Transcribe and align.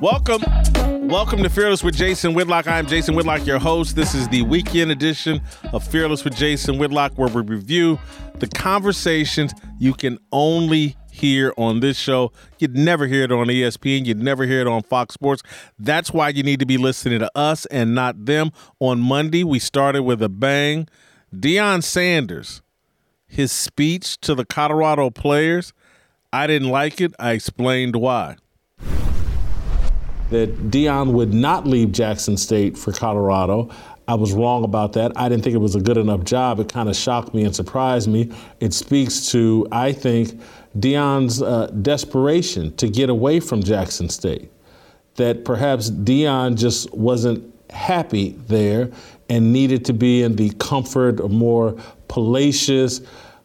Welcome. 0.00 0.42
Welcome 1.08 1.42
to 1.42 1.50
Fearless 1.50 1.82
with 1.82 1.96
Jason 1.96 2.32
Whitlock. 2.32 2.68
I 2.68 2.78
am 2.78 2.86
Jason 2.86 3.16
Whitlock, 3.16 3.44
your 3.44 3.58
host. 3.58 3.96
This 3.96 4.14
is 4.14 4.28
the 4.28 4.42
weekend 4.42 4.92
edition 4.92 5.40
of 5.72 5.84
Fearless 5.84 6.22
with 6.22 6.36
Jason 6.36 6.78
Whitlock, 6.78 7.14
where 7.18 7.28
we 7.28 7.42
review 7.42 7.98
the 8.36 8.46
conversations 8.46 9.52
you 9.80 9.94
can 9.94 10.20
only 10.30 10.96
hear 11.10 11.52
on 11.58 11.80
this 11.80 11.98
show. 11.98 12.30
You'd 12.60 12.76
never 12.76 13.08
hear 13.08 13.24
it 13.24 13.32
on 13.32 13.48
ESPN. 13.48 14.06
You'd 14.06 14.22
never 14.22 14.44
hear 14.44 14.60
it 14.60 14.68
on 14.68 14.84
Fox 14.84 15.14
Sports. 15.14 15.42
That's 15.80 16.12
why 16.12 16.28
you 16.28 16.44
need 16.44 16.60
to 16.60 16.66
be 16.66 16.76
listening 16.76 17.18
to 17.18 17.30
us 17.34 17.66
and 17.66 17.92
not 17.92 18.26
them. 18.26 18.52
On 18.78 19.00
Monday, 19.00 19.42
we 19.42 19.58
started 19.58 20.04
with 20.04 20.22
a 20.22 20.28
bang. 20.28 20.86
Deion 21.34 21.82
Sanders, 21.82 22.62
his 23.26 23.50
speech 23.50 24.20
to 24.20 24.36
the 24.36 24.44
Colorado 24.44 25.10
players, 25.10 25.72
I 26.32 26.46
didn't 26.46 26.68
like 26.68 27.00
it. 27.00 27.14
I 27.18 27.32
explained 27.32 27.96
why 27.96 28.36
that 30.30 30.70
Deion 30.70 31.12
would 31.12 31.32
not 31.32 31.66
leave 31.66 31.92
Jackson 31.92 32.36
State 32.36 32.76
for 32.76 32.92
Colorado. 32.92 33.70
I 34.06 34.14
was 34.14 34.32
wrong 34.32 34.64
about 34.64 34.94
that. 34.94 35.12
I 35.16 35.28
didn't 35.28 35.44
think 35.44 35.54
it 35.54 35.58
was 35.58 35.74
a 35.74 35.80
good 35.80 35.98
enough 35.98 36.24
job. 36.24 36.60
It 36.60 36.72
kind 36.72 36.88
of 36.88 36.96
shocked 36.96 37.34
me 37.34 37.44
and 37.44 37.54
surprised 37.54 38.08
me. 38.08 38.32
It 38.58 38.72
speaks 38.72 39.30
to, 39.32 39.68
I 39.70 39.92
think, 39.92 40.40
Deion's 40.78 41.42
uh, 41.42 41.66
desperation 41.82 42.74
to 42.76 42.88
get 42.88 43.10
away 43.10 43.40
from 43.40 43.62
Jackson 43.62 44.08
State. 44.08 44.50
That 45.16 45.44
perhaps 45.44 45.90
Deion 45.90 46.56
just 46.56 46.92
wasn't 46.94 47.54
happy 47.70 48.30
there 48.46 48.90
and 49.28 49.52
needed 49.52 49.84
to 49.86 49.92
be 49.92 50.22
in 50.22 50.36
the 50.36 50.50
comfort 50.58 51.28
more 51.30 51.76
palatial, 52.08 52.88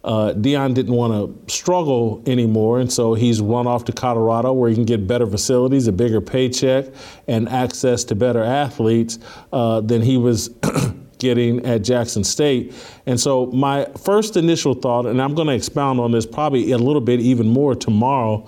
uh, 0.03 0.33
Deion 0.33 0.73
didn't 0.73 0.93
want 0.93 1.13
to 1.13 1.53
struggle 1.53 2.21
anymore, 2.25 2.79
and 2.79 2.91
so 2.91 3.13
he's 3.13 3.39
run 3.39 3.67
off 3.67 3.85
to 3.85 3.93
Colorado 3.93 4.51
where 4.51 4.69
he 4.69 4.75
can 4.75 4.85
get 4.85 5.07
better 5.07 5.25
facilities, 5.25 5.87
a 5.87 5.91
bigger 5.91 6.19
paycheck, 6.19 6.87
and 7.27 7.47
access 7.47 8.03
to 8.05 8.15
better 8.15 8.43
athletes 8.43 9.19
uh, 9.53 9.79
than 9.79 10.01
he 10.01 10.17
was 10.17 10.49
getting 11.19 11.65
at 11.65 11.83
Jackson 11.83 12.23
State. 12.23 12.73
And 13.05 13.19
so 13.19 13.45
my 13.47 13.87
first 14.03 14.35
initial 14.35 14.73
thought, 14.73 15.05
and 15.05 15.21
I'm 15.21 15.35
going 15.35 15.47
to 15.47 15.53
expound 15.53 16.01
on 16.01 16.11
this 16.11 16.25
probably 16.25 16.71
a 16.71 16.77
little 16.77 17.01
bit 17.01 17.21
even 17.21 17.47
more 17.47 17.73
tomorrow, 17.73 18.45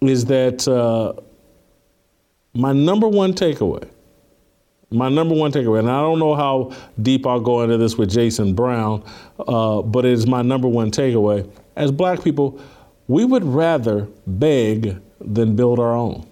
is 0.00 0.24
that 0.26 0.66
uh, 0.66 1.12
my 2.54 2.72
number 2.72 3.08
one 3.08 3.34
takeaway 3.34 3.88
my 4.90 5.08
number 5.08 5.34
one 5.34 5.52
takeaway, 5.52 5.80
and 5.80 5.90
I 5.90 6.00
don't 6.00 6.18
know 6.18 6.34
how 6.34 6.72
deep 7.02 7.26
I'll 7.26 7.40
go 7.40 7.62
into 7.62 7.76
this 7.76 7.98
with 7.98 8.10
Jason 8.10 8.54
Brown, 8.54 9.04
uh, 9.38 9.82
but 9.82 10.04
it 10.04 10.12
is 10.12 10.26
my 10.26 10.42
number 10.42 10.68
one 10.68 10.90
takeaway. 10.90 11.48
As 11.76 11.90
black 11.90 12.22
people, 12.22 12.60
we 13.06 13.24
would 13.24 13.44
rather 13.44 14.08
beg 14.26 14.98
than 15.20 15.56
build 15.56 15.78
our 15.78 15.94
own. 15.94 16.26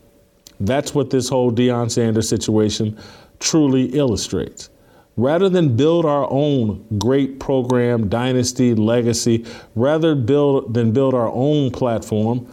That's 0.60 0.94
what 0.94 1.10
this 1.10 1.28
whole 1.28 1.52
Deion 1.52 1.90
Sanders 1.90 2.28
situation 2.28 2.98
truly 3.40 3.86
illustrates. 3.86 4.70
Rather 5.18 5.48
than 5.48 5.76
build 5.76 6.04
our 6.04 6.26
own 6.30 6.84
great 6.98 7.40
program, 7.40 8.08
dynasty, 8.08 8.74
legacy, 8.74 9.44
rather 9.74 10.14
build 10.14 10.74
than 10.74 10.92
build 10.92 11.14
our 11.14 11.30
own 11.30 11.70
platform, 11.70 12.46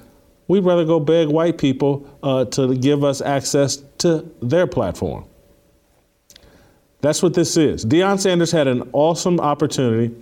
we'd 0.48 0.64
rather 0.64 0.86
go 0.86 1.00
beg 1.00 1.28
white 1.28 1.58
people 1.58 2.10
uh, 2.24 2.46
to 2.46 2.76
give 2.76 3.04
us 3.04 3.22
access 3.22 3.84
to 3.98 4.30
their 4.42 4.68
platform. 4.68 5.26
That's 7.04 7.22
what 7.22 7.34
this 7.34 7.58
is. 7.58 7.86
Deion 7.86 8.18
Sanders 8.18 8.50
had 8.50 8.66
an 8.66 8.90
awesome 8.94 9.38
opportunity, 9.42 10.16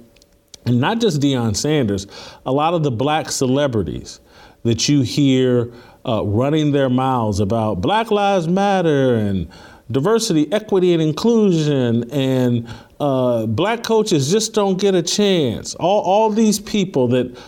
and 0.66 0.82
not 0.82 1.00
just 1.00 1.22
Deion 1.22 1.56
Sanders, 1.56 2.08
a 2.44 2.52
lot 2.52 2.74
of 2.74 2.82
the 2.82 2.90
black 2.90 3.32
celebrities 3.32 4.20
that 4.64 4.90
you 4.90 5.04
hear 5.04 5.72
uh, 6.08 6.26
running 6.26 6.72
their 6.72 6.90
mouths 6.90 7.40
about 7.40 7.82
Black 7.82 8.10
Lives 8.10 8.48
Matter 8.48 9.14
and 9.14 9.48
diversity, 9.92 10.52
equity, 10.52 10.92
and 10.94 11.04
inclusion, 11.04 12.10
and 12.10 12.68
uh, 13.00 13.46
black 13.46 13.84
coaches 13.84 14.32
just 14.32 14.56
don't 14.56 14.80
get 14.80 14.96
a 14.96 15.04
chance. 15.04 15.76
All, 15.76 16.02
all 16.02 16.32
these 16.32 16.60
people 16.60 17.08
that 17.10 17.40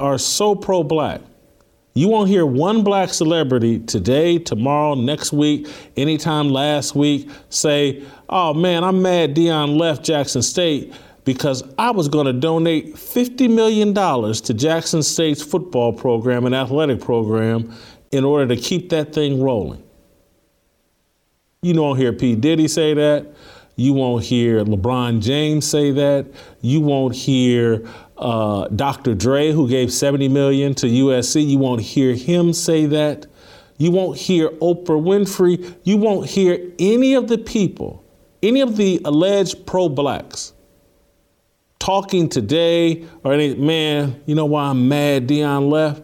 are 0.00 0.18
so 0.18 0.54
pro 0.54 0.84
black. 0.84 1.22
You 1.94 2.08
won't 2.08 2.28
hear 2.28 2.46
one 2.46 2.84
black 2.84 3.10
celebrity 3.10 3.78
today, 3.78 4.38
tomorrow, 4.38 4.94
next 4.94 5.32
week, 5.32 5.68
anytime 5.96 6.48
last 6.48 6.94
week 6.94 7.28
say, 7.50 8.02
oh 8.30 8.54
man, 8.54 8.82
I'm 8.82 9.02
mad 9.02 9.36
Deion 9.36 9.78
left 9.78 10.02
Jackson 10.04 10.40
State 10.40 10.94
because 11.24 11.62
I 11.78 11.90
was 11.90 12.08
going 12.08 12.26
to 12.26 12.32
donate 12.32 12.94
$50 12.94 13.54
million 13.54 13.94
to 13.94 14.54
Jackson 14.54 15.02
State's 15.02 15.42
football 15.42 15.92
program 15.92 16.46
and 16.46 16.54
athletic 16.54 17.00
program 17.00 17.72
in 18.10 18.24
order 18.24 18.54
to 18.54 18.60
keep 18.60 18.88
that 18.90 19.12
thing 19.12 19.42
rolling. 19.42 19.82
You 21.60 21.80
won't 21.80 21.98
hear 21.98 22.12
P. 22.12 22.34
Diddy 22.34 22.68
say 22.68 22.94
that. 22.94 23.26
You 23.76 23.92
won't 23.92 24.24
hear 24.24 24.64
LeBron 24.64 25.22
James 25.22 25.66
say 25.66 25.92
that. 25.92 26.26
You 26.60 26.80
won't 26.80 27.14
hear 27.14 27.86
uh, 28.22 28.68
Dr. 28.68 29.14
Dre, 29.14 29.50
who 29.50 29.68
gave 29.68 29.92
70 29.92 30.28
million 30.28 30.74
to 30.76 30.86
USC, 30.86 31.46
you 31.46 31.58
won't 31.58 31.80
hear 31.80 32.14
him 32.14 32.52
say 32.52 32.86
that. 32.86 33.26
You 33.78 33.90
won't 33.90 34.16
hear 34.16 34.48
Oprah 34.48 35.02
Winfrey. 35.02 35.76
You 35.82 35.96
won't 35.96 36.28
hear 36.28 36.72
any 36.78 37.14
of 37.14 37.28
the 37.28 37.38
people, 37.38 38.04
any 38.42 38.60
of 38.60 38.76
the 38.76 39.00
alleged 39.04 39.66
pro 39.66 39.88
blacks 39.88 40.52
talking 41.82 42.28
today 42.28 43.04
or 43.24 43.32
any, 43.32 43.56
man, 43.56 44.22
you 44.24 44.36
know 44.36 44.46
why 44.46 44.66
I'm 44.66 44.88
mad 44.88 45.26
Deion 45.26 45.68
left? 45.68 46.00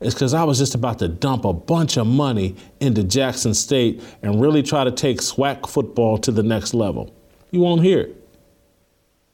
It's 0.00 0.12
because 0.12 0.34
I 0.34 0.42
was 0.42 0.58
just 0.58 0.74
about 0.74 0.98
to 0.98 1.08
dump 1.08 1.44
a 1.44 1.52
bunch 1.52 1.96
of 1.96 2.08
money 2.08 2.56
into 2.80 3.04
Jackson 3.04 3.54
State 3.54 4.02
and 4.22 4.40
really 4.40 4.62
try 4.62 4.82
to 4.82 4.90
take 4.90 5.18
SWAC 5.18 5.68
football 5.68 6.18
to 6.18 6.32
the 6.32 6.42
next 6.42 6.74
level. 6.74 7.14
You 7.52 7.60
won't 7.60 7.82
hear 7.82 8.00
it. 8.00 8.28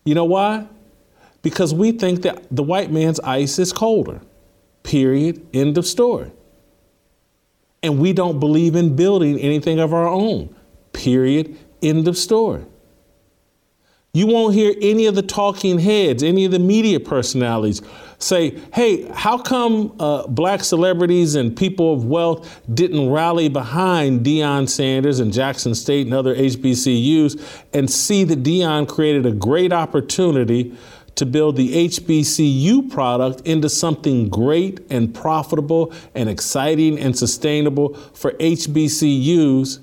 You 0.04 0.14
know 0.14 0.26
why? 0.26 0.66
Because 1.42 1.72
we 1.72 1.92
think 1.92 2.22
that 2.22 2.44
the 2.50 2.62
white 2.62 2.90
man's 2.90 3.20
ice 3.20 3.58
is 3.58 3.72
colder. 3.72 4.20
Period. 4.82 5.46
End 5.54 5.78
of 5.78 5.86
story. 5.86 6.30
And 7.82 7.98
we 7.98 8.12
don't 8.12 8.38
believe 8.38 8.76
in 8.76 8.96
building 8.96 9.38
anything 9.38 9.78
of 9.78 9.94
our 9.94 10.06
own. 10.06 10.54
Period. 10.92 11.56
End 11.82 12.08
of 12.08 12.16
story. 12.16 12.64
You 14.12 14.26
won't 14.26 14.54
hear 14.54 14.74
any 14.82 15.06
of 15.06 15.14
the 15.14 15.22
talking 15.22 15.78
heads, 15.78 16.22
any 16.22 16.44
of 16.44 16.50
the 16.50 16.58
media 16.58 16.98
personalities 16.98 17.80
say, 18.20 18.58
hey, 18.74 19.10
how 19.14 19.38
come 19.38 19.94
uh, 19.98 20.26
black 20.26 20.62
celebrities 20.62 21.34
and 21.34 21.56
people 21.56 21.92
of 21.92 22.04
wealth 22.04 22.60
didn't 22.72 23.10
rally 23.10 23.48
behind 23.48 24.24
Deion 24.24 24.68
Sanders 24.68 25.20
and 25.20 25.32
Jackson 25.32 25.74
State 25.74 26.06
and 26.06 26.14
other 26.14 26.34
HBCUs 26.34 27.42
and 27.72 27.90
see 27.90 28.24
that 28.24 28.42
Deion 28.42 28.86
created 28.86 29.24
a 29.24 29.32
great 29.32 29.72
opportunity 29.72 30.76
to 31.16 31.26
build 31.26 31.56
the 31.56 31.88
HBCU 31.88 32.91
product 32.91 33.47
into 33.47 33.69
something 33.69 34.28
great 34.28 34.80
and 34.91 35.15
profitable 35.15 35.92
and 36.15 36.28
exciting 36.28 36.98
and 36.98 37.16
sustainable 37.16 37.95
for 37.95 38.33
HBCUs. 38.33 39.80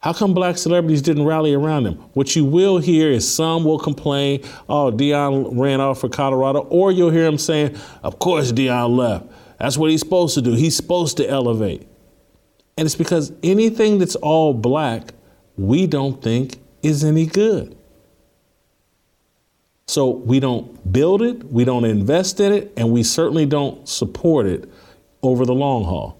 How 0.00 0.12
come 0.12 0.34
black 0.34 0.58
celebrities 0.58 1.00
didn't 1.00 1.24
rally 1.24 1.54
around 1.54 1.84
them? 1.84 1.94
What 2.14 2.34
you 2.34 2.44
will 2.44 2.78
hear 2.78 3.10
is 3.10 3.32
some 3.32 3.62
will 3.64 3.78
complain, 3.78 4.42
oh, 4.68 4.90
Deion 4.90 5.56
ran 5.56 5.80
off 5.80 6.00
for 6.00 6.08
Colorado, 6.08 6.60
or 6.60 6.90
you'll 6.90 7.10
hear 7.10 7.24
him 7.24 7.38
saying, 7.38 7.76
of 8.02 8.18
course 8.18 8.50
Deion 8.50 8.96
left. 8.96 9.26
That's 9.60 9.78
what 9.78 9.90
he's 9.90 10.00
supposed 10.00 10.34
to 10.34 10.42
do. 10.42 10.54
He's 10.54 10.74
supposed 10.74 11.18
to 11.18 11.28
elevate. 11.28 11.86
And 12.76 12.86
it's 12.86 12.96
because 12.96 13.32
anything 13.44 13.98
that's 13.98 14.16
all 14.16 14.54
black, 14.54 15.14
we 15.56 15.86
don't 15.86 16.20
think 16.20 16.58
is 16.82 17.04
any 17.04 17.26
good. 17.26 17.76
So 19.92 20.08
we 20.08 20.40
don't 20.40 20.90
build 20.90 21.20
it, 21.20 21.44
we 21.52 21.66
don't 21.66 21.84
invest 21.84 22.40
in 22.40 22.50
it, 22.50 22.72
and 22.78 22.90
we 22.90 23.02
certainly 23.02 23.44
don't 23.44 23.86
support 23.86 24.46
it 24.46 24.66
over 25.22 25.44
the 25.44 25.52
long 25.52 25.84
haul. 25.84 26.16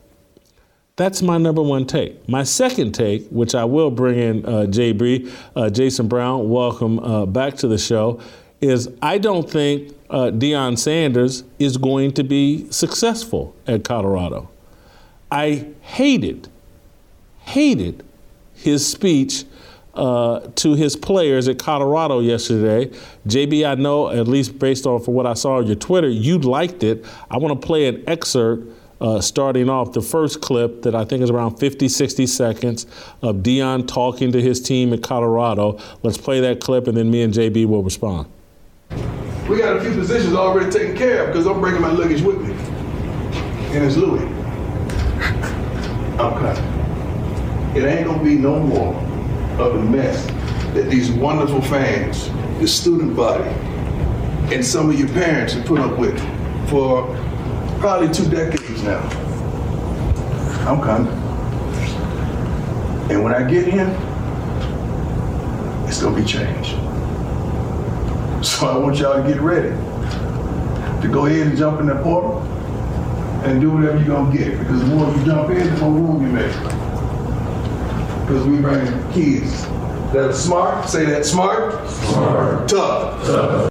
That's 0.96 1.22
my 1.22 1.38
number 1.38 1.62
one 1.62 1.86
take. 1.86 2.28
My 2.28 2.42
second 2.42 2.92
take, 2.92 3.26
which 3.30 3.54
I 3.54 3.64
will 3.64 3.90
bring 3.90 4.18
in 4.18 4.44
uh, 4.44 4.66
JB, 4.68 5.32
uh, 5.56 5.70
Jason 5.70 6.06
Brown, 6.06 6.50
welcome 6.50 6.98
uh, 6.98 7.24
back 7.24 7.54
to 7.56 7.66
the 7.66 7.78
show, 7.78 8.20
is 8.60 8.90
I 9.00 9.16
don't 9.16 9.48
think 9.48 9.96
uh, 10.10 10.32
Deion 10.32 10.78
Sanders 10.78 11.42
is 11.58 11.78
going 11.78 12.12
to 12.12 12.22
be 12.24 12.70
successful 12.70 13.56
at 13.66 13.84
Colorado. 13.84 14.50
I 15.30 15.68
hated, 15.80 16.46
hated 17.38 18.04
his 18.52 18.86
speech 18.86 19.46
uh, 19.94 20.40
to 20.56 20.74
his 20.74 20.96
players 20.96 21.48
at 21.48 21.58
Colorado 21.58 22.20
yesterday. 22.20 22.86
JB, 23.26 23.68
I 23.68 23.74
know, 23.74 24.10
at 24.10 24.26
least 24.26 24.58
based 24.58 24.86
on 24.86 25.02
for 25.02 25.12
what 25.12 25.26
I 25.26 25.34
saw 25.34 25.58
on 25.58 25.66
your 25.66 25.76
Twitter, 25.76 26.08
you 26.08 26.38
liked 26.38 26.82
it. 26.82 27.04
I 27.30 27.38
want 27.38 27.60
to 27.60 27.66
play 27.66 27.88
an 27.88 28.02
excerpt 28.06 28.68
uh, 29.00 29.20
starting 29.20 29.68
off 29.68 29.92
the 29.92 30.00
first 30.00 30.40
clip 30.40 30.82
that 30.82 30.94
I 30.94 31.04
think 31.04 31.22
is 31.22 31.30
around 31.30 31.56
50, 31.56 31.88
60 31.88 32.26
seconds 32.26 32.86
of 33.20 33.36
Deion 33.36 33.86
talking 33.86 34.30
to 34.32 34.40
his 34.40 34.62
team 34.62 34.92
at 34.92 35.02
Colorado. 35.02 35.78
Let's 36.02 36.18
play 36.18 36.40
that 36.40 36.60
clip 36.60 36.86
and 36.86 36.96
then 36.96 37.10
me 37.10 37.22
and 37.22 37.34
JB 37.34 37.66
will 37.66 37.82
respond. 37.82 38.28
We 39.48 39.58
got 39.58 39.76
a 39.76 39.80
few 39.80 39.92
positions 39.92 40.34
already 40.34 40.70
taken 40.70 40.96
care 40.96 41.24
of 41.24 41.32
because 41.32 41.46
I'm 41.46 41.60
bringing 41.60 41.82
my 41.82 41.90
luggage 41.90 42.22
with 42.22 42.40
me. 42.40 42.54
And 43.74 43.84
it's 43.84 43.96
Louis. 43.96 44.22
I'm. 46.18 46.72
It 47.76 47.84
ain't 47.84 48.06
gonna 48.06 48.22
be 48.22 48.36
no 48.36 48.60
more 48.60 49.11
of 49.62 49.74
the 49.74 49.90
mess 49.90 50.26
that 50.74 50.90
these 50.90 51.10
wonderful 51.10 51.62
fans, 51.62 52.28
the 52.58 52.66
student 52.66 53.14
body, 53.14 53.48
and 54.54 54.64
some 54.64 54.90
of 54.90 54.98
your 54.98 55.08
parents 55.08 55.52
have 55.54 55.64
put 55.64 55.78
up 55.78 55.98
with 55.98 56.18
for 56.68 57.06
probably 57.78 58.12
two 58.12 58.28
decades 58.28 58.82
now. 58.82 59.00
I'm 60.66 60.80
coming. 60.80 61.12
And 63.10 63.22
when 63.22 63.34
I 63.34 63.42
get 63.48 63.66
here, 63.66 63.88
it's 65.88 66.00
gonna 66.00 66.16
be 66.16 66.24
changed. 66.24 66.70
So 68.44 68.66
I 68.66 68.76
want 68.78 68.96
y'all 68.98 69.22
to 69.22 69.28
get 69.28 69.40
ready 69.40 69.68
to 69.68 71.08
go 71.12 71.26
ahead 71.26 71.46
and 71.48 71.56
jump 71.56 71.80
in 71.80 71.86
that 71.86 72.02
portal 72.02 72.40
and 73.44 73.60
do 73.60 73.70
whatever 73.70 73.98
you're 73.98 74.06
gonna 74.06 74.36
get. 74.36 74.58
Because 74.58 74.80
the 74.80 74.86
more 74.86 75.14
you 75.14 75.24
jump 75.24 75.50
in, 75.50 75.74
the 75.74 75.80
more 75.80 75.92
room 75.92 76.22
you 76.22 76.32
make. 76.32 76.81
Because 78.32 78.46
we 78.46 78.60
bring 78.62 79.12
kids 79.12 79.66
that 80.14 80.30
are 80.30 80.32
smart, 80.32 80.88
say 80.88 81.04
that 81.04 81.26
smart, 81.26 81.86
smart. 81.86 82.66
tough. 82.66 83.26
tough. 83.26 83.70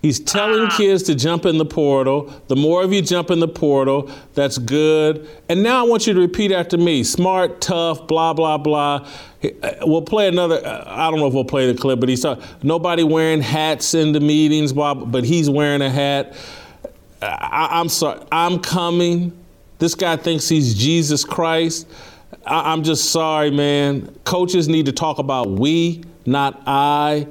He's 0.00 0.18
telling 0.18 0.68
ah. 0.68 0.74
kids 0.78 1.02
to 1.02 1.14
jump 1.14 1.44
in 1.44 1.58
the 1.58 1.66
portal. 1.66 2.32
The 2.48 2.56
more 2.56 2.82
of 2.82 2.90
you 2.90 3.02
jump 3.02 3.30
in 3.30 3.40
the 3.40 3.48
portal, 3.48 4.10
that's 4.32 4.56
good. 4.56 5.28
And 5.50 5.62
now 5.62 5.84
I 5.84 5.86
want 5.86 6.06
you 6.06 6.14
to 6.14 6.20
repeat 6.20 6.52
after 6.52 6.78
me 6.78 7.04
smart, 7.04 7.60
tough, 7.60 8.06
blah, 8.06 8.32
blah, 8.32 8.56
blah. 8.56 9.06
Uh, 9.44 9.72
we'll 9.82 10.00
play 10.00 10.28
another. 10.28 10.66
Uh, 10.66 10.84
I 10.86 11.10
don't 11.10 11.20
know 11.20 11.26
if 11.26 11.34
we'll 11.34 11.44
play 11.44 11.70
the 11.70 11.78
clip, 11.78 12.00
but 12.00 12.08
he's 12.08 12.22
talking. 12.22 12.42
Nobody 12.62 13.04
wearing 13.04 13.42
hats 13.42 13.92
in 13.92 14.12
the 14.12 14.20
meetings, 14.20 14.72
blah, 14.72 14.94
but 14.94 15.24
he's 15.24 15.50
wearing 15.50 15.82
a 15.82 15.90
hat. 15.90 16.34
I, 17.20 17.68
I'm 17.72 17.90
sorry. 17.90 18.24
I'm 18.32 18.58
coming. 18.60 19.36
This 19.78 19.94
guy 19.94 20.16
thinks 20.16 20.48
he's 20.48 20.74
Jesus 20.74 21.24
Christ. 21.24 21.88
I, 22.46 22.72
I'm 22.72 22.82
just 22.82 23.10
sorry, 23.10 23.50
man. 23.50 24.14
Coaches 24.24 24.68
need 24.68 24.86
to 24.86 24.92
talk 24.92 25.18
about 25.18 25.50
we, 25.50 26.02
not 26.24 26.62
I. 26.66 27.26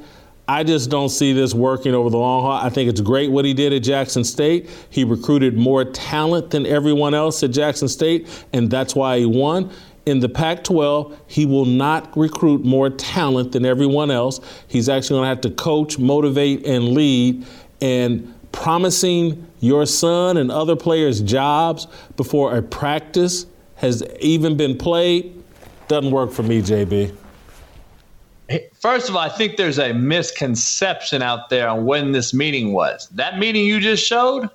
I 0.47 0.63
just 0.63 0.91
don't 0.91 1.09
see 1.09 1.33
this 1.33 1.55
working 1.55 1.95
over 1.95 2.11
the 2.11 2.17
long 2.17 2.43
haul. 2.43 2.51
I 2.51 2.69
think 2.69 2.87
it's 2.87 3.01
great 3.01 3.31
what 3.31 3.45
he 3.45 3.53
did 3.55 3.73
at 3.73 3.81
Jackson 3.81 4.23
State. 4.23 4.69
He 4.91 5.03
recruited 5.03 5.57
more 5.57 5.83
talent 5.83 6.51
than 6.51 6.67
everyone 6.67 7.15
else 7.15 7.41
at 7.41 7.49
Jackson 7.49 7.87
State, 7.87 8.27
and 8.53 8.69
that's 8.69 8.93
why 8.93 9.17
he 9.17 9.25
won. 9.25 9.71
In 10.05 10.19
the 10.19 10.29
Pac 10.29 10.63
12, 10.63 11.19
he 11.25 11.47
will 11.47 11.65
not 11.65 12.15
recruit 12.15 12.63
more 12.63 12.91
talent 12.91 13.53
than 13.53 13.65
everyone 13.65 14.11
else. 14.11 14.39
He's 14.67 14.87
actually 14.87 15.15
going 15.15 15.23
to 15.23 15.29
have 15.29 15.41
to 15.41 15.49
coach, 15.49 15.97
motivate, 15.97 16.63
and 16.63 16.89
lead. 16.89 17.43
And 17.81 18.34
promising 18.55 19.45
your 19.59 19.85
son 19.85 20.37
and 20.37 20.51
other 20.51 20.75
players 20.75 21.21
jobs 21.21 21.87
before 22.15 22.57
a 22.57 22.61
practice 22.61 23.45
has 23.75 24.01
even 24.21 24.57
been 24.57 24.77
played 24.77 25.43
doesn't 25.87 26.11
work 26.11 26.31
for 26.31 26.41
me, 26.41 26.61
JB. 26.61 27.15
First 28.79 29.09
of 29.09 29.15
all, 29.15 29.21
I 29.21 29.29
think 29.29 29.57
there's 29.57 29.79
a 29.79 29.93
misconception 29.93 31.21
out 31.21 31.49
there 31.49 31.67
on 31.67 31.85
when 31.85 32.11
this 32.11 32.33
meeting 32.33 32.73
was. 32.73 33.07
That 33.09 33.37
meeting 33.37 33.65
you 33.65 33.79
just 33.79 34.05
showed 34.05 34.49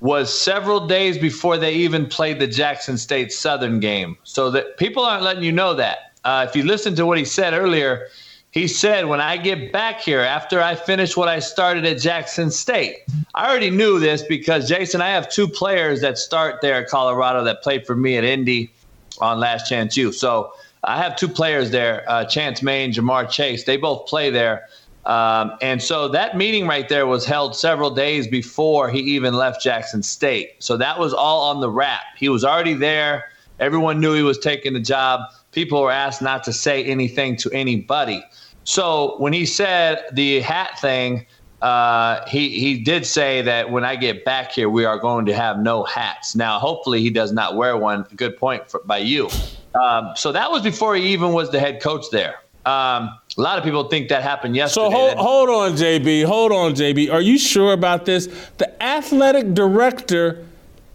was 0.00 0.32
several 0.32 0.86
days 0.86 1.18
before 1.18 1.56
they 1.56 1.74
even 1.74 2.06
played 2.06 2.38
the 2.38 2.46
Jackson 2.46 2.98
State 2.98 3.32
Southern 3.32 3.80
game. 3.80 4.16
So 4.24 4.50
that 4.50 4.76
people 4.76 5.04
aren't 5.04 5.22
letting 5.22 5.42
you 5.42 5.52
know 5.52 5.74
that. 5.74 6.12
Uh, 6.24 6.46
if 6.48 6.54
you 6.54 6.64
listen 6.64 6.94
to 6.96 7.06
what 7.06 7.18
he 7.18 7.24
said 7.24 7.54
earlier, 7.54 8.08
he 8.50 8.66
said, 8.66 9.06
When 9.06 9.20
I 9.20 9.36
get 9.36 9.72
back 9.72 10.00
here 10.00 10.20
after 10.20 10.60
I 10.60 10.74
finish 10.74 11.16
what 11.16 11.28
I 11.28 11.38
started 11.38 11.84
at 11.84 11.98
Jackson 11.98 12.50
State, 12.50 12.98
I 13.34 13.48
already 13.48 13.70
knew 13.70 13.98
this 13.98 14.22
because, 14.22 14.68
Jason, 14.68 15.00
I 15.00 15.08
have 15.08 15.30
two 15.30 15.48
players 15.48 16.00
that 16.00 16.18
start 16.18 16.60
there 16.62 16.82
at 16.82 16.88
Colorado 16.88 17.44
that 17.44 17.62
played 17.62 17.86
for 17.86 17.94
me 17.94 18.16
at 18.16 18.24
Indy 18.24 18.72
on 19.20 19.38
Last 19.38 19.68
Chance 19.68 19.96
U. 19.96 20.12
So 20.12 20.52
I 20.84 20.96
have 20.96 21.16
two 21.16 21.28
players 21.28 21.70
there, 21.70 22.04
uh, 22.08 22.24
Chance 22.24 22.62
May 22.62 22.84
and 22.84 22.94
Jamar 22.94 23.28
Chase. 23.28 23.64
They 23.64 23.76
both 23.76 24.06
play 24.06 24.30
there. 24.30 24.68
Um, 25.04 25.52
and 25.62 25.82
so 25.82 26.08
that 26.08 26.36
meeting 26.36 26.66
right 26.66 26.88
there 26.88 27.06
was 27.06 27.24
held 27.24 27.56
several 27.56 27.90
days 27.90 28.28
before 28.28 28.90
he 28.90 29.00
even 29.00 29.34
left 29.34 29.62
Jackson 29.62 30.02
State. 30.02 30.56
So 30.58 30.76
that 30.76 30.98
was 30.98 31.14
all 31.14 31.50
on 31.50 31.60
the 31.60 31.70
wrap. 31.70 32.02
He 32.16 32.28
was 32.28 32.44
already 32.44 32.74
there. 32.74 33.30
Everyone 33.58 34.00
knew 34.00 34.14
he 34.14 34.22
was 34.22 34.38
taking 34.38 34.74
the 34.74 34.80
job. 34.80 35.20
People 35.58 35.82
were 35.82 35.90
asked 35.90 36.22
not 36.22 36.44
to 36.44 36.52
say 36.52 36.84
anything 36.84 37.34
to 37.34 37.50
anybody. 37.50 38.24
So 38.62 39.16
when 39.18 39.32
he 39.32 39.44
said 39.44 40.04
the 40.12 40.40
hat 40.40 40.78
thing, 40.78 41.26
uh, 41.62 42.24
he 42.28 42.50
he 42.50 42.78
did 42.78 43.04
say 43.04 43.42
that 43.42 43.68
when 43.68 43.84
I 43.84 43.96
get 43.96 44.24
back 44.24 44.52
here, 44.52 44.70
we 44.70 44.84
are 44.84 45.00
going 45.00 45.26
to 45.26 45.34
have 45.34 45.58
no 45.58 45.82
hats. 45.82 46.36
Now, 46.36 46.60
hopefully, 46.60 47.00
he 47.00 47.10
does 47.10 47.32
not 47.32 47.56
wear 47.56 47.76
one. 47.76 48.06
Good 48.14 48.36
point 48.36 48.70
for, 48.70 48.82
by 48.84 48.98
you. 48.98 49.28
Um, 49.74 50.12
so 50.14 50.30
that 50.30 50.48
was 50.48 50.62
before 50.62 50.94
he 50.94 51.12
even 51.12 51.32
was 51.32 51.50
the 51.50 51.58
head 51.58 51.82
coach 51.82 52.04
there. 52.12 52.36
Um, 52.64 53.18
a 53.36 53.40
lot 53.40 53.58
of 53.58 53.64
people 53.64 53.82
think 53.88 54.10
that 54.10 54.22
happened 54.22 54.54
yesterday. 54.54 54.86
So 54.86 54.90
hold, 54.92 55.18
hold 55.18 55.48
on, 55.48 55.72
JB. 55.72 56.24
Hold 56.24 56.52
on, 56.52 56.74
JB. 56.74 57.12
Are 57.12 57.20
you 57.20 57.36
sure 57.36 57.72
about 57.72 58.04
this? 58.04 58.28
The 58.58 58.80
athletic 58.80 59.54
director 59.54 60.46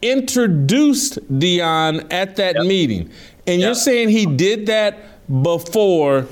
introduced 0.04 1.18
Deion 1.40 2.06
at 2.12 2.36
that 2.36 2.56
yep. 2.56 2.66
meeting, 2.66 3.10
and 3.48 3.62
you're 3.62 3.76
saying 3.76 4.10
he 4.10 4.26
did 4.26 4.68
that 4.68 4.98
before 5.42 6.28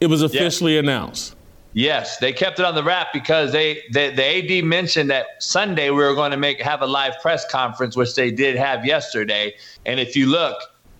it 0.00 0.06
was 0.06 0.22
officially 0.22 0.78
announced. 0.78 1.34
Yes, 1.74 2.18
they 2.18 2.32
kept 2.32 2.60
it 2.60 2.64
on 2.64 2.76
the 2.76 2.84
wrap 2.84 3.12
because 3.12 3.50
they, 3.50 3.82
they 3.92 4.10
the 4.10 4.60
AD 4.60 4.64
mentioned 4.64 5.10
that 5.10 5.26
Sunday 5.40 5.90
we 5.90 5.96
were 5.96 6.14
going 6.14 6.30
to 6.30 6.36
make 6.36 6.60
have 6.60 6.82
a 6.82 6.86
live 6.86 7.14
press 7.20 7.44
conference, 7.50 7.96
which 7.96 8.14
they 8.14 8.30
did 8.30 8.54
have 8.54 8.86
yesterday. 8.86 9.54
And 9.84 9.98
if 9.98 10.14
you 10.14 10.26
look, 10.26 10.56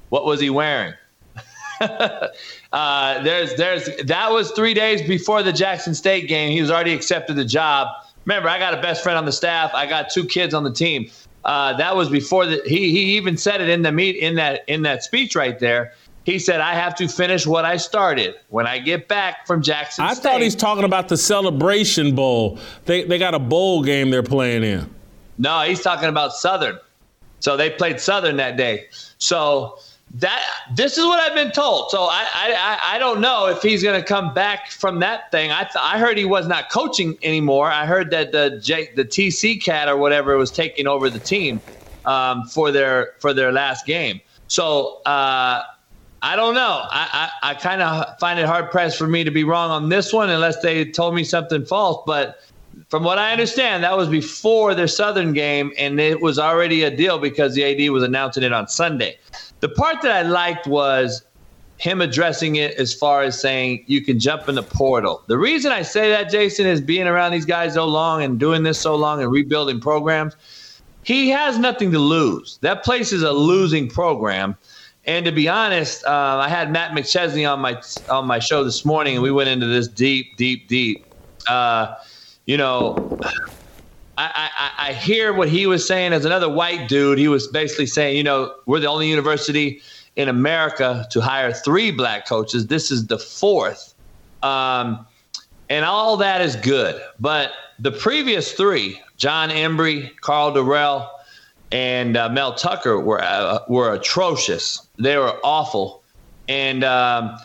what 0.09 0.25
was 0.25 0.41
he 0.41 0.51
wearing? 0.51 0.95
uh, 1.81 3.23
there's 3.23 3.55
there's 3.55 3.89
that 4.05 4.33
was 4.33 4.51
three 4.53 4.75
days 4.75 5.01
before 5.03 5.45
the 5.45 5.53
Jackson 5.53 5.95
State 5.95 6.27
game. 6.29 6.51
He 6.51 6.61
was 6.61 6.73
already 6.73 6.93
accepted 6.93 7.37
the 7.37 7.45
job. 7.45 7.89
Remember, 8.25 8.49
I 8.49 8.59
got 8.59 8.75
a 8.75 8.83
best 8.83 9.03
friend 9.03 9.17
on 9.17 9.27
the 9.27 9.33
staff. 9.33 9.73
I 9.75 9.87
got 9.87 10.11
two 10.11 10.25
kids 10.25 10.55
on 10.55 10.65
the 10.65 10.73
team. 10.73 11.09
Uh, 11.45 11.77
that 11.77 11.95
was 11.95 12.09
before 12.09 12.47
the 12.47 12.63
he 12.67 12.91
he 12.91 13.17
even 13.17 13.37
said 13.37 13.61
it 13.61 13.69
in 13.69 13.83
the 13.83 13.93
meet 13.93 14.17
in 14.17 14.35
that 14.37 14.65
in 14.67 14.83
that 14.83 15.03
speech 15.03 15.35
right 15.37 15.59
there. 15.59 15.93
He 16.25 16.39
said, 16.39 16.61
I 16.61 16.75
have 16.75 16.95
to 16.97 17.07
finish 17.07 17.47
what 17.47 17.67
I 17.67 17.77
started 17.77 18.37
when 18.49 18.67
I 18.67 18.79
get 18.79 19.09
back 19.09 19.47
from 19.47 19.61
Jackson 19.61 20.07
I 20.07 20.15
State. 20.15 20.23
thought 20.23 20.41
he's 20.41 20.57
talking 20.57 20.85
about 20.85 21.09
the 21.09 21.19
Celebration 21.19 22.15
Bowl. 22.15 22.59
They, 22.87 23.05
they 23.05 23.19
got 23.19 23.35
a 23.35 23.39
bowl 23.39 23.83
game 23.83 24.09
they're 24.09 24.23
playing 24.23 24.63
in. 24.63 24.89
No, 25.37 25.61
he's 25.61 25.83
talking 25.83 26.09
about 26.09 26.33
Southern. 26.33 26.79
So 27.41 27.59
they 27.59 27.69
played 27.69 28.01
Southern 28.01 28.37
that 28.39 28.57
day. 28.57 28.87
So 29.19 29.79
that 30.15 30.43
this 30.77 30.97
is 30.97 31.05
what 31.05 31.19
I've 31.21 31.35
been 31.35 31.53
told. 31.53 31.91
So 31.91 32.05
I 32.05 32.25
I, 32.35 32.79
I 32.95 32.99
don't 32.99 33.21
know 33.21 33.47
if 33.49 33.63
he's 33.63 33.83
going 33.83 34.01
to 34.01 34.07
come 34.07 34.33
back 34.33 34.71
from 34.71 35.01
that 35.01 35.31
thing. 35.33 35.51
I 35.51 35.63
th- 35.63 35.77
I 35.81 35.99
heard 35.99 36.17
he 36.17 36.25
was 36.25 36.47
not 36.47 36.71
coaching 36.71 37.19
anymore. 37.23 37.71
I 37.71 37.85
heard 37.87 38.11
that 38.13 38.33
the 38.33 38.61
J, 38.63 38.91
the 38.95 39.05
TC 39.05 39.63
cat 39.63 39.89
or 39.89 39.97
whatever 39.97 40.37
was 40.37 40.53
taking 40.53 40.87
over 40.87 41.11
the 41.11 41.21
team 41.21 41.63
um, 42.05 42.45
for 42.45 42.71
their 42.71 43.13
for 43.21 43.35
their 43.35 43.53
last 43.53 43.87
game. 43.87 44.21
So 44.47 45.03
uh, 45.05 45.63
I 46.23 46.37
don't 46.37 46.55
know. 46.55 46.83
I, 46.91 47.31
I, 47.43 47.51
I 47.51 47.55
kind 47.55 47.83
of 47.83 48.19
find 48.21 48.39
it 48.39 48.47
hard 48.47 48.71
pressed 48.71 48.97
for 48.99 49.09
me 49.09 49.25
to 49.25 49.33
be 49.33 49.45
wrong 49.45 49.71
on 49.71 49.89
this 49.89 50.13
one 50.13 50.31
unless 50.31 50.61
they 50.63 50.85
told 50.85 51.15
me 51.15 51.25
something 51.25 51.65
false. 51.67 52.03
But 52.07 52.39
from 52.89 53.05
what 53.05 53.19
I 53.19 53.33
understand, 53.33 53.85
that 53.85 53.97
was 53.97 54.09
before 54.09 54.75
their 54.75 54.89
Southern 54.89 55.33
game, 55.33 55.73
and 55.79 56.01
it 56.01 56.21
was 56.23 56.39
already 56.39 56.85
a 56.85 56.97
deal 56.97 57.19
because 57.19 57.55
the 57.55 57.65
AD 57.65 57.91
was 57.91 58.03
announcing 58.05 58.43
it 58.45 58.53
on 58.53 58.69
Sunday. 58.69 59.19
The 59.65 59.71
part 59.71 60.03
that 60.03 60.13
I 60.13 60.29
liked 60.29 60.67
was 60.67 61.25
him 61.79 62.03
addressing 62.03 62.57
it 62.57 62.75
as 62.75 62.93
far 62.93 63.23
as 63.23 63.41
saying 63.41 63.83
you 63.87 64.03
can 64.03 64.21
jump 64.21 64.47
in 64.47 64.57
the 64.57 64.63
portal. 64.63 65.23
The 65.27 65.39
reason 65.39 65.73
I 65.73 65.81
say 65.81 66.11
that, 66.11 66.29
Jason, 66.29 66.67
is 66.67 66.83
being 66.83 67.07
around 67.07 67.33
these 67.33 67.47
guys 67.47 67.73
so 67.73 67.87
long 67.87 68.23
and 68.23 68.39
doing 68.39 68.63
this 68.63 68.79
so 68.79 68.95
long 68.95 69.23
and 69.23 69.33
rebuilding 69.33 69.81
programs. 69.81 70.37
He 71.03 71.31
has 71.31 71.59
nothing 71.59 71.91
to 71.93 71.99
lose. 71.99 72.59
That 72.61 72.85
place 72.85 73.11
is 73.11 73.23
a 73.23 73.33
losing 73.33 73.89
program. 73.89 74.55
And 75.07 75.25
to 75.25 75.33
be 75.33 75.49
honest, 75.49 76.05
uh, 76.05 76.11
I 76.11 76.51
had 76.51 76.71
Matt 76.71 76.91
McChesney 76.91 77.51
on 77.51 77.61
my 77.61 77.81
on 78.11 78.27
my 78.27 78.41
show 78.41 78.65
this 78.65 78.85
morning, 78.85 79.15
and 79.15 79.23
we 79.23 79.31
went 79.31 79.49
into 79.49 79.65
this 79.65 79.89
deep, 79.89 80.37
deep, 80.37 80.69
deep. 80.69 81.07
Uh, 81.49 81.95
you 82.45 82.59
know, 82.59 83.19
I, 84.17 84.51
I, 84.57 84.91
I 84.91 84.93
hear 84.93 85.33
what 85.33 85.49
he 85.49 85.67
was 85.67 85.87
saying 85.87 86.13
as 86.13 86.25
another 86.25 86.49
white 86.49 86.89
dude. 86.89 87.19
He 87.19 87.29
was 87.29 87.49
basically 87.49 87.87
saying, 87.87 88.17
you 88.17 88.23
know, 88.23 88.55
we're 88.67 88.81
the 88.81 88.87
only 88.87 89.09
university 89.09 89.81
in 90.17 90.29
America 90.29 91.07
to 91.11 91.21
hire 91.21 91.53
three 91.53 91.91
black 91.91 92.27
coaches. 92.27 92.69
This 92.69 92.91
is 92.91 93.07
the 93.07 93.19
fourth. 93.19 93.95
Um, 94.43 95.07
and 95.69 95.85
all 95.85 96.17
that 96.19 96.41
is 96.41 96.57
good. 96.57 97.01
But 97.19 97.53
the 97.79 97.91
previous 97.91 98.53
three, 98.53 99.01
Jon 99.17 99.51
Embree, 99.51 100.15
Karl 100.21 100.53
Dorrell, 100.53 101.09
and 101.73 102.17
uh, 102.17 102.29
Mel 102.29 102.55
Tucker, 102.55 103.01
were 103.01 103.23
uh, 103.23 103.61
were 103.69 103.93
atrocious. 103.95 104.87
They 104.99 105.17
were 105.17 105.39
awful. 105.43 106.03
And 106.49 106.85
um, 106.85 107.37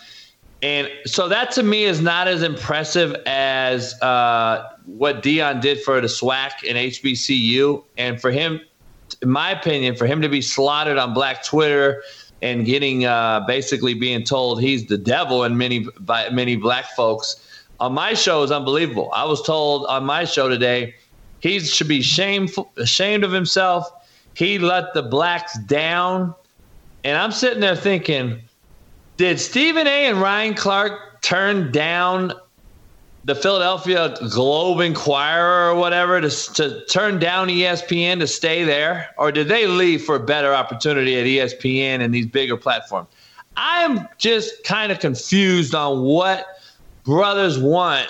and 0.62 0.90
so 1.06 1.30
that 1.30 1.52
to 1.52 1.64
me 1.64 1.86
is 1.86 2.02
not 2.02 2.28
as 2.28 2.44
impressive 2.44 3.16
as 3.26 4.00
uh, 4.02 4.70
what 4.98 5.24
Deion 5.24 5.62
did 5.62 5.82
for 5.82 6.00
the 6.02 6.08
SWAC 6.08 6.52
and 6.68 6.78
HBCU. 6.78 7.84
And 7.98 8.20
for 8.20 8.32
him, 8.32 8.62
in 9.22 9.30
my 9.30 9.52
opinion, 9.52 9.96
for 9.96 10.06
him 10.06 10.22
to 10.22 10.30
be 10.30 10.42
slotted 10.42 10.98
on 10.98 11.14
Black 11.14 11.44
Twitter 11.44 12.04
and 12.42 12.66
getting 12.66 13.06
uh, 13.06 13.42
basically 13.42 13.94
being 13.94 14.24
told 14.24 14.62
he's 14.62 14.86
the 14.88 14.98
devil 14.98 15.44
and 15.44 15.58
many 15.58 15.86
by 16.00 16.30
many 16.30 16.56
black 16.56 16.86
folks 16.96 17.46
on 17.80 17.94
my 17.94 18.14
show 18.14 18.44
is 18.44 18.52
unbelievable. 18.52 19.10
I 19.14 19.24
was 19.26 19.42
told 19.42 19.86
on 19.86 20.06
my 20.06 20.26
show 20.26 20.50
today 20.50 20.96
he 21.40 21.60
should 21.60 21.88
be 21.88 22.02
shameful, 22.02 22.72
ashamed 22.78 23.24
of 23.24 23.32
himself. 23.32 23.90
He 24.34 24.60
let 24.60 24.94
the 24.94 25.04
blacks 25.04 25.58
down, 25.60 26.36
and 27.04 27.18
I'm 27.18 27.32
sitting 27.32 27.60
there 27.60 27.76
thinking, 27.76 28.42
did 29.18 29.40
Stephen 29.40 29.88
A. 29.88 30.08
and 30.08 30.22
Ryan 30.22 30.54
Clark 30.54 31.22
turn 31.22 31.72
down 31.72 32.34
the 33.26 33.36
Philadelphia 33.36 34.16
Globe 34.30 34.80
Inquirer 34.80 35.72
or 35.72 35.76
whatever 35.76 36.22
to, 36.22 36.30
to 36.30 36.86
turn 36.86 37.20
down 37.20 37.48
ESPN 37.48 38.20
to 38.20 38.28
stay 38.28 38.64
there? 38.64 39.10
Or 39.18 39.32
did 39.32 39.48
they 39.48 39.68
leave 39.68 40.04
for 40.04 40.16
a 40.16 40.20
better 40.20 40.54
opportunity 40.54 41.18
at 41.18 41.26
ESPN 41.26 42.02
and 42.02 42.14
these 42.14 42.26
bigger 42.26 42.58
platforms? 42.58 43.10
I'm 43.58 44.08
just 44.18 44.64
kind 44.64 44.92
of 44.92 45.00
confused 45.00 45.76
on 45.76 46.02
what 46.04 46.46
brothers 47.04 47.60
want 47.60 48.08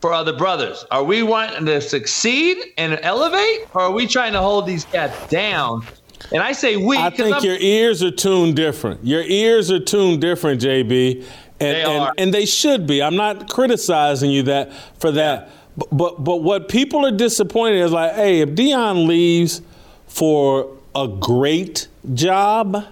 for 0.00 0.12
other 0.12 0.32
brothers. 0.32 0.84
Are 0.90 1.04
we 1.04 1.22
wanting 1.22 1.66
to 1.66 1.80
succeed 1.80 2.58
and 2.76 2.98
elevate, 3.02 3.68
or 3.74 3.82
are 3.82 3.92
we 3.92 4.06
trying 4.06 4.32
to 4.32 4.40
hold 4.40 4.66
these 4.66 4.84
cats 4.84 5.28
down? 5.28 5.84
And 6.32 6.42
I 6.42 6.52
say 6.52 6.76
we. 6.76 6.96
I 6.96 7.10
think 7.10 7.36
I'm, 7.36 7.44
your 7.44 7.56
ears 7.58 8.02
are 8.02 8.10
tuned 8.10 8.56
different. 8.56 9.04
Your 9.04 9.22
ears 9.22 9.70
are 9.70 9.78
tuned 9.78 10.20
different, 10.20 10.60
JB. 10.60 11.24
And, 11.60 11.76
they 11.76 11.84
and, 11.84 12.10
and, 12.18 12.34
they 12.34 12.46
should 12.46 12.86
be. 12.86 13.02
I'm 13.02 13.16
not 13.16 13.48
criticizing 13.48 14.30
you 14.30 14.44
that 14.44 14.72
for 15.00 15.10
that. 15.12 15.50
But, 15.76 15.96
but 15.96 16.24
but 16.24 16.36
what 16.42 16.68
people 16.68 17.04
are 17.04 17.10
disappointed 17.10 17.80
is 17.80 17.92
like, 17.92 18.14
hey, 18.14 18.40
if 18.40 18.50
Deion 18.50 19.06
leaves 19.06 19.60
for 20.06 20.76
a 20.94 21.08
great 21.08 21.88
job, 22.14 22.84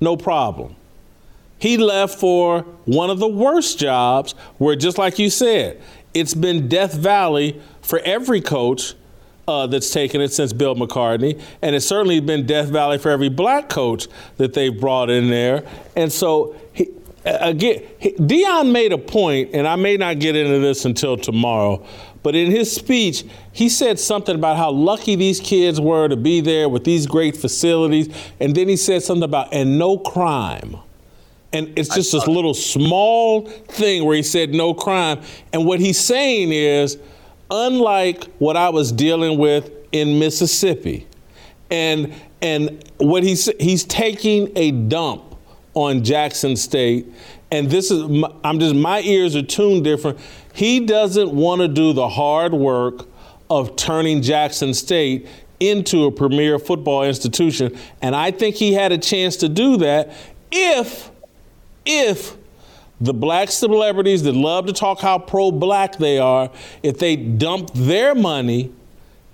no 0.00 0.16
problem. 0.16 0.76
He 1.58 1.76
left 1.76 2.18
for 2.18 2.62
one 2.84 3.10
of 3.10 3.18
the 3.18 3.28
worst 3.28 3.78
jobs 3.78 4.32
where, 4.58 4.76
just 4.76 4.96
like 4.96 5.18
you 5.18 5.28
said, 5.28 5.80
it's 6.14 6.34
been 6.34 6.68
Death 6.68 6.94
Valley 6.94 7.60
for 7.82 7.98
every 8.00 8.40
coach 8.40 8.94
uh, 9.48 9.66
that's 9.66 9.90
taken 9.90 10.20
it 10.20 10.32
since 10.32 10.52
Bill 10.52 10.74
McCartney, 10.74 11.40
and 11.62 11.74
it's 11.74 11.86
certainly 11.86 12.20
been 12.20 12.46
Death 12.46 12.68
Valley 12.68 12.98
for 12.98 13.10
every 13.10 13.30
black 13.30 13.68
coach 13.68 14.06
that 14.36 14.52
they've 14.52 14.78
brought 14.78 15.10
in 15.10 15.30
there. 15.30 15.64
And 15.96 16.12
so 16.12 16.54
he, 16.74 16.88
again, 17.24 17.82
Deion 18.00 18.72
made 18.72 18.92
a 18.92 18.98
point, 18.98 19.50
and 19.52 19.66
I 19.66 19.76
may 19.76 19.96
not 19.96 20.18
get 20.18 20.36
into 20.36 20.58
this 20.58 20.84
until 20.84 21.16
tomorrow, 21.16 21.84
but 22.22 22.34
in 22.34 22.50
his 22.50 22.72
speech, 22.72 23.24
he 23.52 23.68
said 23.68 23.98
something 23.98 24.34
about 24.34 24.56
how 24.56 24.70
lucky 24.70 25.16
these 25.16 25.40
kids 25.40 25.80
were 25.80 26.08
to 26.08 26.16
be 26.16 26.40
there 26.40 26.68
with 26.68 26.84
these 26.84 27.06
great 27.06 27.36
facilities, 27.36 28.08
and 28.40 28.54
then 28.54 28.68
he 28.68 28.76
said 28.76 29.02
something 29.02 29.24
about 29.24 29.52
and 29.52 29.78
no 29.78 29.98
crime. 29.98 30.76
And 31.52 31.78
it's 31.78 31.94
just 31.94 32.12
this 32.12 32.26
little 32.26 32.52
small 32.52 33.46
thing 33.46 34.04
where 34.04 34.16
he 34.16 34.22
said 34.22 34.52
no 34.52 34.74
crime. 34.74 35.22
And 35.52 35.64
what 35.64 35.80
he's 35.80 35.98
saying 35.98 36.52
is, 36.52 36.98
unlike 37.50 38.24
what 38.38 38.56
I 38.56 38.68
was 38.68 38.92
dealing 38.92 39.38
with 39.38 39.70
in 39.92 40.18
Mississippi, 40.18 41.06
and 41.70 42.12
and 42.42 42.84
what 42.98 43.22
he's 43.22 43.50
he's 43.58 43.84
taking 43.84 44.52
a 44.56 44.72
dump 44.72 45.27
on 45.78 46.02
Jackson 46.02 46.56
State. 46.56 47.06
And 47.52 47.70
this 47.70 47.90
is, 47.90 48.02
I'm 48.42 48.58
just, 48.58 48.74
my 48.74 49.00
ears 49.02 49.36
are 49.36 49.42
tuned 49.42 49.84
different. 49.84 50.18
He 50.52 50.80
doesn't 50.80 51.30
want 51.30 51.60
to 51.60 51.68
do 51.68 51.92
the 51.92 52.08
hard 52.08 52.52
work 52.52 53.06
of 53.48 53.76
turning 53.76 54.20
Jackson 54.20 54.74
State 54.74 55.28
into 55.60 56.04
a 56.04 56.10
premier 56.10 56.58
football 56.58 57.04
institution. 57.04 57.78
And 58.02 58.16
I 58.16 58.32
think 58.32 58.56
he 58.56 58.72
had 58.72 58.90
a 58.90 58.98
chance 58.98 59.36
to 59.36 59.48
do 59.48 59.76
that 59.78 60.12
if, 60.50 61.10
if 61.86 62.36
the 63.00 63.14
black 63.14 63.48
celebrities 63.48 64.24
that 64.24 64.34
love 64.34 64.66
to 64.66 64.72
talk 64.72 64.98
how 64.98 65.18
pro 65.18 65.52
black 65.52 65.96
they 65.96 66.18
are, 66.18 66.50
if 66.82 66.98
they 66.98 67.14
dump 67.14 67.70
their 67.72 68.16
money 68.16 68.72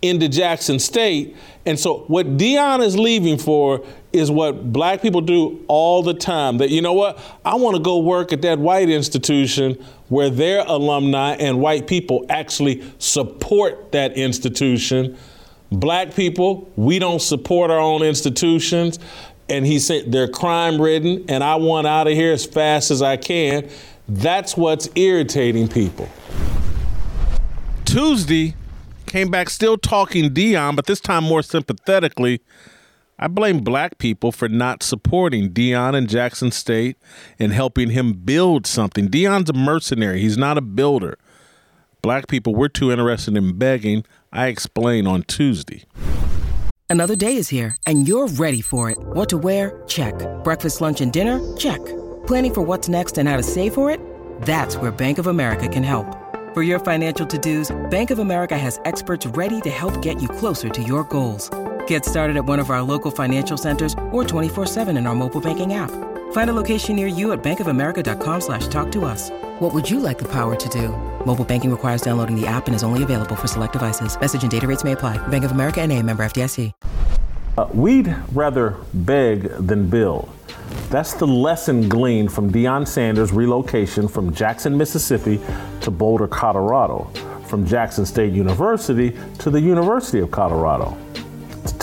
into 0.03 0.29
Jackson 0.29 0.79
State. 0.79 1.35
And 1.65 1.81
so 1.81 2.01
what 2.09 2.37
Deion 2.37 2.85
is 2.85 2.99
leaving 2.99 3.39
for 3.39 3.83
is 4.15 4.31
what 4.31 4.73
black 4.73 5.03
people 5.03 5.21
do 5.21 5.65
all 5.69 6.03
the 6.03 6.15
time. 6.15 6.59
That 6.59 6.71
you 6.71 6.81
know 6.81 6.93
what? 6.93 7.19
I 7.45 7.57
want 7.57 7.77
to 7.77 7.83
go 7.83 7.99
work 7.99 8.33
at 8.33 8.43
that 8.43 8.59
white 8.59 8.89
institution 8.89 9.75
where 10.09 10.31
their 10.31 10.65
alumni 10.67 11.35
and 11.35 11.61
white 11.61 11.87
people 11.87 12.25
actually 12.29 12.85
support 12.99 13.93
that 13.93 14.17
institution. 14.17 15.17
Black 15.73 16.15
people, 16.15 16.71
we 16.77 16.99
don't 16.99 17.21
support 17.21 17.71
our 17.71 17.81
own 17.81 18.03
institutions. 18.03 18.99
And 19.49 19.67
he 19.67 19.79
said 19.79 20.11
they're 20.11 20.29
crime 20.29 20.81
ridden, 20.81 21.27
and 21.29 21.45
I 21.45 21.57
want 21.57 21.87
out 21.87 22.07
of 22.07 22.15
here 22.15 22.33
as 22.33 22.47
fast 22.47 22.91
as 22.91 23.03
I 23.03 23.19
can. 23.19 23.69
That's 24.09 24.57
what's 24.57 24.89
irritating 24.95 25.69
people. 25.69 26.09
Tuesday 27.85 28.55
came 29.07 29.31
back 29.31 29.51
still 29.51 29.77
talking 29.77 30.31
Deion, 30.31 30.77
but 30.77 30.87
this 30.87 31.01
time 31.01 31.25
more 31.25 31.43
sympathetically 31.43 32.41
I 33.19 33.29
blame 33.29 33.61
black 33.61 33.99
people 33.99 34.33
for 34.33 34.49
not 34.49 34.83
supporting 34.83 35.51
Deion 35.51 35.95
and 35.95 36.09
Jackson 36.09 36.51
State 36.51 36.97
and 37.39 37.53
helping 37.53 37.91
him 37.91 38.13
build 38.13 38.67
something. 38.67 39.09
Deion's 39.09 39.51
a 39.51 39.53
mercenary, 39.53 40.21
he's 40.21 40.37
not 40.37 40.59
a 40.59 40.61
builder. 40.61 41.17
Black 42.03 42.27
people, 42.27 42.55
we're 42.55 42.69
too 42.69 42.91
interested 42.91 43.37
in 43.37 43.57
begging. 43.57 44.05
I 44.33 44.49
explain 44.49 45.07
on 45.07 45.23
Tuesday. 45.23 45.85
Another 46.91 47.17
day 47.17 47.37
is 47.37 47.49
here, 47.49 47.77
and 47.87 48.07
you're 48.07 48.29
ready 48.29 48.61
for 48.61 48.91
it. 48.91 48.99
What 48.99 49.29
to 49.31 49.39
wear? 49.39 49.83
Check. 49.87 50.15
Breakfast, 50.45 50.81
lunch, 50.81 51.01
and 51.01 51.13
dinner? 51.13 51.41
Check. 51.57 51.85
Planning 52.27 52.55
for 52.55 52.63
what's 52.63 52.89
next 52.89 53.17
and 53.17 53.29
how 53.29 53.37
to 53.37 53.43
save 53.43 53.75
for 53.75 53.91
it? 53.91 54.01
That's 54.43 54.77
where 54.77 54.91
Bank 54.91 55.19
of 55.19 55.29
America 55.29 55.69
can 55.69 55.83
help. 55.83 56.07
For 56.53 56.63
your 56.63 56.79
financial 56.79 57.27
to 57.27 57.39
dos, 57.39 57.75
Bank 57.91 58.11
of 58.11 58.19
America 58.19 58.59
has 58.59 58.79
experts 58.85 59.27
ready 59.27 59.61
to 59.63 59.71
help 59.71 60.03
get 60.03 60.21
you 60.21 60.29
closer 60.29 60.69
to 60.69 60.83
your 60.83 61.05
goals. 61.05 61.51
Get 61.87 62.05
started 62.05 62.37
at 62.37 62.45
one 62.45 62.61
of 62.61 62.71
our 62.71 62.83
local 62.83 63.11
financial 63.11 63.57
centers 63.57 63.93
or 64.13 64.23
24-7 64.23 64.97
in 64.97 65.07
our 65.09 65.15
mobile 65.15 65.41
banking 65.41 65.75
app. 65.75 65.91
Find 66.33 66.51
a 66.51 66.53
location 66.53 66.95
near 66.95 67.09
you 67.09 67.33
at 67.33 67.43
bankofamerica.com 67.43 68.41
slash 68.41 68.69
talk 68.69 68.93
to 68.93 69.05
us. 69.05 69.31
What 69.59 69.75
would 69.75 69.91
you 69.91 69.99
like 69.99 70.19
the 70.19 70.29
power 70.29 70.55
to 70.55 70.69
do? 70.69 70.89
Mobile 71.27 71.45
banking 71.45 71.71
requires 71.73 72.03
downloading 72.03 72.41
the 72.41 72.47
app 72.47 72.67
and 72.67 72.75
is 72.77 72.85
only 72.85 73.03
available 73.03 73.35
for 73.35 73.49
select 73.49 73.73
devices. 73.73 74.19
Message 74.21 74.43
and 74.43 74.51
data 74.51 74.69
rates 74.69 74.85
may 74.85 74.93
apply. 74.93 75.17
Bank 75.29 75.45
of 75.45 75.51
America 75.51 75.81
and 75.81 75.91
a 75.91 76.01
member 76.01 76.25
FDIC. 76.25 76.73
Uh, 77.57 77.69
we'd 77.73 78.15
rather 78.33 78.77
beg 78.95 79.43
than 79.43 79.89
build. 79.89 80.29
That's 80.91 81.15
the 81.15 81.27
lesson 81.27 81.89
gleaned 81.89 82.33
from 82.33 82.51
Deion 82.51 82.87
Sanders' 82.87 83.31
relocation 83.31 84.09
from 84.09 84.35
Jackson, 84.35 84.77
Mississippi 84.77 85.41
to 85.83 85.91
Boulder, 85.91 86.27
Colorado, 86.27 87.05
from 87.47 87.65
Jackson 87.65 88.05
State 88.05 88.33
University 88.33 89.17
to 89.39 89.51
the 89.51 89.61
University 89.61 90.19
of 90.19 90.33
Colorado. 90.33 90.97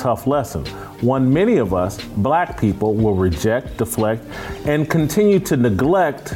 Tough 0.01 0.25
lesson, 0.25 0.65
one 1.01 1.31
many 1.31 1.57
of 1.57 1.75
us, 1.75 2.01
black 2.17 2.59
people, 2.59 2.95
will 2.95 3.13
reject, 3.13 3.77
deflect, 3.77 4.25
and 4.65 4.89
continue 4.89 5.37
to 5.41 5.55
neglect 5.55 6.33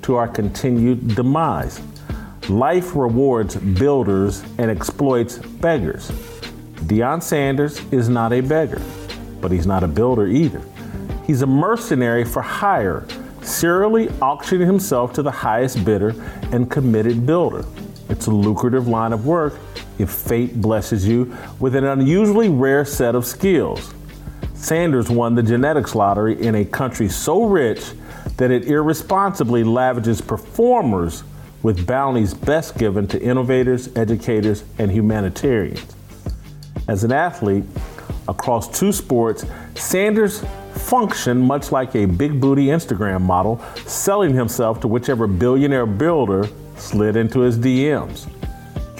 to 0.00 0.14
our 0.14 0.26
continued 0.26 1.14
demise. 1.14 1.82
Life 2.48 2.96
rewards 2.96 3.56
builders 3.56 4.42
and 4.56 4.70
exploits 4.70 5.36
beggars. 5.36 6.10
Deion 6.86 7.22
Sanders 7.22 7.82
is 7.92 8.08
not 8.08 8.32
a 8.32 8.40
beggar, 8.40 8.80
but 9.42 9.52
he's 9.52 9.66
not 9.66 9.84
a 9.84 9.88
builder 9.88 10.26
either. 10.26 10.62
He's 11.26 11.42
a 11.42 11.46
mercenary 11.46 12.24
for 12.24 12.40
hire, 12.40 13.06
serially 13.42 14.08
auctioning 14.22 14.66
himself 14.66 15.12
to 15.12 15.22
the 15.22 15.30
highest 15.30 15.84
bidder 15.84 16.14
and 16.50 16.70
committed 16.70 17.26
builder. 17.26 17.66
It's 18.08 18.26
a 18.28 18.30
lucrative 18.30 18.88
line 18.88 19.12
of 19.12 19.26
work 19.26 19.58
if 20.02 20.10
fate 20.10 20.60
blesses 20.60 21.06
you 21.06 21.34
with 21.60 21.74
an 21.74 21.84
unusually 21.84 22.48
rare 22.48 22.84
set 22.84 23.14
of 23.14 23.24
skills. 23.24 23.94
Sanders 24.54 25.08
won 25.08 25.34
the 25.34 25.42
genetics 25.42 25.94
lottery 25.94 26.40
in 26.40 26.54
a 26.56 26.64
country 26.64 27.08
so 27.08 27.44
rich 27.44 27.92
that 28.36 28.50
it 28.50 28.66
irresponsibly 28.66 29.64
lavishes 29.64 30.20
performers 30.20 31.24
with 31.62 31.86
bounties 31.86 32.34
best 32.34 32.76
given 32.76 33.06
to 33.08 33.22
innovators, 33.22 33.88
educators, 33.96 34.64
and 34.78 34.90
humanitarians. 34.90 35.84
As 36.88 37.04
an 37.04 37.12
athlete, 37.12 37.64
across 38.28 38.68
two 38.78 38.92
sports, 38.92 39.44
Sanders 39.74 40.44
functioned 40.74 41.40
much 41.40 41.70
like 41.70 41.94
a 41.94 42.06
big 42.06 42.40
booty 42.40 42.66
Instagram 42.66 43.22
model, 43.22 43.62
selling 43.86 44.34
himself 44.34 44.80
to 44.80 44.88
whichever 44.88 45.26
billionaire 45.26 45.86
builder 45.86 46.48
slid 46.76 47.16
into 47.16 47.40
his 47.40 47.58
DMs. 47.58 48.28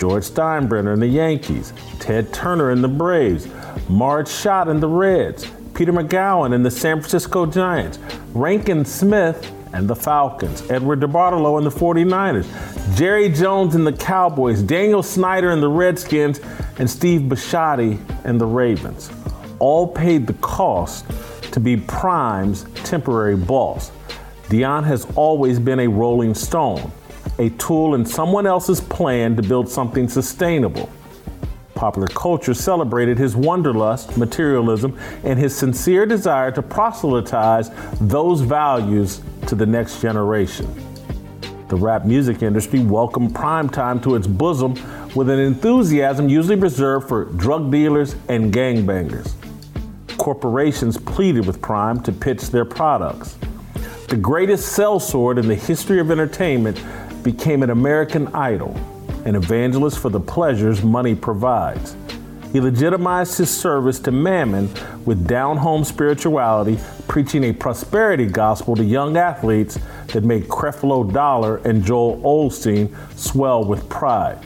George 0.03 0.25
Steinbrenner 0.25 0.95
in 0.95 0.99
the 0.99 1.07
Yankees, 1.07 1.73
Ted 2.01 2.35
Turner 2.35 2.73
in 2.73 2.83
the 2.83 2.89
Braves, 2.89 3.47
Marge 3.89 4.27
Schott 4.27 4.67
in 4.67 4.81
the 4.81 4.89
Reds, 4.89 5.47
Peter 5.75 5.93
Magowan 5.93 6.53
in 6.53 6.65
the 6.65 6.73
San 6.73 6.97
Francisco 6.97 7.47
Giants, 7.47 8.01
Rankin 8.35 8.85
Smith 8.85 9.55
and 9.73 9.87
the 9.87 9.95
Falcons, 9.95 10.69
Edward 10.69 10.99
DeBartolo 10.99 11.57
and 11.57 11.65
the 11.65 11.71
49ers, 11.71 12.97
Jerry 12.97 13.29
Jones 13.29 13.77
and 13.77 13.87
the 13.87 13.93
Cowboys, 13.93 14.61
Daniel 14.61 15.05
Snyder 15.05 15.53
and 15.53 15.63
the 15.63 15.69
Redskins, 15.69 16.41
and 16.81 16.91
Steve 16.91 17.21
Bisciotti 17.21 17.97
and 18.25 18.41
the 18.41 18.47
Ravens. 18.47 19.09
All 19.61 19.87
paid 19.87 20.27
the 20.27 20.35
cost 20.35 21.07
to 21.53 21.61
be 21.61 21.77
Prime's 21.77 22.65
temporary 22.83 23.37
boss. 23.37 23.93
Deion 24.49 24.83
has 24.83 25.07
always 25.15 25.61
been 25.61 25.79
a 25.79 25.87
rolling 25.87 26.35
stone, 26.35 26.91
a 27.39 27.51
tool 27.51 27.95
in 27.95 28.05
someone 28.05 28.47
else's 28.47 28.81
plan 28.81 29.37
to 29.37 29.43
build 29.43 29.69
something 29.69 30.09
sustainable. 30.09 30.91
Popular 31.75 32.09
culture 32.09 32.55
celebrated 32.55 33.19
his 33.19 33.35
wanderlust, 33.35 34.17
materialism, 34.17 34.99
and 35.25 35.39
his 35.39 35.55
sincere 35.55 36.07
desire 36.07 36.51
to 36.53 36.63
proselytize 36.63 37.71
those 38.01 38.41
values 38.41 39.21
to 39.47 39.55
the 39.55 39.67
next 39.67 40.01
generation. 40.01 40.73
The 41.69 41.77
rap 41.77 42.05
music 42.05 42.43
industry 42.43 42.81
welcomed 42.81 43.35
primetime 43.35 44.03
to 44.03 44.15
its 44.15 44.27
bosom 44.27 44.75
with 45.15 45.29
an 45.29 45.39
enthusiasm 45.39 46.29
usually 46.29 46.57
reserved 46.57 47.09
for 47.09 47.25
drug 47.25 47.71
dealers 47.71 48.15
and 48.29 48.53
gangbangers 48.53 49.35
corporations 50.23 50.97
pleaded 50.97 51.45
with 51.45 51.61
Prime 51.61 52.01
to 52.01 52.13
pitch 52.13 52.51
their 52.51 52.65
products. 52.65 53.37
The 54.07 54.17
greatest 54.17 54.79
sellsword 54.79 55.37
in 55.37 55.49
the 55.49 55.57
history 55.57 55.99
of 55.99 56.13
entertainment 56.13 56.81
became 57.23 57.63
an 57.63 57.71
American 57.71 58.29
idol, 58.29 58.77
an 59.25 59.35
evangelist 59.35 59.99
for 59.99 60.09
the 60.09 60.21
pleasures 60.21 60.83
money 60.83 61.15
provides. 61.15 61.97
He 62.53 62.61
legitimized 62.61 63.39
his 63.39 63.51
service 63.51 63.99
to 64.01 64.11
Mammon 64.11 64.69
with 65.07 65.27
down 65.27 65.57
home 65.57 65.85
spirituality, 65.85 66.79
preaching 67.09 67.45
a 67.45 67.53
prosperity 67.53 68.27
gospel 68.27 68.77
to 68.77 68.85
young 68.85 69.17
athletes 69.17 69.79
that 70.09 70.23
made 70.23 70.49
Creflo 70.49 71.11
Dollar 71.11 71.59
and 71.59 71.83
Joel 71.83 72.21
Osteen 72.21 72.95
swell 73.17 73.65
with 73.65 73.89
pride. 73.89 74.39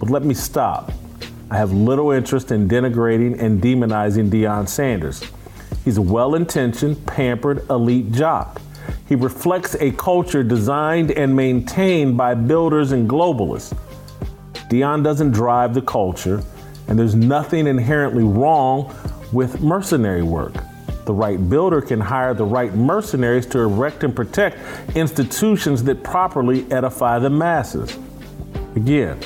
But 0.00 0.10
let 0.10 0.24
me 0.24 0.34
stop. 0.34 0.92
I 1.50 1.56
have 1.56 1.72
little 1.72 2.10
interest 2.10 2.50
in 2.50 2.68
denigrating 2.68 3.40
and 3.40 3.62
demonizing 3.62 4.28
Deion 4.28 4.68
Sanders. 4.68 5.22
He's 5.84 5.98
a 5.98 6.02
well 6.02 6.34
intentioned, 6.34 7.06
pampered, 7.06 7.68
elite 7.70 8.10
jock. 8.12 8.60
He 9.08 9.14
reflects 9.14 9.74
a 9.76 9.90
culture 9.92 10.42
designed 10.42 11.10
and 11.12 11.34
maintained 11.34 12.16
by 12.16 12.34
builders 12.34 12.92
and 12.92 13.08
globalists. 13.08 13.76
Deion 14.70 15.02
doesn't 15.02 15.32
drive 15.32 15.72
the 15.72 15.82
culture, 15.82 16.42
and 16.88 16.98
there's 16.98 17.14
nothing 17.14 17.66
inherently 17.66 18.24
wrong 18.24 18.94
with 19.32 19.62
mercenary 19.62 20.22
work. 20.22 20.54
The 21.06 21.14
right 21.14 21.48
builder 21.48 21.80
can 21.80 22.00
hire 22.00 22.34
the 22.34 22.44
right 22.44 22.74
mercenaries 22.74 23.46
to 23.46 23.60
erect 23.60 24.04
and 24.04 24.14
protect 24.14 24.58
institutions 24.94 25.82
that 25.84 26.02
properly 26.04 26.70
edify 26.70 27.18
the 27.18 27.30
masses. 27.30 27.96
Again, 28.76 29.18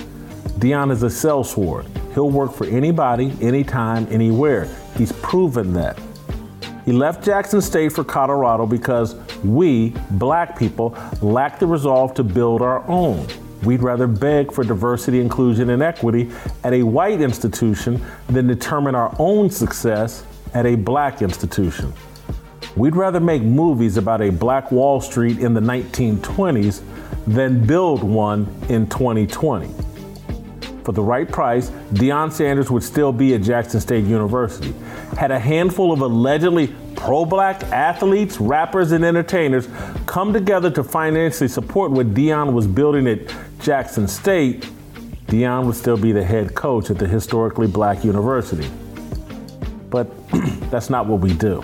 Deion 0.61 0.93
is 0.93 1.03
a 1.03 1.07
sellsword. 1.07 1.89
He'll 2.15 2.31
work 2.31 2.53
for 2.53 2.67
anybody, 2.67 3.33
anytime, 3.41 4.07
anywhere. 4.11 4.69
He's 4.97 5.11
proven 5.11 5.73
that. 5.73 5.99
He 6.85 6.93
left 6.93 7.25
Jackson 7.25 7.61
State 7.61 7.93
for 7.93 8.03
Colorado 8.03 8.67
because 8.67 9.15
we, 9.45 9.91
black 10.13 10.59
people, 10.59 10.97
lack 11.21 11.59
the 11.59 11.67
resolve 11.67 12.15
to 12.15 12.25
build 12.25 12.61
our 12.61 12.87
own. 12.89 13.27
We'd 13.63 13.83
rather 13.83 14.09
beg 14.09 14.53
for 14.53 14.65
diversity, 14.65 15.21
inclusion, 15.21 15.71
and 15.71 15.83
equity 15.83 16.31
at 16.65 16.73
a 16.73 16.83
white 16.83 17.21
institution 17.21 18.05
than 18.27 18.49
determine 18.49 18.97
our 18.97 19.15
own 19.21 19.51
success 19.51 20.25
at 20.55 20.67
a 20.67 20.75
black 20.75 21.23
institution. 21.23 21.93
We'd 22.75 22.97
rather 22.97 23.21
make 23.21 23.43
movies 23.43 23.97
about 23.97 24.21
a 24.21 24.31
black 24.31 24.73
Wall 24.73 25.01
Street 25.01 25.39
in 25.39 25.55
the 25.55 25.61
1920s 25.61 26.83
than 27.27 27.65
build 27.65 28.03
one 28.03 28.53
in 28.69 28.89
2020 28.89 29.92
for 30.85 30.93
the 30.93 31.03
right 31.03 31.31
price, 31.31 31.71
Deion 31.93 32.33
Sanders 32.33 32.71
would 32.71 32.83
still 32.83 33.13
be 33.13 33.35
at 33.35 33.43
Jackson 33.43 33.81
State 33.81 34.05
University. 34.05 34.75
Had 35.17 35.31
a 35.31 35.39
handful 35.39 35.93
of 35.93 36.01
allegedly 36.01 36.75
pro 36.97 37.25
black 37.25 37.63
athletes, 37.65 38.41
rappers, 38.41 38.93
and 38.93 39.05
entertainers 39.05 39.69
come 40.07 40.33
together 40.33 40.71
to 40.71 40.85
financially 40.85 41.49
support 41.49 41.91
what 41.91 42.15
Deion 42.15 42.53
was 42.53 42.67
building 42.67 43.07
at 43.07 43.35
Jackson 43.61 44.09
State, 44.09 44.69
Deion 45.27 45.67
would 45.67 45.77
still 45.77 45.97
be 45.97 46.13
the 46.13 46.25
head 46.25 46.55
coach 46.55 46.91
at 46.91 46.99
the 46.99 47.07
historically 47.07 47.67
black 47.67 48.05
university. 48.05 48.69
But 49.89 50.11
that's 50.71 50.91
not 50.91 51.07
what 51.07 51.21
we 51.21 51.33
do. 51.33 51.63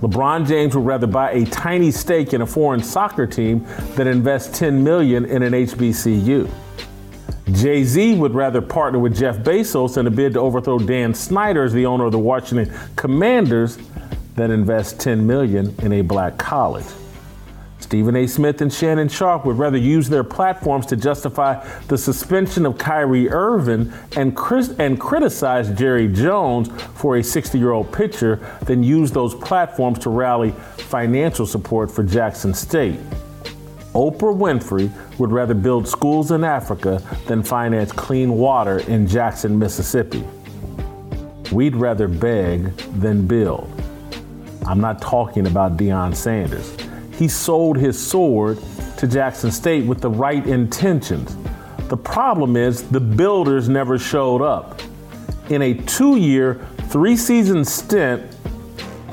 LeBron 0.00 0.48
James 0.48 0.74
would 0.74 0.84
rather 0.84 1.06
buy 1.06 1.30
a 1.30 1.44
tiny 1.46 1.92
stake 1.92 2.32
in 2.32 2.42
a 2.42 2.46
foreign 2.46 2.82
soccer 2.82 3.26
team 3.26 3.64
than 3.94 4.08
invest 4.08 4.52
10 4.54 4.82
million 4.82 5.24
in 5.26 5.44
an 5.44 5.52
HBCU. 5.52 6.50
Jay 7.50 7.82
Z 7.82 8.14
would 8.14 8.34
rather 8.34 8.60
partner 8.60 8.98
with 8.98 9.16
Jeff 9.16 9.38
Bezos 9.38 9.98
in 9.98 10.06
a 10.06 10.10
bid 10.10 10.34
to 10.34 10.40
overthrow 10.40 10.78
Dan 10.78 11.12
Snyder 11.12 11.64
as 11.64 11.72
the 11.72 11.86
owner 11.86 12.04
of 12.04 12.12
the 12.12 12.18
Washington 12.18 12.72
Commanders 12.94 13.78
than 14.36 14.50
invest 14.50 15.00
10 15.00 15.26
million 15.26 15.74
in 15.82 15.92
a 15.92 16.02
black 16.02 16.38
college. 16.38 16.86
Stephen 17.80 18.14
A. 18.16 18.26
Smith 18.26 18.60
and 18.62 18.72
Shannon 18.72 19.08
Sharpe 19.08 19.44
would 19.44 19.58
rather 19.58 19.76
use 19.76 20.08
their 20.08 20.24
platforms 20.24 20.86
to 20.86 20.96
justify 20.96 21.62
the 21.88 21.98
suspension 21.98 22.64
of 22.64 22.78
Kyrie 22.78 23.28
Irving 23.28 23.92
and, 24.16 24.38
and 24.78 25.00
criticize 25.00 25.68
Jerry 25.78 26.08
Jones 26.08 26.70
for 26.94 27.16
a 27.16 27.22
60 27.22 27.58
year 27.58 27.72
old 27.72 27.92
pitcher 27.92 28.36
than 28.62 28.82
use 28.82 29.10
those 29.10 29.34
platforms 29.34 29.98
to 30.00 30.10
rally 30.10 30.52
financial 30.78 31.44
support 31.44 31.90
for 31.90 32.02
Jackson 32.04 32.54
State. 32.54 33.00
Oprah 33.94 34.34
Winfrey 34.34 34.90
would 35.18 35.32
rather 35.32 35.52
build 35.52 35.86
schools 35.86 36.30
in 36.30 36.44
Africa 36.44 37.02
than 37.26 37.42
finance 37.42 37.92
clean 37.92 38.32
water 38.32 38.78
in 38.88 39.06
Jackson, 39.06 39.58
Mississippi. 39.58 40.24
We'd 41.52 41.76
rather 41.76 42.08
beg 42.08 42.74
than 42.98 43.26
build. 43.26 43.70
I'm 44.66 44.80
not 44.80 45.02
talking 45.02 45.46
about 45.46 45.76
Deion 45.76 46.16
Sanders. 46.16 46.74
He 47.18 47.28
sold 47.28 47.76
his 47.76 48.02
sword 48.02 48.58
to 48.96 49.06
Jackson 49.06 49.50
State 49.50 49.84
with 49.84 50.00
the 50.00 50.08
right 50.08 50.46
intentions. 50.46 51.36
The 51.88 51.96
problem 51.96 52.56
is 52.56 52.88
the 52.88 53.00
builders 53.00 53.68
never 53.68 53.98
showed 53.98 54.40
up. 54.40 54.80
In 55.50 55.60
a 55.60 55.74
two 55.74 56.16
year, 56.16 56.66
three 56.88 57.16
season 57.16 57.64
stint, 57.64 58.34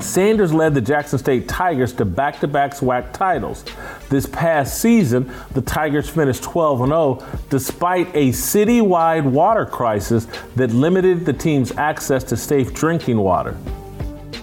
Sanders 0.02 0.52
led 0.52 0.74
the 0.74 0.80
Jackson 0.80 1.18
State 1.18 1.48
Tigers 1.48 1.92
to 1.94 2.04
back 2.04 2.40
to 2.40 2.48
back 2.48 2.72
SWAC 2.72 3.12
titles. 3.12 3.64
This 4.08 4.26
past 4.26 4.80
season, 4.80 5.32
the 5.52 5.60
Tigers 5.60 6.08
finished 6.08 6.42
12 6.42 6.86
0 6.86 7.26
despite 7.48 8.08
a 8.08 8.30
citywide 8.30 9.24
water 9.24 9.66
crisis 9.66 10.26
that 10.56 10.70
limited 10.70 11.26
the 11.26 11.32
team's 11.32 11.72
access 11.72 12.24
to 12.24 12.36
safe 12.36 12.74
drinking 12.74 13.18
water. 13.18 13.56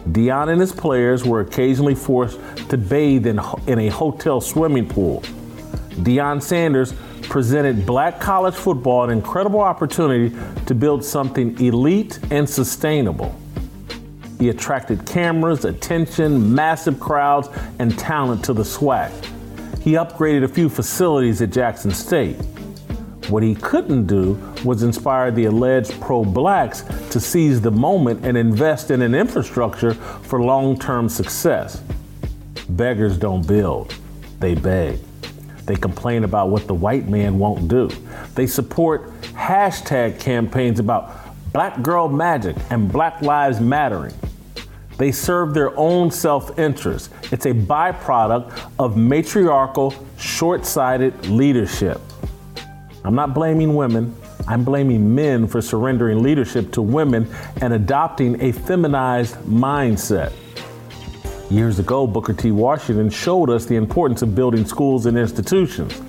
Deion 0.09 0.49
and 0.49 0.61
his 0.61 0.71
players 0.71 1.25
were 1.25 1.41
occasionally 1.41 1.95
forced 1.95 2.39
to 2.69 2.77
bathe 2.77 3.27
in, 3.27 3.39
in 3.67 3.79
a 3.79 3.89
hotel 3.89 4.39
swimming 4.39 4.87
pool. 4.87 5.21
Deion 5.97 6.41
Sanders 6.41 6.93
presented 7.23 7.85
black 7.85 8.21
college 8.21 8.55
football 8.55 9.03
an 9.03 9.09
incredible 9.09 9.59
opportunity 9.59 10.35
to 10.65 10.73
build 10.73 11.03
something 11.03 11.59
elite 11.59 12.19
and 12.31 12.49
sustainable. 12.49 13.37
He 14.39 14.49
attracted 14.49 15.05
cameras, 15.05 15.65
attention, 15.65 16.53
massive 16.53 16.99
crowds, 16.99 17.49
and 17.79 17.97
talent 17.97 18.45
to 18.45 18.53
the 18.53 18.63
SWAC. 18.63 19.11
He 19.79 19.93
upgraded 19.93 20.43
a 20.43 20.47
few 20.47 20.69
facilities 20.69 21.41
at 21.41 21.49
Jackson 21.49 21.91
State. 21.91 22.35
What 23.29 23.43
he 23.43 23.55
couldn't 23.55 24.05
do 24.05 24.33
was 24.63 24.83
inspire 24.83 25.31
the 25.31 25.45
alleged 25.45 25.99
pro 25.99 26.23
blacks 26.23 26.83
to 27.09 27.19
seize 27.19 27.59
the 27.59 27.71
moment 27.71 28.25
and 28.25 28.37
invest 28.37 28.91
in 28.91 29.01
an 29.01 29.15
infrastructure 29.15 29.93
for 29.93 30.41
long 30.41 30.79
term 30.79 31.09
success. 31.09 31.81
Beggars 32.69 33.17
don't 33.17 33.45
build, 33.45 33.95
they 34.39 34.55
beg. 34.55 34.99
They 35.65 35.75
complain 35.75 36.23
about 36.23 36.49
what 36.49 36.67
the 36.67 36.73
white 36.73 37.09
man 37.09 37.37
won't 37.37 37.67
do. 37.67 37.89
They 38.35 38.47
support 38.47 39.11
hashtag 39.21 40.19
campaigns 40.19 40.79
about 40.79 41.11
black 41.51 41.81
girl 41.81 42.07
magic 42.07 42.55
and 42.69 42.89
black 42.89 43.21
lives 43.21 43.59
mattering. 43.59 44.13
They 44.97 45.11
serve 45.11 45.53
their 45.53 45.77
own 45.77 46.09
self 46.11 46.57
interest. 46.57 47.11
It's 47.31 47.45
a 47.45 47.53
byproduct 47.53 48.71
of 48.79 48.97
matriarchal, 48.97 49.93
short 50.17 50.65
sighted 50.65 51.27
leadership. 51.27 52.01
I'm 53.03 53.15
not 53.15 53.33
blaming 53.33 53.75
women. 53.75 54.15
I'm 54.47 54.63
blaming 54.63 55.13
men 55.13 55.47
for 55.47 55.61
surrendering 55.61 56.23
leadership 56.23 56.71
to 56.73 56.81
women 56.81 57.29
and 57.61 57.73
adopting 57.73 58.41
a 58.41 58.51
feminized 58.51 59.35
mindset. 59.39 60.33
Years 61.49 61.79
ago, 61.79 62.07
Booker 62.07 62.33
T. 62.33 62.51
Washington 62.51 63.09
showed 63.09 63.49
us 63.49 63.65
the 63.65 63.75
importance 63.75 64.21
of 64.21 64.35
building 64.35 64.65
schools 64.65 65.05
and 65.05 65.17
institutions. 65.17 66.01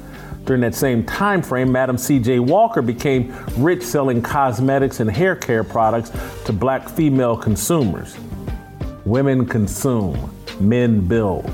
During 0.45 0.63
that 0.63 0.75
same 0.75 1.05
time 1.05 1.43
frame, 1.43 1.71
Madam 1.71 1.99
C.J. 1.99 2.39
Walker 2.39 2.81
became 2.81 3.37
rich 3.57 3.83
selling 3.83 4.23
cosmetics 4.23 5.01
and 5.01 5.11
hair 5.11 5.37
care 5.37 5.63
products 5.63 6.11
to 6.47 6.53
black 6.53 6.89
female 6.89 7.37
consumers. 7.37 8.17
Women 9.09 9.47
consume, 9.47 10.31
men 10.61 11.01
build. 11.01 11.51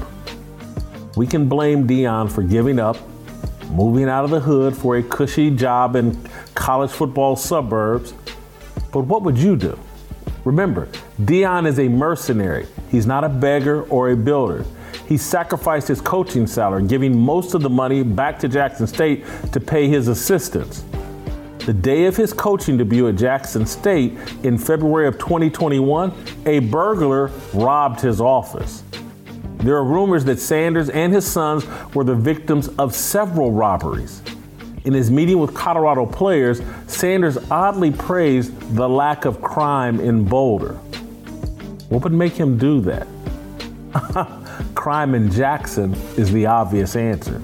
We 1.16 1.24
can 1.24 1.48
blame 1.48 1.86
Deion 1.86 2.28
for 2.28 2.42
giving 2.42 2.80
up, 2.80 2.96
moving 3.70 4.08
out 4.08 4.24
of 4.24 4.30
the 4.30 4.40
hood 4.40 4.76
for 4.76 4.96
a 4.96 5.04
cushy 5.04 5.50
job 5.50 5.94
in 5.94 6.20
college 6.56 6.90
football 6.90 7.36
suburbs. 7.36 8.12
But 8.90 9.02
what 9.02 9.22
would 9.22 9.38
you 9.38 9.54
do? 9.54 9.78
Remember, 10.44 10.88
Deion 11.22 11.68
is 11.68 11.78
a 11.78 11.86
mercenary. 11.86 12.66
He's 12.90 13.06
not 13.06 13.22
a 13.22 13.28
beggar 13.28 13.82
or 13.84 14.10
a 14.10 14.16
builder. 14.16 14.64
He 15.06 15.16
sacrificed 15.16 15.86
his 15.86 16.00
coaching 16.00 16.48
salary, 16.48 16.84
giving 16.88 17.16
most 17.16 17.54
of 17.54 17.62
the 17.62 17.70
money 17.70 18.02
back 18.02 18.40
to 18.40 18.48
Jackson 18.48 18.88
State 18.88 19.24
to 19.52 19.60
pay 19.60 19.86
his 19.86 20.08
assistants. 20.08 20.82
The 21.66 21.72
day 21.72 22.04
of 22.04 22.14
his 22.14 22.34
coaching 22.34 22.76
debut 22.76 23.08
at 23.08 23.16
Jackson 23.16 23.64
State 23.64 24.12
in 24.42 24.58
February 24.58 25.06
of 25.06 25.18
2021, 25.18 26.12
a 26.44 26.58
burglar 26.58 27.30
robbed 27.54 28.02
his 28.02 28.20
office. 28.20 28.82
There 29.56 29.74
are 29.74 29.84
rumors 29.84 30.26
that 30.26 30.38
Sanders 30.38 30.90
and 30.90 31.10
his 31.10 31.26
sons 31.26 31.64
were 31.94 32.04
the 32.04 32.14
victims 32.14 32.68
of 32.76 32.94
several 32.94 33.50
robberies. 33.50 34.20
In 34.84 34.92
his 34.92 35.10
meeting 35.10 35.38
with 35.38 35.54
Colorado 35.54 36.04
players, 36.04 36.60
Sanders 36.86 37.38
oddly 37.50 37.90
praised 37.90 38.76
the 38.76 38.86
lack 38.86 39.24
of 39.24 39.40
crime 39.40 40.00
in 40.00 40.22
Boulder. 40.22 40.74
What 41.88 42.02
would 42.02 42.12
make 42.12 42.34
him 42.34 42.58
do 42.58 42.82
that? 42.82 43.08
crime 44.74 45.14
in 45.14 45.30
Jackson 45.32 45.94
is 46.18 46.30
the 46.30 46.44
obvious 46.44 46.94
answer. 46.94 47.40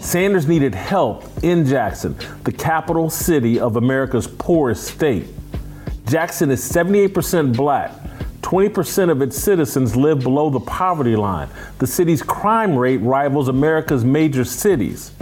Sanders 0.00 0.46
needed 0.46 0.76
help 0.76 1.27
in 1.42 1.66
Jackson, 1.66 2.16
the 2.44 2.52
capital 2.52 3.10
city 3.10 3.60
of 3.60 3.76
America's 3.76 4.26
poorest 4.26 4.84
state. 4.84 5.26
Jackson 6.06 6.50
is 6.50 6.60
78% 6.70 7.56
black. 7.56 7.92
20% 8.40 9.10
of 9.10 9.20
its 9.20 9.36
citizens 9.36 9.94
live 9.94 10.20
below 10.20 10.48
the 10.48 10.60
poverty 10.60 11.16
line. 11.16 11.48
The 11.80 11.86
city's 11.86 12.22
crime 12.22 12.76
rate 12.76 12.96
rivals 12.98 13.48
America's 13.48 14.04
major 14.04 14.44
cities. 14.44 15.12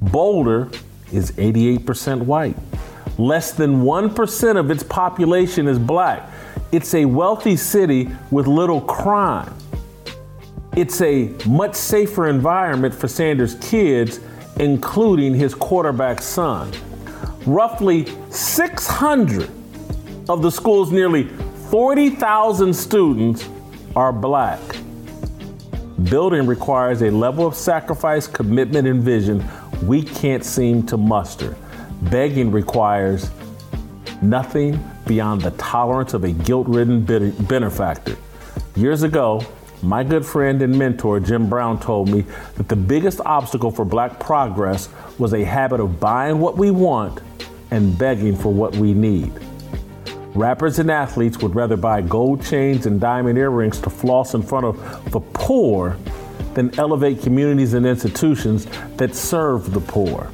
Boulder 0.00 0.68
is 1.12 1.30
88% 1.32 2.22
white. 2.22 2.56
Less 3.18 3.52
than 3.52 3.82
1% 3.82 4.56
of 4.56 4.70
its 4.70 4.82
population 4.82 5.68
is 5.68 5.78
black. 5.78 6.28
It's 6.72 6.92
a 6.94 7.04
wealthy 7.04 7.56
city 7.56 8.10
with 8.32 8.48
little 8.48 8.80
crime. 8.80 9.54
It's 10.76 11.00
a 11.02 11.32
much 11.46 11.76
safer 11.76 12.26
environment 12.26 12.92
for 12.92 13.06
Sanders' 13.06 13.54
kids, 13.60 14.18
including 14.58 15.34
his 15.34 15.54
quarterback 15.54 16.20
son. 16.22 16.72
Roughly 17.46 18.06
600 18.30 19.50
of 20.28 20.42
the 20.42 20.50
school's 20.50 20.90
nearly 20.90 21.24
40,000 21.70 22.72
students 22.72 23.48
are 23.96 24.12
black. 24.12 24.60
Building 26.04 26.46
requires 26.46 27.02
a 27.02 27.10
level 27.10 27.46
of 27.46 27.54
sacrifice, 27.54 28.26
commitment, 28.26 28.86
and 28.86 29.02
vision 29.02 29.44
we 29.82 30.02
can't 30.02 30.44
seem 30.44 30.84
to 30.86 30.96
muster. 30.96 31.56
Begging 32.02 32.50
requires 32.50 33.30
nothing 34.22 34.82
beyond 35.06 35.42
the 35.42 35.50
tolerance 35.52 36.14
of 36.14 36.24
a 36.24 36.30
guilt 36.32 36.66
ridden 36.68 37.04
benefactor. 37.04 38.16
Years 38.76 39.02
ago, 39.02 39.44
my 39.84 40.02
good 40.02 40.24
friend 40.24 40.62
and 40.62 40.76
mentor 40.78 41.20
Jim 41.20 41.48
Brown 41.48 41.78
told 41.78 42.08
me 42.08 42.22
that 42.56 42.68
the 42.68 42.76
biggest 42.76 43.20
obstacle 43.20 43.70
for 43.70 43.84
black 43.84 44.18
progress 44.18 44.88
was 45.18 45.34
a 45.34 45.44
habit 45.44 45.80
of 45.80 46.00
buying 46.00 46.40
what 46.40 46.56
we 46.56 46.70
want 46.70 47.20
and 47.70 47.96
begging 47.98 48.36
for 48.36 48.52
what 48.52 48.74
we 48.76 48.94
need. 48.94 49.32
Rappers 50.34 50.78
and 50.78 50.90
athletes 50.90 51.38
would 51.38 51.54
rather 51.54 51.76
buy 51.76 52.00
gold 52.00 52.44
chains 52.44 52.86
and 52.86 53.00
diamond 53.00 53.38
earrings 53.38 53.78
to 53.80 53.90
floss 53.90 54.34
in 54.34 54.42
front 54.42 54.66
of 54.66 55.12
the 55.12 55.20
poor 55.20 55.96
than 56.54 56.76
elevate 56.78 57.22
communities 57.22 57.74
and 57.74 57.84
institutions 57.86 58.66
that 58.96 59.14
serve 59.14 59.72
the 59.72 59.80
poor. 59.80 60.30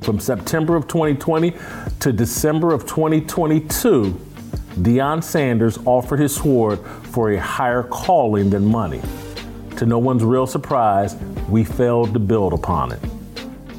From 0.00 0.18
September 0.18 0.74
of 0.74 0.88
2020 0.88 1.54
to 2.00 2.12
December 2.12 2.72
of 2.72 2.86
2022, 2.86 4.18
Deion 4.82 5.22
Sanders 5.24 5.78
offered 5.84 6.20
his 6.20 6.34
sword 6.34 6.78
for 7.10 7.32
a 7.32 7.40
higher 7.40 7.82
calling 7.82 8.50
than 8.50 8.64
money. 8.64 9.00
To 9.76 9.86
no 9.86 9.98
one's 9.98 10.22
real 10.22 10.46
surprise, 10.46 11.16
we 11.48 11.64
failed 11.64 12.12
to 12.12 12.20
build 12.20 12.52
upon 12.52 12.92
it. 12.92 13.00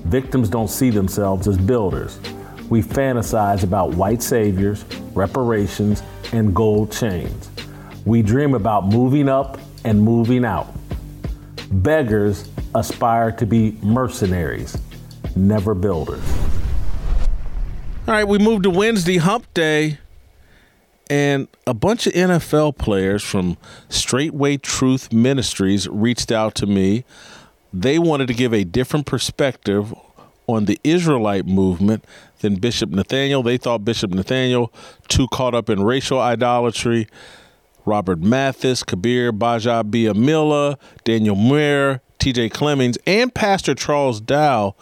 Victims 0.06 0.50
don't 0.50 0.70
see 0.70 0.90
themselves 0.90 1.48
as 1.48 1.58
builders. 1.58 2.20
We 2.70 2.82
fantasize 2.82 3.64
about 3.64 3.94
white 3.96 4.22
saviors, 4.22 4.84
reparations, 5.14 6.04
and 6.34 6.54
gold 6.54 6.92
chains. 6.92 7.50
We 8.06 8.22
dream 8.22 8.54
about 8.54 8.88
moving 8.88 9.30
up 9.30 9.58
and 9.86 10.02
moving 10.02 10.44
out. 10.44 10.74
Beggars 11.72 12.50
aspire 12.76 13.32
to 13.34 13.46
be 13.46 13.78
mercenaries, 13.82 14.78
never 15.36 15.74
builders. 15.74 16.24
All 18.08 18.16
right, 18.16 18.28
we 18.28 18.38
move 18.38 18.64
to 18.64 18.70
Wednesday, 18.70 19.18
hump 19.18 19.54
day. 19.54 20.00
And 21.10 21.48
a 21.66 21.74
bunch 21.74 22.06
of 22.06 22.14
NFL 22.14 22.78
players 22.78 23.24
from 23.24 23.58
Straitway 23.90 24.62
Truth 24.62 25.12
Ministries 25.12 25.88
reached 25.88 26.32
out 26.32 26.54
to 26.56 26.68
me. 26.68 27.04
They 27.74 27.98
wanted 27.98 28.28
to 28.28 28.34
give 28.34 28.54
a 28.54 28.64
different 28.64 29.06
perspective 29.08 29.94
on 30.48 30.66
the 30.66 30.80
Israelite 30.84 31.46
movement 31.46 32.06
than 32.42 32.56
Bishop 32.56 32.92
Nathanyel. 32.92 33.44
They 33.44 33.58
thought 33.58 33.86
Bishop 33.86 34.12
Nathanyel 34.12 34.70
too 35.08 35.28
caught 35.32 35.56
up 35.56 35.70
in 35.70 35.84
racial 35.84 36.20
idolatry. 36.20 37.08
Robert 37.86 38.20
Mathis, 38.20 38.84
Kabeer 38.84 39.32
Gbaja-Biamila, 39.32 40.78
Daniel 41.04 41.36
Muir, 41.36 42.02
TJ 42.20 42.52
Clemmings, 42.52 42.98
and 43.08 43.34
Pastor 43.34 43.74
Charles 43.74 44.22
Dowell 44.22 44.78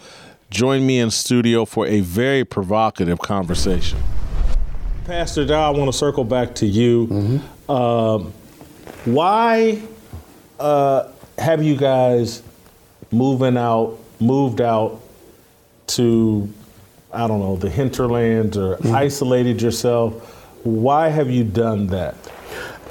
joined 0.50 0.86
me 0.86 1.00
in 1.00 1.12
studio 1.12 1.64
for 1.64 1.88
a 1.88 2.02
very 2.02 2.44
provocative 2.44 3.20
conversation. 3.20 4.00
Pastor 5.08 5.46
Dowell, 5.46 5.74
I 5.74 5.80
want 5.80 5.90
to 5.90 5.98
circle 5.98 6.26
back 6.26 6.54
to 6.56 6.66
you. 6.66 7.08
Mm-hmm. 7.08 7.72
Um, 7.72 8.34
why 9.06 9.82
uh, 10.60 11.08
have 11.38 11.64
you 11.64 11.78
guys 11.78 12.44
moving 13.10 13.56
out, 13.56 13.98
moved 14.20 14.60
out 14.60 15.00
to, 15.88 16.54
I 17.14 17.26
don't 17.26 17.40
know, 17.40 17.56
the 17.56 17.70
hinterlands 17.70 18.58
or 18.58 18.76
mm-hmm. 18.76 18.94
isolated 18.94 19.62
yourself? 19.62 20.14
Why 20.66 21.08
have 21.08 21.32
you 21.32 21.46
done 21.46 21.88
that? 21.88 22.18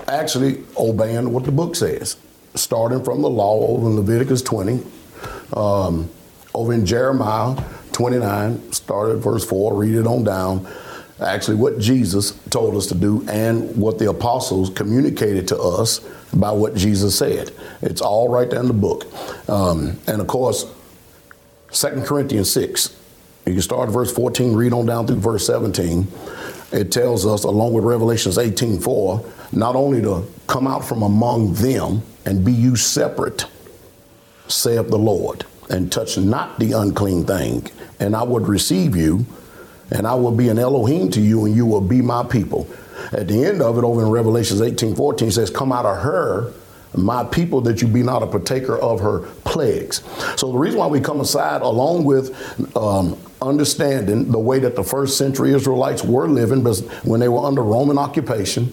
Actually, 0.08 0.64
obeying 0.78 1.34
what 1.34 1.44
the 1.44 1.52
book 1.52 1.76
says, 1.76 2.16
starting 2.54 3.04
from 3.04 3.20
the 3.20 3.28
law 3.28 3.58
over 3.66 3.88
in 3.88 3.96
Leviticus 3.96 4.40
20, 4.40 4.82
um, 5.52 6.08
over 6.54 6.72
in 6.72 6.86
Jeremiah 6.86 7.62
29, 7.92 8.72
started 8.72 9.16
verse 9.18 9.44
4, 9.44 9.74
read 9.74 9.96
it 9.96 10.06
on 10.06 10.24
down 10.24 10.66
actually 11.20 11.56
what 11.56 11.78
Jesus 11.78 12.32
told 12.50 12.74
us 12.74 12.86
to 12.86 12.94
do 12.94 13.24
and 13.28 13.74
what 13.76 13.98
the 13.98 14.10
apostles 14.10 14.70
communicated 14.70 15.48
to 15.48 15.58
us 15.58 16.06
about 16.32 16.56
what 16.56 16.74
Jesus 16.74 17.16
said. 17.16 17.52
It's 17.82 18.00
all 18.00 18.28
right 18.28 18.48
there 18.48 18.60
in 18.60 18.66
the 18.66 18.74
book. 18.74 19.06
Um, 19.48 19.98
and 20.06 20.20
of 20.20 20.26
course, 20.26 20.66
2 21.72 22.02
Corinthians 22.04 22.50
6, 22.50 22.96
you 23.46 23.52
can 23.52 23.62
start 23.62 23.88
at 23.88 23.92
verse 23.92 24.12
14, 24.12 24.54
read 24.54 24.72
on 24.72 24.86
down 24.86 25.06
through 25.06 25.16
verse 25.16 25.46
17. 25.46 26.06
It 26.72 26.90
tells 26.90 27.24
us, 27.24 27.44
along 27.44 27.74
with 27.74 27.84
Revelations 27.84 28.38
18 28.38 28.80
4, 28.80 29.24
not 29.52 29.76
only 29.76 30.02
to 30.02 30.26
come 30.46 30.66
out 30.66 30.84
from 30.84 31.02
among 31.02 31.54
them 31.54 32.02
and 32.24 32.44
be 32.44 32.52
you 32.52 32.76
separate, 32.76 33.46
saith 34.48 34.88
the 34.88 34.98
Lord, 34.98 35.44
and 35.70 35.90
touch 35.90 36.18
not 36.18 36.58
the 36.58 36.72
unclean 36.72 37.24
thing, 37.24 37.70
and 38.00 38.16
I 38.16 38.22
would 38.22 38.48
receive 38.48 38.96
you 38.96 39.26
and 39.90 40.06
I 40.06 40.14
will 40.14 40.32
be 40.32 40.48
an 40.48 40.58
Elohim 40.58 41.10
to 41.12 41.20
you, 41.20 41.44
and 41.44 41.54
you 41.54 41.66
will 41.66 41.80
be 41.80 42.02
my 42.02 42.24
people. 42.24 42.68
At 43.12 43.28
the 43.28 43.44
end 43.44 43.62
of 43.62 43.78
it, 43.78 43.84
over 43.84 44.02
in 44.02 44.10
Revelations 44.10 44.60
18 44.60 44.94
14, 44.96 45.30
says, 45.30 45.50
Come 45.50 45.72
out 45.72 45.86
of 45.86 45.98
her, 46.02 46.52
my 46.94 47.24
people, 47.24 47.60
that 47.62 47.82
you 47.82 47.88
be 47.88 48.02
not 48.02 48.22
a 48.22 48.26
partaker 48.26 48.76
of 48.78 49.00
her 49.00 49.20
plagues. 49.44 50.02
So 50.36 50.50
the 50.50 50.58
reason 50.58 50.80
why 50.80 50.86
we 50.86 51.00
come 51.00 51.20
aside, 51.20 51.62
along 51.62 52.04
with 52.04 52.34
um, 52.76 53.18
understanding 53.42 54.32
the 54.32 54.38
way 54.38 54.58
that 54.60 54.76
the 54.76 54.82
first 54.82 55.18
century 55.18 55.52
Israelites 55.52 56.02
were 56.02 56.26
living 56.28 56.62
but 56.62 56.78
when 57.04 57.20
they 57.20 57.28
were 57.28 57.44
under 57.44 57.62
Roman 57.62 57.98
occupation, 57.98 58.72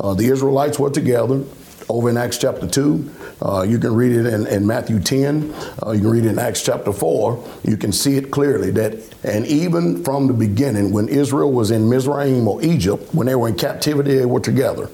Uh, 0.00 0.14
the 0.14 0.26
Israelites 0.26 0.78
were 0.78 0.90
together 0.90 1.42
over 1.88 2.10
in 2.10 2.16
Acts 2.16 2.38
chapter 2.38 2.66
2. 2.66 3.10
Uh, 3.40 3.62
you 3.62 3.78
can 3.78 3.94
read 3.94 4.12
it 4.12 4.26
in, 4.26 4.46
in 4.46 4.66
Matthew 4.66 4.98
10. 4.98 5.54
Uh, 5.86 5.92
you 5.92 6.00
can 6.00 6.10
read 6.10 6.24
it 6.24 6.30
in 6.30 6.38
Acts 6.38 6.62
chapter 6.62 6.92
4. 6.92 7.44
You 7.64 7.76
can 7.76 7.92
see 7.92 8.16
it 8.16 8.30
clearly 8.30 8.70
that, 8.72 8.94
and 9.24 9.46
even 9.46 10.02
from 10.04 10.26
the 10.26 10.32
beginning, 10.32 10.92
when 10.92 11.08
Israel 11.08 11.52
was 11.52 11.70
in 11.70 11.88
Mizraim 11.88 12.48
or 12.48 12.62
Egypt, 12.62 13.14
when 13.14 13.26
they 13.26 13.34
were 13.34 13.48
in 13.48 13.56
captivity, 13.56 14.16
they 14.16 14.26
were 14.26 14.40
together. 14.40 14.88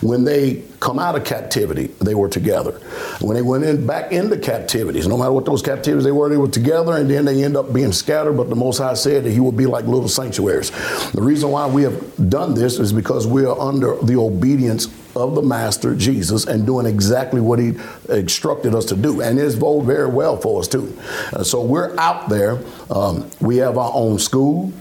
When 0.00 0.24
they 0.24 0.62
come 0.80 0.98
out 0.98 1.16
of 1.16 1.24
captivity, 1.24 1.88
they 2.00 2.14
were 2.14 2.28
together. 2.28 2.72
When 3.20 3.34
they 3.34 3.42
went 3.42 3.64
in 3.64 3.86
back 3.86 4.10
into 4.10 4.38
captivities, 4.38 5.06
no 5.06 5.18
matter 5.18 5.32
what 5.32 5.44
those 5.44 5.62
captivities 5.62 6.04
they 6.04 6.12
were, 6.12 6.28
they 6.28 6.38
were 6.38 6.48
together, 6.48 6.96
and 6.96 7.10
then 7.10 7.26
they 7.26 7.44
end 7.44 7.56
up 7.56 7.72
being 7.72 7.92
scattered. 7.92 8.36
But 8.38 8.48
the 8.48 8.56
Most 8.56 8.78
High 8.78 8.94
said 8.94 9.24
that 9.24 9.30
He 9.30 9.40
would 9.40 9.56
be 9.56 9.66
like 9.66 9.84
little 9.84 10.08
sanctuaries. 10.08 10.70
The 11.12 11.22
reason 11.22 11.50
why 11.50 11.66
we 11.66 11.82
have 11.82 12.30
done 12.30 12.54
this 12.54 12.78
is 12.78 12.92
because 12.92 13.26
we 13.26 13.44
are 13.44 13.58
under 13.58 13.96
the 14.02 14.16
obedience 14.16 14.86
of 15.16 15.34
the 15.34 15.42
Master 15.42 15.94
Jesus 15.94 16.46
and 16.46 16.66
doing 16.66 16.86
exactly 16.86 17.40
what 17.40 17.58
He 17.58 17.74
instructed 18.08 18.74
us 18.74 18.84
to 18.86 18.96
do, 18.96 19.20
and 19.22 19.38
it's 19.38 19.56
bode 19.56 19.86
very 19.86 20.08
well 20.08 20.36
for 20.36 20.60
us 20.60 20.68
too. 20.68 20.96
Uh, 21.32 21.42
so 21.42 21.62
we're 21.62 21.98
out 21.98 22.28
there. 22.28 22.58
Um, 22.90 23.28
we 23.40 23.56
have 23.56 23.78
our 23.78 23.90
own 23.94 24.18
school. 24.18 24.72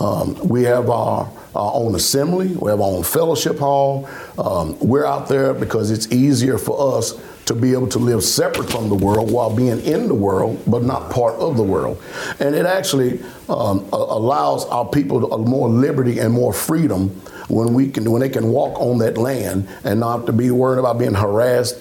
Um, 0.00 0.36
we 0.48 0.64
have 0.64 0.90
our 0.90 1.30
our 1.54 1.72
own 1.74 1.94
assembly, 1.94 2.48
we 2.48 2.70
have 2.70 2.80
our 2.80 2.90
own 2.90 3.02
fellowship 3.02 3.58
hall. 3.58 4.08
Um, 4.38 4.78
we're 4.80 5.06
out 5.06 5.28
there 5.28 5.54
because 5.54 5.90
it's 5.90 6.10
easier 6.12 6.58
for 6.58 6.98
us 6.98 7.20
to 7.46 7.54
be 7.54 7.72
able 7.72 7.88
to 7.88 7.98
live 7.98 8.22
separate 8.22 8.70
from 8.70 8.88
the 8.88 8.94
world 8.94 9.30
while 9.30 9.54
being 9.54 9.80
in 9.80 10.08
the 10.08 10.14
world, 10.14 10.62
but 10.66 10.82
not 10.82 11.10
part 11.10 11.34
of 11.34 11.56
the 11.56 11.62
world. 11.62 12.02
And 12.40 12.54
it 12.54 12.66
actually 12.66 13.20
um, 13.48 13.86
allows 13.92 14.64
our 14.66 14.86
people 14.86 15.36
more 15.38 15.68
liberty 15.68 16.18
and 16.18 16.32
more 16.32 16.52
freedom 16.52 17.08
when 17.48 17.74
we 17.74 17.90
can 17.90 18.10
when 18.10 18.20
they 18.20 18.28
can 18.30 18.48
walk 18.48 18.80
on 18.80 18.98
that 18.98 19.18
land 19.18 19.68
and 19.84 20.00
not 20.00 20.24
to 20.26 20.32
be 20.32 20.50
worried 20.50 20.78
about 20.78 20.98
being 20.98 21.12
harassed 21.12 21.76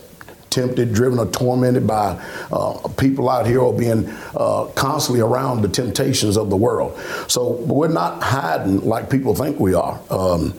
tempted, 0.53 0.93
driven, 0.93 1.19
or 1.19 1.25
tormented 1.27 1.87
by 1.87 2.21
uh, 2.51 2.87
people 2.97 3.29
out 3.29 3.45
here 3.45 3.59
or 3.59 3.73
being 3.77 4.07
uh, 4.35 4.65
constantly 4.75 5.21
around 5.21 5.61
the 5.61 5.67
temptations 5.67 6.37
of 6.37 6.49
the 6.49 6.57
world. 6.57 6.97
So 7.27 7.51
we're 7.51 7.87
not 7.87 8.21
hiding 8.21 8.81
like 8.81 9.09
people 9.09 9.35
think 9.35 9.59
we 9.59 9.73
are. 9.73 9.99
Um, 10.09 10.53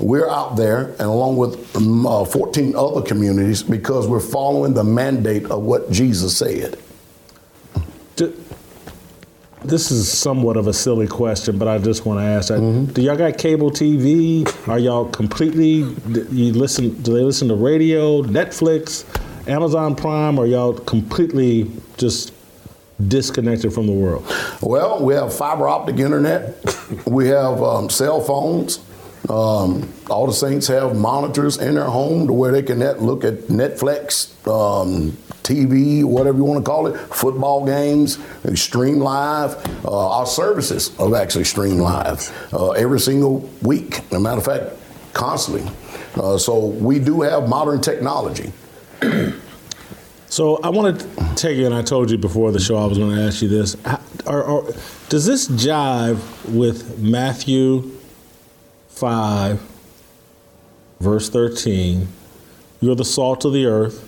we're 0.00 0.28
out 0.28 0.56
there, 0.56 0.88
and 0.92 1.02
along 1.02 1.36
with 1.36 1.76
um, 1.76 2.06
uh, 2.06 2.24
14 2.24 2.74
other 2.74 3.02
communities, 3.02 3.62
because 3.62 4.08
we're 4.08 4.20
following 4.20 4.72
the 4.72 4.84
mandate 4.84 5.44
of 5.50 5.62
what 5.62 5.90
Jesus 5.90 6.36
said. 6.36 6.78
this 9.62 9.90
is 9.90 10.10
somewhat 10.10 10.56
of 10.56 10.68
a 10.68 10.72
silly 10.72 11.06
question, 11.06 11.58
but 11.58 11.68
I 11.68 11.76
just 11.76 12.06
want 12.06 12.18
to 12.20 12.24
ask 12.24 12.48
that. 12.48 12.60
Mm-hmm. 12.60 12.92
Do 12.94 13.02
y'all 13.02 13.16
got 13.16 13.36
cable 13.36 13.70
TV? 13.70 14.46
Are 14.68 14.78
y'all 14.78 15.06
completely? 15.10 15.84
You 16.30 16.52
listen? 16.54 16.94
Do 17.02 17.12
they 17.12 17.22
listen 17.22 17.48
to 17.48 17.54
radio, 17.54 18.22
Netflix? 18.22 19.04
Amazon 19.50 19.96
Prime, 19.96 20.38
or 20.38 20.46
y'all 20.46 20.72
completely 20.72 21.68
just 21.96 22.32
disconnected 23.08 23.72
from 23.72 23.86
the 23.86 23.92
world? 23.92 24.24
Well, 24.62 25.04
we 25.04 25.14
have 25.14 25.34
fiber 25.34 25.68
optic 25.68 25.98
internet. 25.98 26.54
we 27.06 27.26
have 27.28 27.60
um, 27.60 27.90
cell 27.90 28.20
phones. 28.20 28.78
Um, 29.28 29.92
all 30.08 30.26
the 30.26 30.32
saints 30.32 30.68
have 30.68 30.96
monitors 30.96 31.58
in 31.58 31.74
their 31.74 31.84
home 31.84 32.28
to 32.28 32.32
where 32.32 32.52
they 32.52 32.62
can 32.62 32.78
net, 32.78 33.02
look 33.02 33.24
at 33.24 33.34
Netflix, 33.48 34.30
um, 34.46 35.12
TV, 35.42 36.04
whatever 36.04 36.38
you 36.38 36.44
want 36.44 36.64
to 36.64 36.68
call 36.68 36.86
it, 36.86 36.96
football 36.96 37.66
games, 37.66 38.18
stream 38.54 38.98
live. 38.98 39.56
Uh, 39.84 40.18
our 40.18 40.26
services 40.26 40.98
are 40.98 41.14
actually 41.16 41.44
stream 41.44 41.78
live 41.78 42.32
uh, 42.52 42.70
every 42.70 43.00
single 43.00 43.40
week. 43.62 43.98
As 43.98 44.12
a 44.12 44.20
matter 44.20 44.38
of 44.38 44.44
fact, 44.44 44.76
constantly. 45.12 45.68
Uh, 46.14 46.38
so 46.38 46.66
we 46.66 46.98
do 46.98 47.20
have 47.20 47.48
modern 47.48 47.80
technology. 47.80 48.52
so 50.28 50.56
I 50.62 50.68
want 50.68 51.00
to 51.00 51.34
take 51.34 51.56
you, 51.56 51.66
and 51.66 51.74
I 51.74 51.82
told 51.82 52.10
you 52.10 52.18
before 52.18 52.52
the 52.52 52.60
show 52.60 52.76
I 52.76 52.86
was 52.86 52.98
going 52.98 53.14
to 53.14 53.22
ask 53.22 53.42
you 53.42 53.48
this. 53.48 53.76
Are, 54.26 54.44
are, 54.44 54.62
does 55.08 55.26
this 55.26 55.48
jive 55.48 56.20
with 56.52 56.98
Matthew 56.98 57.90
5, 58.88 59.60
verse 61.00 61.30
13? 61.30 62.08
You're 62.80 62.94
the 62.94 63.04
salt 63.04 63.44
of 63.44 63.52
the 63.52 63.66
earth, 63.66 64.06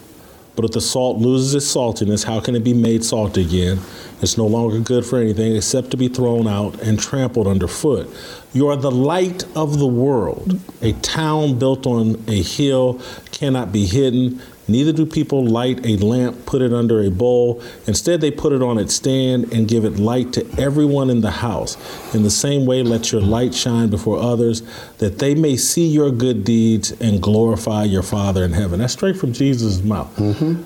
but 0.55 0.64
if 0.64 0.72
the 0.72 0.81
salt 0.81 1.18
loses 1.18 1.55
its 1.55 1.74
saltiness, 1.74 2.24
how 2.24 2.40
can 2.40 2.55
it 2.55 2.64
be 2.64 2.74
made 2.74 3.05
salt 3.05 3.37
again? 3.37 3.81
It's 4.20 4.38
no 4.38 4.46
longer 4.46 4.78
good 4.78 5.05
for 5.05 5.18
anything 5.18 5.57
except 5.57 5.90
to 5.90 5.96
be 5.96 6.09
thrown 6.09 6.46
out 6.46 6.81
and 6.81 6.98
trampled 6.98 7.46
underfoot. 7.46 8.09
You 8.52 8.68
are 8.68 8.76
the 8.76 8.90
light 8.90 9.44
of 9.57 9.78
the 9.78 9.87
world. 9.87 10.61
A 10.81 10.92
town 10.92 11.59
built 11.59 11.87
on 11.87 12.22
a 12.28 12.42
hill 12.42 13.00
cannot 13.33 13.72
be 13.72 13.87
hidden. 13.87 14.40
Neither 14.68 14.92
do 14.92 15.07
people 15.07 15.44
light 15.44 15.85
a 15.85 15.96
lamp, 15.96 16.46
put 16.46 16.62
it 16.62 16.72
under 16.72 17.03
a 17.03 17.11
bowl. 17.11 17.62
Instead, 17.87 18.20
they 18.20 18.31
put 18.31 18.53
it 18.53 18.62
on 18.62 18.79
its 18.79 18.94
stand 18.94 19.53
and 19.53 19.66
give 19.66 19.85
it 19.85 19.98
light 19.98 20.33
to 20.35 20.46
everyone 20.57 21.11
in 21.11 21.20
the 21.20 21.31
house. 21.31 21.77
In 22.14 22.22
the 22.22 22.31
same 22.31 22.64
way, 22.64 22.83
let 22.83 23.11
your 23.11 23.20
light 23.20 23.55
shine 23.55 23.88
before 23.88 24.18
others, 24.18 24.62
that 24.98 25.18
they 25.18 25.35
may 25.35 25.57
see 25.57 25.87
your 25.87 26.11
good 26.11 26.44
deeds 26.44 26.92
and 27.01 27.20
glorify 27.20 27.85
your 27.85 28.03
Father 28.03 28.44
in 28.44 28.53
heaven. 28.53 28.79
That's 28.79 28.92
straight 28.92 29.16
from 29.16 29.33
Jesus' 29.33 29.83
mouth. 29.83 30.14
Mm-hmm. 30.16 30.62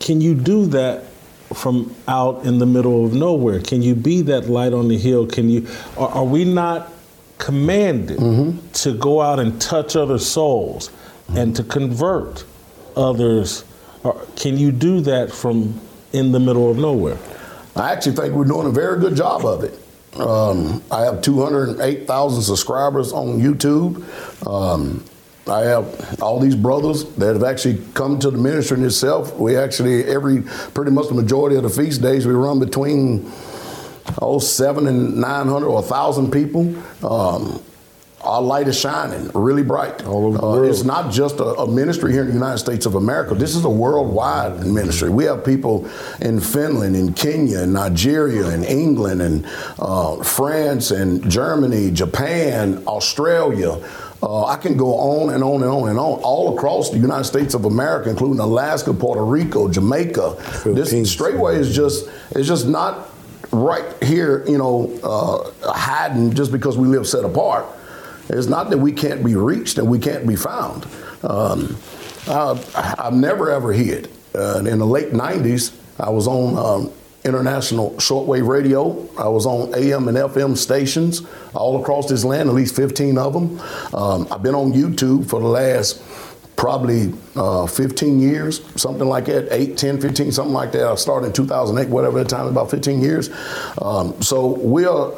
Can 0.00 0.20
you 0.20 0.34
do 0.34 0.66
that 0.66 1.04
from 1.54 1.94
out 2.08 2.44
in 2.44 2.58
the 2.58 2.66
middle 2.66 3.04
of 3.04 3.14
nowhere? 3.14 3.60
Can 3.60 3.82
you 3.82 3.94
be 3.94 4.22
that 4.22 4.48
light 4.48 4.72
on 4.72 4.88
the 4.88 4.98
hill? 4.98 5.26
Can 5.26 5.48
you? 5.48 5.66
Are, 5.96 6.08
are 6.08 6.24
we 6.24 6.44
not 6.44 6.92
commanded 7.38 8.18
mm-hmm. 8.18 8.68
to 8.72 8.92
go 8.94 9.20
out 9.20 9.38
and 9.38 9.60
touch 9.60 9.94
other 9.94 10.18
souls? 10.18 10.90
And 11.28 11.54
to 11.56 11.62
convert 11.62 12.44
others. 12.96 13.64
Can 14.36 14.56
you 14.56 14.72
do 14.72 15.00
that 15.00 15.32
from 15.32 15.80
in 16.12 16.32
the 16.32 16.40
middle 16.40 16.70
of 16.70 16.78
nowhere? 16.78 17.18
I 17.74 17.92
actually 17.92 18.16
think 18.16 18.34
we're 18.34 18.44
doing 18.44 18.66
a 18.66 18.70
very 18.70 18.98
good 18.98 19.16
job 19.16 19.44
of 19.44 19.64
it. 19.64 19.78
Um, 20.18 20.82
I 20.90 21.02
have 21.02 21.20
208,000 21.20 22.42
subscribers 22.42 23.12
on 23.12 23.38
YouTube. 23.38 24.02
Um, 24.46 25.04
I 25.46 25.60
have 25.60 26.20
all 26.22 26.40
these 26.40 26.56
brothers 26.56 27.04
that 27.16 27.34
have 27.34 27.44
actually 27.44 27.82
come 27.94 28.18
to 28.20 28.30
the 28.30 28.38
ministry 28.38 28.78
in 28.78 28.84
itself. 28.84 29.36
We 29.36 29.56
actually, 29.56 30.04
every, 30.04 30.42
pretty 30.74 30.90
much 30.90 31.08
the 31.08 31.14
majority 31.14 31.56
of 31.56 31.62
the 31.62 31.68
feast 31.68 32.02
days, 32.02 32.26
we 32.26 32.32
run 32.32 32.58
between, 32.58 33.30
oh, 34.20 34.38
seven 34.38 34.86
and 34.86 35.16
900 35.20 35.66
or 35.66 35.74
1,000 35.74 36.32
people. 36.32 36.74
Um, 37.04 37.62
our 38.26 38.42
light 38.42 38.68
is 38.68 38.78
shining 38.78 39.30
really 39.34 39.62
bright. 39.62 40.04
All 40.04 40.26
over 40.26 40.38
the 40.38 40.42
uh, 40.42 40.50
world. 40.52 40.66
It's 40.66 40.84
not 40.84 41.12
just 41.12 41.38
a, 41.38 41.44
a, 41.44 41.70
ministry 41.70 42.12
here 42.12 42.22
in 42.22 42.28
the 42.28 42.34
United 42.34 42.58
States 42.58 42.86
of 42.86 42.94
America. 42.94 43.34
This 43.34 43.54
is 43.54 43.64
a 43.64 43.70
worldwide 43.70 44.66
ministry. 44.66 45.10
We 45.10 45.24
have 45.24 45.44
people 45.44 45.88
in 46.20 46.40
Finland, 46.40 46.96
in 46.96 47.12
Kenya, 47.12 47.60
in 47.60 47.72
Nigeria, 47.72 48.50
in 48.50 48.64
England, 48.64 49.22
and 49.22 49.46
uh, 49.78 50.22
France, 50.22 50.90
and 50.90 51.28
Germany, 51.30 51.90
Japan, 51.90 52.82
Australia. 52.86 53.78
Uh, 54.22 54.46
I 54.46 54.56
can 54.56 54.76
go 54.76 54.94
on 54.96 55.34
and 55.34 55.44
on 55.44 55.62
and 55.62 55.70
on 55.70 55.88
and 55.90 55.98
on, 55.98 56.20
all 56.20 56.56
across 56.56 56.90
the 56.90 56.98
United 56.98 57.24
States 57.24 57.54
of 57.54 57.64
America, 57.64 58.08
including 58.08 58.40
Alaska, 58.40 58.92
Puerto 58.94 59.24
Rico, 59.24 59.68
Jamaica. 59.68 60.36
This 60.64 60.92
Straitway 60.92 61.58
is 61.58 61.74
just 61.74 62.08
is 62.34 62.48
just 62.48 62.66
not 62.66 63.10
right 63.52 63.84
here, 64.02 64.44
you 64.48 64.58
know, 64.58 64.90
uh, 65.02 65.72
hiding 65.72 66.32
just 66.34 66.50
because 66.50 66.76
we 66.78 66.88
live 66.88 67.06
set 67.06 67.24
apart. 67.24 67.66
It's 68.28 68.48
not 68.48 68.70
that 68.70 68.78
we 68.78 68.92
can't 68.92 69.24
be 69.24 69.36
reached 69.36 69.78
and 69.78 69.88
we 69.88 69.98
can't 69.98 70.26
be 70.26 70.36
found. 70.36 70.86
Um, 71.22 71.76
I, 72.28 72.94
have 72.98 73.14
never 73.14 73.50
ever 73.50 73.72
hid. 73.72 74.10
Uh, 74.34 74.58
in 74.58 74.78
the 74.78 74.86
late 74.86 75.12
90s, 75.12 75.74
I 75.98 76.10
was 76.10 76.26
on 76.26 76.58
um, 76.58 76.92
international 77.24 77.92
shortwave 77.92 78.46
radio. 78.46 79.08
I 79.18 79.28
was 79.28 79.46
on 79.46 79.74
AM 79.74 80.08
and 80.08 80.16
FM 80.16 80.56
stations 80.56 81.22
all 81.54 81.80
across 81.80 82.08
this 82.08 82.24
land, 82.24 82.48
at 82.48 82.54
least 82.54 82.76
15 82.76 83.18
of 83.18 83.32
them. 83.32 83.60
Um, 83.94 84.28
I've 84.30 84.42
been 84.42 84.54
on 84.54 84.72
YouTube 84.72 85.28
for 85.28 85.40
the 85.40 85.46
last 85.46 86.02
probably 86.56 87.12
uh, 87.34 87.66
15 87.66 88.18
years, 88.18 88.62
something 88.80 89.06
like 89.06 89.26
that, 89.26 89.48
8, 89.50 89.76
10, 89.76 90.00
15, 90.00 90.32
something 90.32 90.54
like 90.54 90.72
that. 90.72 90.86
I 90.86 90.94
started 90.94 91.28
in 91.28 91.32
2008, 91.34 91.90
whatever 91.90 92.18
the 92.18 92.24
time, 92.24 92.46
about 92.46 92.70
15 92.70 93.00
years. 93.00 93.30
Um, 93.80 94.20
so 94.22 94.46
we 94.46 94.86
are 94.86 95.12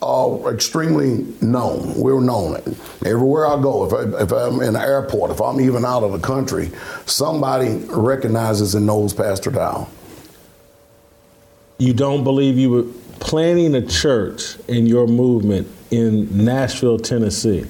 are 0.00 0.52
extremely 0.54 1.26
known. 1.40 1.94
We're 1.94 2.20
known. 2.20 2.56
Everywhere 3.04 3.46
I 3.46 3.60
go, 3.60 3.86
if, 3.86 3.92
I, 3.92 4.22
if 4.22 4.32
I'm 4.32 4.60
in 4.60 4.76
an 4.76 4.76
airport, 4.76 5.30
if 5.30 5.40
I'm 5.40 5.60
even 5.60 5.84
out 5.84 6.02
of 6.02 6.12
the 6.12 6.18
country, 6.18 6.70
somebody 7.06 7.78
recognizes 7.88 8.74
and 8.74 8.86
knows 8.86 9.12
Pastor 9.12 9.50
Dowell. 9.50 9.90
You 11.78 11.92
don't 11.94 12.24
believe 12.24 12.58
you 12.58 12.70
were 12.70 12.84
planning 13.20 13.74
a 13.74 13.82
church 13.86 14.56
in 14.68 14.86
your 14.86 15.06
movement 15.06 15.68
in 15.90 16.44
Nashville, 16.44 16.98
Tennessee. 16.98 17.66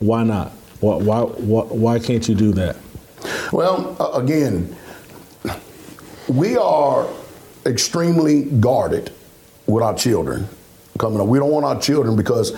Why 0.00 0.24
not? 0.24 0.50
Why, 0.80 0.96
why, 0.96 1.20
why, 1.22 1.62
why 1.64 1.98
can't 1.98 2.28
you 2.28 2.34
do 2.34 2.52
that? 2.52 2.76
Well, 3.52 3.96
uh, 4.00 4.20
again, 4.20 4.76
we 6.28 6.56
are 6.56 7.08
extremely 7.64 8.44
guarded 8.44 9.12
with 9.66 9.82
our 9.82 9.94
children 9.94 10.48
coming 10.98 11.20
up. 11.20 11.26
We 11.26 11.38
don't 11.38 11.50
want 11.50 11.64
our 11.66 11.80
children 11.80 12.16
because 12.16 12.52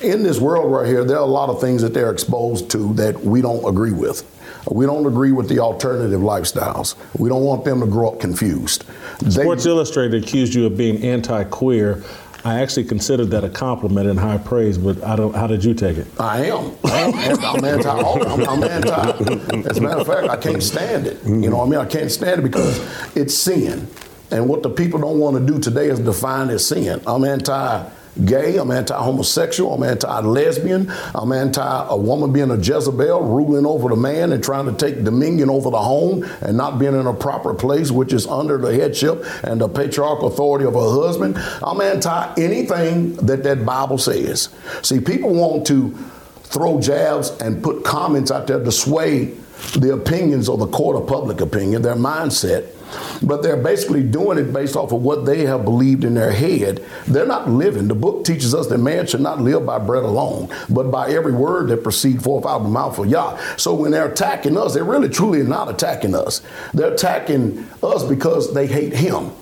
in 0.00 0.22
this 0.22 0.40
world 0.40 0.72
right 0.72 0.86
here, 0.86 1.04
there 1.04 1.16
are 1.16 1.22
a 1.22 1.26
lot 1.26 1.48
of 1.50 1.60
things 1.60 1.82
that 1.82 1.92
they're 1.92 2.10
exposed 2.10 2.70
to 2.70 2.94
that 2.94 3.20
we 3.20 3.42
don't 3.42 3.64
agree 3.68 3.92
with. 3.92 4.24
We 4.70 4.86
don't 4.86 5.06
agree 5.06 5.32
with 5.32 5.48
the 5.48 5.58
alternative 5.58 6.20
lifestyles. 6.20 6.94
We 7.18 7.28
don't 7.28 7.44
want 7.44 7.64
them 7.64 7.80
to 7.80 7.86
grow 7.86 8.10
up 8.10 8.20
confused. 8.20 8.84
They- 9.20 9.42
Sports 9.42 9.66
Illustrated 9.66 10.22
accused 10.22 10.54
you 10.54 10.66
of 10.66 10.76
being 10.76 11.02
anti-queer. 11.02 12.02
I 12.42 12.60
actually 12.62 12.84
considered 12.84 13.26
that 13.32 13.44
a 13.44 13.50
compliment 13.50 14.08
and 14.08 14.18
high 14.18 14.38
praise, 14.38 14.78
but 14.78 15.02
I 15.04 15.14
don't. 15.14 15.34
How 15.34 15.46
did 15.46 15.62
you 15.62 15.74
take 15.74 15.98
it? 15.98 16.06
I 16.18 16.46
am. 16.46 16.72
I 16.84 17.00
am. 17.00 17.38
I'm 17.44 17.62
anti. 17.64 17.90
I'm, 17.90 18.48
I'm 18.48 18.64
anti. 18.64 19.68
As 19.68 19.76
a 19.76 19.80
matter 19.82 20.00
of 20.00 20.06
fact, 20.06 20.26
I 20.30 20.38
can't 20.38 20.62
stand 20.62 21.06
it. 21.06 21.22
You 21.26 21.50
know 21.50 21.58
what 21.58 21.66
I 21.66 21.68
mean? 21.68 21.80
I 21.80 21.84
can't 21.84 22.10
stand 22.10 22.40
it 22.40 22.42
because 22.44 22.78
it's 23.14 23.34
sin. 23.36 23.88
And 24.30 24.48
what 24.48 24.62
the 24.62 24.70
people 24.70 25.00
don't 25.00 25.18
want 25.18 25.36
to 25.36 25.52
do 25.52 25.58
today 25.58 25.88
is 25.88 25.98
define 25.98 26.50
as 26.50 26.66
sin. 26.66 27.00
I'm 27.06 27.24
anti 27.24 27.90
gay, 28.24 28.56
I'm 28.56 28.70
anti 28.70 28.96
homosexual, 28.96 29.74
I'm 29.74 29.82
anti 29.82 30.20
lesbian, 30.20 30.90
I'm 31.14 31.32
anti 31.32 31.86
a 31.88 31.96
woman 31.96 32.32
being 32.32 32.50
a 32.50 32.56
Jezebel, 32.56 33.22
ruling 33.22 33.66
over 33.66 33.88
the 33.88 33.96
man 33.96 34.32
and 34.32 34.42
trying 34.42 34.66
to 34.66 34.72
take 34.72 35.04
dominion 35.04 35.50
over 35.50 35.70
the 35.70 35.78
home 35.78 36.24
and 36.40 36.56
not 36.56 36.78
being 36.78 36.94
in 36.94 37.06
a 37.06 37.14
proper 37.14 37.54
place, 37.54 37.90
which 37.90 38.12
is 38.12 38.26
under 38.26 38.58
the 38.58 38.74
headship 38.74 39.24
and 39.44 39.60
the 39.60 39.68
patriarchal 39.68 40.28
authority 40.28 40.64
of 40.64 40.74
her 40.74 40.80
husband. 40.80 41.36
I'm 41.62 41.80
anti 41.80 42.34
anything 42.36 43.14
that 43.16 43.42
that 43.44 43.64
Bible 43.64 43.98
says. 43.98 44.48
See, 44.82 45.00
people 45.00 45.34
want 45.34 45.66
to 45.68 45.96
throw 46.42 46.80
jabs 46.80 47.30
and 47.40 47.62
put 47.62 47.84
comments 47.84 48.30
out 48.30 48.46
there 48.48 48.62
to 48.62 48.72
sway 48.72 49.36
the 49.76 49.92
opinions 49.92 50.48
of 50.48 50.58
the 50.58 50.66
court 50.66 50.96
of 50.96 51.06
public 51.06 51.40
opinion, 51.40 51.82
their 51.82 51.94
mindset. 51.94 52.76
But 53.22 53.42
they're 53.42 53.56
basically 53.56 54.02
doing 54.02 54.38
it 54.38 54.52
based 54.52 54.76
off 54.76 54.92
of 54.92 55.02
what 55.02 55.24
they 55.24 55.46
have 55.46 55.64
believed 55.64 56.04
in 56.04 56.14
their 56.14 56.32
head. 56.32 56.84
They're 57.06 57.26
not 57.26 57.48
living. 57.48 57.88
The 57.88 57.94
book 57.94 58.24
teaches 58.24 58.54
us 58.54 58.66
that 58.68 58.78
man 58.78 59.06
should 59.06 59.20
not 59.20 59.40
live 59.40 59.66
by 59.66 59.78
bread 59.78 60.04
alone, 60.04 60.48
but 60.68 60.90
by 60.90 61.10
every 61.10 61.32
word 61.32 61.68
that 61.68 61.82
proceed 61.82 62.22
forth 62.22 62.46
out 62.46 62.58
of 62.58 62.62
the 62.64 62.68
mouth 62.68 62.98
of 62.98 63.06
Yah. 63.06 63.36
So 63.56 63.74
when 63.74 63.90
they're 63.90 64.10
attacking 64.10 64.56
us, 64.56 64.74
they're 64.74 64.84
really 64.84 65.08
truly 65.08 65.42
not 65.42 65.68
attacking 65.68 66.14
us. 66.14 66.42
They're 66.72 66.92
attacking 66.92 67.66
us 67.82 68.04
because 68.04 68.54
they 68.54 68.66
hate 68.66 68.92
him. 68.92 69.32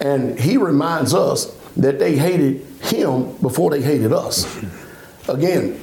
And 0.00 0.38
he 0.38 0.56
reminds 0.56 1.14
us 1.14 1.46
that 1.76 1.98
they 1.98 2.16
hated 2.16 2.64
him 2.82 3.36
before 3.38 3.70
they 3.70 3.82
hated 3.82 4.12
us. 4.12 4.46
Again, 5.28 5.80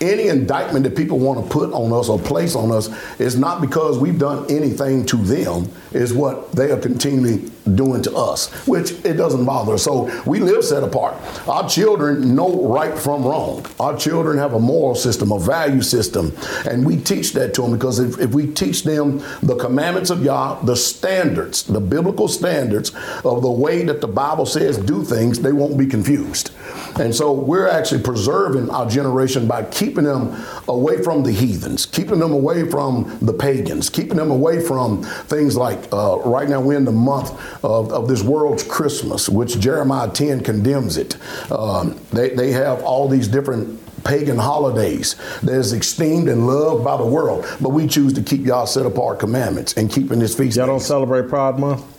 any 0.00 0.28
indictment 0.28 0.84
that 0.84 0.96
people 0.96 1.18
want 1.18 1.44
to 1.44 1.50
put 1.52 1.72
on 1.72 1.92
us 1.92 2.08
or 2.08 2.18
place 2.18 2.54
on 2.54 2.70
us 2.70 2.88
is 3.20 3.36
not 3.36 3.60
because 3.60 3.98
we've 3.98 4.18
done 4.18 4.50
anything 4.50 5.06
to 5.06 5.16
them, 5.16 5.70
is 5.92 6.12
what 6.12 6.52
they 6.52 6.70
are 6.70 6.78
continually 6.78 7.50
doing 7.74 8.02
to 8.02 8.14
us, 8.14 8.50
which 8.66 8.92
it 9.04 9.14
doesn't 9.14 9.44
bother. 9.44 9.78
So 9.78 10.10
we 10.26 10.40
live 10.40 10.64
set 10.64 10.82
apart. 10.82 11.14
Our 11.48 11.68
children 11.68 12.34
know 12.34 12.66
right 12.68 12.96
from 12.96 13.24
wrong. 13.24 13.66
Our 13.80 13.96
children 13.96 14.38
have 14.38 14.54
a 14.54 14.60
moral 14.60 14.94
system, 14.94 15.32
a 15.32 15.38
value 15.38 15.82
system, 15.82 16.32
and 16.66 16.84
we 16.84 16.96
teach 16.96 17.32
that 17.32 17.54
to 17.54 17.62
them 17.62 17.72
because 17.72 17.98
if, 17.98 18.18
if 18.20 18.32
we 18.32 18.46
teach 18.46 18.84
them 18.84 19.22
the 19.42 19.56
commandments 19.56 20.10
of 20.10 20.22
Yah, 20.22 20.60
the 20.62 20.76
standards, 20.76 21.62
the 21.64 21.80
biblical 21.80 22.28
standards 22.28 22.92
of 23.24 23.42
the 23.42 23.50
way 23.50 23.84
that 23.84 24.00
the 24.00 24.08
Bible 24.08 24.46
says 24.46 24.78
do 24.78 25.04
things, 25.04 25.40
they 25.40 25.52
won't 25.52 25.78
be 25.78 25.86
confused. 25.86 26.50
And 26.96 27.14
so 27.14 27.32
we're 27.32 27.68
actually 27.68 28.02
preserving 28.02 28.70
our 28.70 28.88
generation 28.88 29.48
by 29.48 29.64
keeping 29.64 30.04
them 30.04 30.36
away 30.68 31.02
from 31.02 31.22
the 31.22 31.32
heathens, 31.32 31.86
keeping 31.86 32.18
them 32.18 32.32
away 32.32 32.68
from 32.68 33.18
the 33.20 33.32
pagans, 33.32 33.90
keeping 33.90 34.16
them 34.16 34.30
away 34.30 34.60
from 34.60 35.02
things 35.02 35.56
like 35.56 35.78
uh, 35.92 36.18
right 36.20 36.48
now 36.48 36.60
we're 36.60 36.76
in 36.76 36.84
the 36.84 36.92
month 36.92 37.32
of, 37.64 37.92
of, 37.92 38.08
this 38.08 38.22
world's 38.22 38.62
Christmas, 38.62 39.28
which 39.28 39.58
Jeremiah 39.58 40.10
10 40.10 40.42
condemns 40.42 40.98
it. 40.98 41.16
Um, 41.50 41.98
they, 42.12 42.30
they 42.30 42.52
have 42.52 42.82
all 42.82 43.08
these 43.08 43.26
different 43.26 43.80
pagan 44.04 44.36
holidays 44.36 45.16
that 45.42 45.54
is 45.54 45.72
esteemed 45.72 46.28
and 46.28 46.46
loved 46.46 46.84
by 46.84 46.96
the 46.96 47.06
world, 47.06 47.46
but 47.60 47.70
we 47.70 47.86
choose 47.86 48.12
to 48.12 48.22
keep 48.22 48.44
y'all 48.44 48.66
set 48.66 48.84
apart 48.84 49.18
commandments 49.18 49.72
and 49.74 49.90
keeping 49.90 50.18
this 50.18 50.36
feast. 50.36 50.58
Y'all 50.58 50.66
don't 50.66 50.80
celebrate 50.80 51.28
Pride 51.28 51.58
Month? 51.58 51.90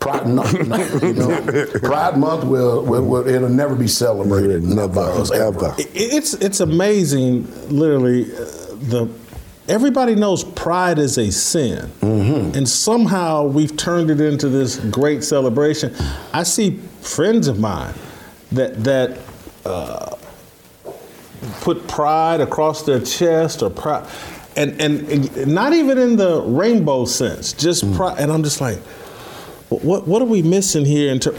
Pride, 0.00 0.26
no, 0.26 0.42
no, 0.42 0.76
you 1.02 1.12
know, 1.12 1.66
Pride 1.82 2.16
Month 2.16 2.44
will, 2.44 2.82
will, 2.84 3.04
will, 3.04 3.28
it'll 3.28 3.48
never 3.48 3.74
be 3.74 3.88
celebrated. 3.88 4.62
Never, 4.62 5.00
ever. 5.34 5.74
It's 5.78 6.34
it's 6.34 6.60
amazing, 6.60 7.46
literally. 7.70 8.24
Uh, 8.24 8.44
the 8.84 9.06
everybody 9.68 10.14
knows 10.14 10.44
pride 10.44 10.98
is 10.98 11.18
a 11.18 11.30
sin, 11.30 11.90
mm-hmm. 12.00 12.56
and 12.56 12.68
somehow 12.68 13.44
we've 13.44 13.76
turned 13.76 14.10
it 14.10 14.20
into 14.20 14.48
this 14.48 14.76
great 14.76 15.24
celebration. 15.24 15.94
I 16.32 16.42
see 16.42 16.76
friends 17.00 17.48
of 17.48 17.58
mine 17.58 17.94
that 18.52 18.82
that. 18.84 19.18
Uh, 19.64 20.16
put 21.60 21.86
pride 21.86 22.40
across 22.40 22.82
their 22.84 23.00
chest 23.00 23.62
or 23.62 23.70
pride 23.70 24.08
and, 24.56 24.80
and, 24.80 25.08
and 25.10 25.54
not 25.54 25.72
even 25.72 25.98
in 25.98 26.16
the 26.16 26.40
rainbow 26.42 27.04
sense 27.04 27.52
just 27.52 27.84
mm. 27.84 27.94
pride 27.94 28.18
and 28.18 28.32
i'm 28.32 28.42
just 28.42 28.60
like 28.60 28.78
what 29.70 30.06
what 30.06 30.20
are 30.20 30.26
we 30.26 30.42
missing 30.42 30.84
here? 30.84 31.10
In 31.10 31.18
ter- 31.18 31.32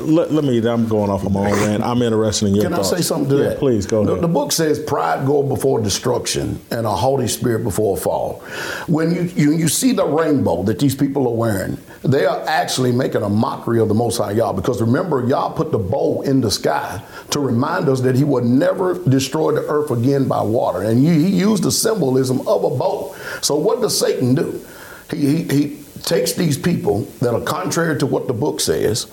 let, 0.00 0.32
let, 0.32 0.42
me. 0.42 0.66
I'm 0.66 0.88
going 0.88 1.10
off 1.10 1.24
on 1.26 1.32
my 1.34 1.50
own 1.50 1.58
land. 1.60 1.84
I'm 1.84 2.00
interested 2.00 2.46
in 2.46 2.54
your. 2.54 2.64
Can 2.64 2.72
thoughts. 2.72 2.92
I 2.92 2.96
say 2.96 3.02
something 3.02 3.28
to 3.28 3.36
yeah, 3.36 3.48
that? 3.50 3.58
Please 3.58 3.86
go 3.86 4.02
ahead. 4.02 4.16
The, 4.16 4.20
the, 4.22 4.28
book 4.28 4.52
says, 4.52 4.78
"Pride 4.78 5.26
go 5.26 5.42
before 5.42 5.80
destruction, 5.80 6.58
and 6.70 6.86
a 6.86 6.90
Holy 6.90 7.28
Spirit 7.28 7.64
before 7.64 7.96
a 7.96 8.00
fall." 8.00 8.42
When 8.86 9.14
you, 9.14 9.22
you 9.22 9.52
you 9.52 9.68
see 9.68 9.92
the 9.92 10.06
rainbow 10.06 10.62
that 10.62 10.78
these 10.78 10.94
people 10.94 11.28
are 11.28 11.34
wearing, 11.34 11.76
they 12.02 12.24
are 12.24 12.40
actually 12.48 12.90
making 12.90 13.22
a 13.22 13.28
mockery 13.28 13.80
of 13.80 13.88
the 13.88 13.94
Most 13.94 14.16
High 14.16 14.32
Yah. 14.32 14.52
Because 14.52 14.80
remember, 14.80 15.26
Yah 15.26 15.50
put 15.50 15.70
the 15.70 15.78
bow 15.78 16.22
in 16.22 16.40
the 16.40 16.50
sky 16.50 17.02
to 17.30 17.38
remind 17.38 17.88
us 17.90 18.00
that 18.00 18.16
He 18.16 18.24
would 18.24 18.44
never 18.44 18.98
destroy 19.08 19.52
the 19.52 19.66
earth 19.68 19.90
again 19.90 20.26
by 20.26 20.40
water, 20.40 20.82
and 20.82 20.98
He 20.98 21.28
used 21.28 21.64
the 21.64 21.72
symbolism 21.72 22.40
of 22.48 22.64
a 22.64 22.70
bow. 22.70 23.14
So 23.42 23.56
what 23.56 23.82
does 23.82 23.98
Satan 23.98 24.34
do? 24.34 24.64
He, 25.10 25.42
he, 25.42 25.42
he 25.44 25.84
takes 26.08 26.32
these 26.32 26.56
people 26.56 27.02
that 27.20 27.34
are 27.34 27.42
contrary 27.42 27.98
to 27.98 28.06
what 28.06 28.26
the 28.26 28.32
book 28.32 28.60
says, 28.60 29.10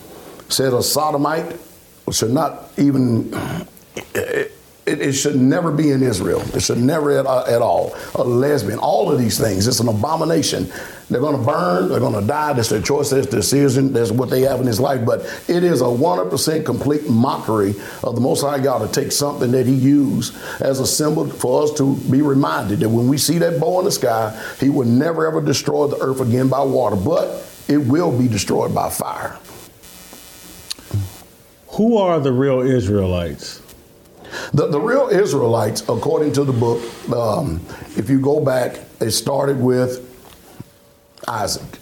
says 0.48 0.74
a 0.74 0.82
sodomite 0.82 1.58
should 2.12 2.32
not 2.32 2.72
even, 2.78 3.30
it, 4.86 5.02
it, 5.02 5.13
should 5.13 5.36
never 5.36 5.71
be 5.71 5.91
in 5.91 6.04
Israel. 6.04 6.41
It 6.56 6.62
should 6.62 6.78
never 6.78 7.17
at, 7.17 7.26
uh, 7.26 7.45
at 7.48 7.62
all. 7.62 7.95
A 8.15 8.24
lesbian, 8.24 8.78
all 8.78 9.12
of 9.12 9.17
these 9.17 9.39
things, 9.39 9.67
it's 9.67 9.80
an 9.80 9.88
abomination. 9.88 10.71
They're 11.10 11.21
going 11.21 11.38
to 11.38 11.43
burn, 11.43 11.89
they're 11.89 12.00
going 12.00 12.19
to 12.19 12.26
die. 12.26 12.54
That's 12.54 12.69
their 12.69 12.82
choice, 12.82 13.10
that's 13.10 13.28
their 13.28 13.39
decision, 13.39 13.93
that's 13.93 14.12
what 14.12 14.30
they 14.30 14.41
have 14.41 14.60
in 14.60 14.65
this 14.65 14.80
life. 14.80 15.06
But 15.06 15.21
it 15.48 15.63
is 15.63 15.82
a 15.82 15.86
100% 15.86 16.65
complete 16.65 17.10
mockery 17.10 17.74
of 18.04 18.15
the 18.15 18.21
Most 18.21 18.41
High 18.41 18.60
God 18.60 18.80
to 18.86 19.02
take 19.02 19.12
something 19.12 19.52
that 19.52 19.65
He 19.65 19.74
used 19.74 20.36
as 20.62 20.80
a 20.80 20.88
symbol 20.88 21.28
for 21.28 21.63
us 21.63 21.74
to 21.78 21.95
be 22.12 22.21
reminded 22.21 22.80
that 22.80 22.89
when 22.89 23.08
we 23.08 23.17
see 23.17 23.39
that 23.39 23.60
bow 23.60 23.80
in 23.80 23.86
the 23.86 23.91
sky, 23.91 24.39
He 24.60 24.69
will 24.69 24.88
never 24.88 25.26
ever 25.26 25.41
destroy 25.41 25.88
the 25.88 25.98
earth 25.98 26.21
again 26.21 26.48
by 26.48 26.62
water, 26.62 26.95
but 26.95 27.43
it 27.67 27.78
will 27.78 28.15
be 28.15 28.28
destroyed 28.28 28.74
by 28.74 28.89
fire. 28.89 29.38
Who 31.69 31.98
are 31.98 32.19
the 32.19 32.32
real 32.32 32.62
Israelites? 32.62 33.62
The, 34.54 34.67
the 34.67 34.80
real 34.80 35.08
Israelites, 35.08 35.82
according 35.82 36.34
to 36.34 36.43
the 36.43 36.54
book, 36.54 36.82
um, 37.13 37.62
if 37.98 38.10
you 38.10 38.19
go 38.19 38.39
back, 38.39 38.80
it 39.00 39.12
started 39.12 39.60
with 39.60 40.12
Isaac. 41.28 41.80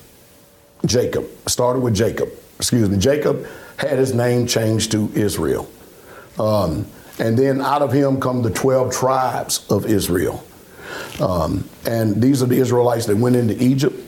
Jacob. 0.86 1.30
Started 1.48 1.80
with 1.80 1.96
Jacob. 1.96 2.30
Excuse 2.58 2.90
me. 2.90 2.98
Jacob 2.98 3.48
had 3.78 3.98
his 3.98 4.14
name 4.14 4.48
changed 4.48 4.92
to 4.92 5.12
Israel. 5.14 5.70
Um, 6.40 6.86
and 7.20 7.38
then 7.38 7.62
out 7.62 7.82
of 7.82 7.92
him 7.92 8.20
come 8.20 8.42
the 8.42 8.50
12 8.50 8.94
tribes 8.94 9.66
of 9.70 9.86
Israel. 9.86 10.44
Um, 11.20 11.70
and 11.86 12.22
these 12.22 12.42
are 12.42 12.48
the 12.48 12.58
Israelites 12.58 13.06
that 13.06 13.18
went 13.18 13.36
into 13.36 13.62
Egypt. 13.62 14.00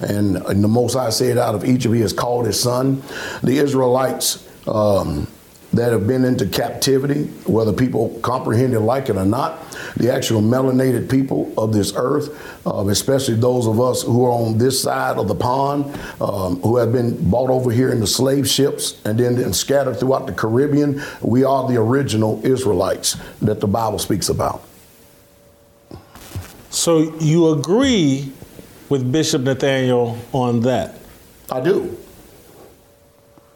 And, 0.00 0.36
the 0.36 0.68
Most 0.68 0.94
High 0.94 1.10
said, 1.10 1.38
out 1.38 1.54
of 1.54 1.64
Egypt 1.64 1.94
he 1.94 2.00
has 2.02 2.12
called 2.12 2.46
his 2.46 2.60
son. 2.60 3.02
The 3.42 3.58
Israelites 3.58 4.46
um, 4.68 5.26
that 5.72 5.92
have 5.92 6.06
been 6.06 6.24
into 6.24 6.46
captivity, 6.46 7.24
whether 7.44 7.72
people 7.72 8.18
comprehend 8.22 8.72
it 8.72 8.80
like 8.80 9.08
it 9.08 9.16
or 9.16 9.24
not, 9.26 9.70
the 9.96 10.12
actual 10.12 10.40
melanated 10.40 11.10
people 11.10 11.52
of 11.58 11.72
this 11.72 11.92
earth, 11.94 12.30
uh, 12.66 12.86
especially 12.88 13.34
those 13.34 13.66
of 13.66 13.80
us 13.80 14.02
who 14.02 14.24
are 14.24 14.32
on 14.32 14.56
this 14.56 14.82
side 14.82 15.18
of 15.18 15.28
the 15.28 15.34
pond, 15.34 15.84
um, 16.20 16.60
who 16.62 16.76
have 16.78 16.92
been 16.92 17.30
brought 17.30 17.50
over 17.50 17.70
here 17.70 17.92
in 17.92 18.00
the 18.00 18.06
slave 18.06 18.48
ships 18.48 19.00
and 19.04 19.18
then, 19.18 19.36
then 19.36 19.52
scattered 19.52 19.98
throughout 20.00 20.26
the 20.26 20.32
Caribbean, 20.32 21.02
we 21.20 21.44
are 21.44 21.68
the 21.68 21.76
original 21.76 22.40
Israelites 22.44 23.16
that 23.42 23.60
the 23.60 23.68
Bible 23.68 23.98
speaks 23.98 24.30
about. 24.30 24.62
So 26.70 27.14
you 27.18 27.52
agree 27.52 28.32
with 28.88 29.10
Bishop 29.10 29.42
Nathanyel 29.42 30.16
on 30.32 30.60
that? 30.60 30.94
I 31.50 31.60
do. 31.60 31.96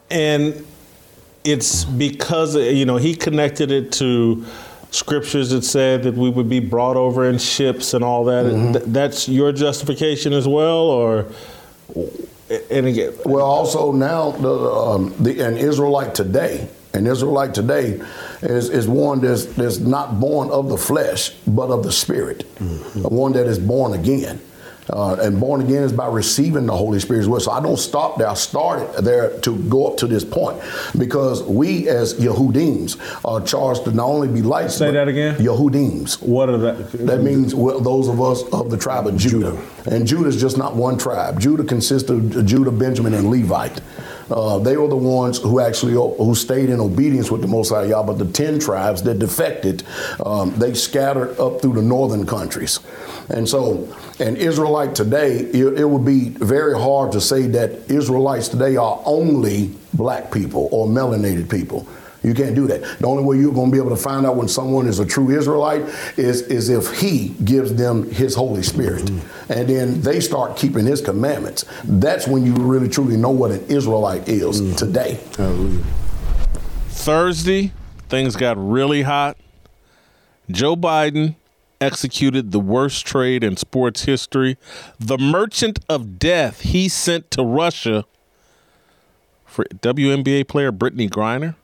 And 0.09 0.65
it's 1.43 1.85
because 1.85 2.55
you 2.55 2.85
know 2.85 2.97
he 2.97 3.15
connected 3.15 3.71
it 3.71 3.91
to 3.93 4.45
scriptures 4.91 5.49
that 5.49 5.63
said 5.63 6.03
that 6.03 6.13
we 6.13 6.29
would 6.29 6.47
be 6.47 6.59
brought 6.59 6.95
over 6.95 7.27
in 7.27 7.37
ships 7.37 7.93
and 7.93 8.03
all 8.03 8.25
that. 8.25 8.45
Mm-hmm. 8.45 8.73
Th- 8.73 8.85
that's 8.85 9.27
your 9.27 9.51
justification 9.51 10.33
as 10.33 10.47
well, 10.47 10.81
or 10.81 11.27
and 12.69 12.87
again, 12.87 13.13
well, 13.25 13.45
also 13.45 13.91
now 13.91 14.31
the, 14.31 14.71
um, 14.71 15.15
the 15.19 15.39
an 15.41 15.57
Israelite 15.57 16.13
today, 16.13 16.67
an 16.93 17.07
Israelite 17.07 17.53
today 17.53 18.01
is, 18.41 18.69
is 18.69 18.87
one 18.87 19.21
that's, 19.21 19.45
that's 19.45 19.79
not 19.79 20.19
born 20.19 20.49
of 20.51 20.69
the 20.69 20.77
flesh, 20.77 21.31
but 21.47 21.69
of 21.69 21.83
the 21.83 21.91
spirit, 21.91 22.45
mm-hmm. 22.55 23.01
one 23.03 23.33
that 23.33 23.47
is 23.47 23.57
born 23.57 23.93
again. 23.93 24.39
Uh, 24.89 25.15
and 25.21 25.39
born 25.39 25.61
again 25.61 25.83
is 25.83 25.93
by 25.93 26.07
receiving 26.07 26.65
the 26.65 26.75
Holy 26.75 26.99
Spirit 26.99 27.21
as 27.21 27.27
well. 27.27 27.39
So 27.39 27.51
I 27.51 27.61
don't 27.61 27.77
stop 27.77 28.17
there. 28.17 28.27
I 28.27 28.33
started 28.33 29.03
there 29.03 29.39
to 29.41 29.57
go 29.69 29.87
up 29.87 29.97
to 29.97 30.07
this 30.07 30.25
point 30.25 30.61
because 30.97 31.43
we 31.43 31.87
as 31.89 32.15
Yehudims 32.15 32.99
are 33.25 33.41
charged 33.41 33.85
to 33.85 33.91
not 33.91 34.07
only 34.07 34.27
be 34.27 34.41
lights. 34.41 34.75
Say 34.75 34.91
that 34.91 35.07
again. 35.07 35.35
Yehudims. 35.35 36.21
What 36.21 36.49
are 36.49 36.57
that? 36.57 36.91
That 36.91 37.23
means 37.23 37.55
well, 37.55 37.79
those 37.79 38.07
of 38.07 38.21
us 38.21 38.43
of 38.51 38.69
the 38.69 38.77
tribe 38.77 39.07
of 39.07 39.17
Judah. 39.17 39.51
Judah. 39.51 39.61
And 39.85 40.07
Judah 40.07 40.29
is 40.29 40.39
just 40.39 40.57
not 40.57 40.75
one 40.75 40.97
tribe. 40.97 41.39
Judah 41.39 41.63
consists 41.63 42.09
of 42.09 42.45
Judah, 42.45 42.71
Benjamin, 42.71 43.13
and 43.13 43.29
Levite. 43.29 43.81
Uh, 44.29 44.59
they 44.59 44.77
were 44.77 44.87
the 44.87 44.95
ones 44.95 45.39
who 45.39 45.59
actually 45.59 45.93
who 45.93 46.35
stayed 46.35 46.69
in 46.69 46.79
obedience 46.79 47.29
with 47.29 47.41
the 47.41 47.47
Most 47.47 47.69
High 47.69 47.85
Yah. 47.85 48.03
But 48.03 48.17
the 48.17 48.31
ten 48.31 48.59
tribes 48.59 49.03
that 49.03 49.19
defected, 49.19 49.83
um, 50.25 50.53
they 50.57 50.73
scattered 50.73 51.39
up 51.39 51.61
through 51.61 51.73
the 51.73 51.81
northern 51.81 52.25
countries. 52.25 52.79
And 53.29 53.47
so, 53.47 53.95
an 54.19 54.35
Israelite 54.35 54.95
today, 54.95 55.37
it, 55.37 55.79
it, 55.79 55.85
would 55.85 56.05
be 56.05 56.29
very 56.29 56.77
hard 56.77 57.11
to 57.13 57.21
say 57.21 57.47
that 57.47 57.89
Israelites 57.89 58.49
today 58.49 58.75
are 58.75 59.01
only 59.05 59.71
black 59.93 60.31
people 60.31 60.67
or 60.71 60.87
melanated 60.87 61.49
people. 61.49 61.87
You 62.23 62.33
can't 62.33 62.55
do 62.55 62.67
that. 62.67 62.81
The 62.99 63.07
only 63.07 63.23
way 63.23 63.37
you're 63.37 63.53
going 63.53 63.69
to 63.69 63.71
be 63.71 63.77
able 63.77 63.95
to 63.95 64.01
find 64.01 64.25
out 64.25 64.35
when 64.35 64.47
someone 64.47 64.87
is 64.87 64.99
a 64.99 65.05
true 65.05 65.29
Israelite 65.29 65.81
is, 66.17 66.41
is 66.43 66.69
if 66.69 66.99
he 66.99 67.29
gives 67.43 67.75
them 67.75 68.09
his 68.11 68.33
Holy 68.33 68.63
Spirit. 68.63 69.05
Mm-hmm. 69.05 69.51
And 69.51 69.69
then 69.69 70.01
they 70.01 70.19
start 70.19 70.55
keeping 70.57 70.85
his 70.85 71.01
commandments. 71.01 71.65
That's 71.83 72.27
when 72.27 72.45
you 72.45 72.53
really 72.53 72.87
truly 72.87 73.17
know 73.17 73.31
what 73.31 73.51
an 73.51 73.65
Israelite 73.65 74.29
is 74.29 74.61
mm-hmm. 74.61 74.75
today. 74.75 75.19
Hallelujah. 75.37 75.83
Thursday, 76.89 77.73
things 78.07 78.35
got 78.35 78.55
really 78.57 79.01
hot. 79.01 79.37
Joe 80.49 80.75
Biden 80.75 81.35
executed 81.81 82.51
the 82.51 82.59
worst 82.59 83.05
trade 83.05 83.43
in 83.43 83.57
sports 83.57 84.05
history. 84.05 84.57
The 84.99 85.17
merchant 85.17 85.79
of 85.89 86.17
death 86.17 86.61
he 86.61 86.87
sent 86.87 87.29
to 87.31 87.43
Russia 87.43 88.05
for 89.45 89.65
WNBA 89.65 90.47
player 90.47 90.71
Brittany 90.71 91.09
Griner. 91.09 91.55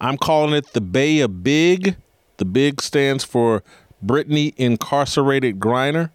I'm 0.00 0.16
calling 0.16 0.54
it 0.54 0.74
the 0.74 0.80
Bay 0.80 1.20
of 1.20 1.42
Big. 1.42 1.96
The 2.36 2.44
Big 2.44 2.80
stands 2.80 3.24
for 3.24 3.64
Brittany 4.00 4.54
Incarcerated 4.56 5.58
Griner. 5.58 6.10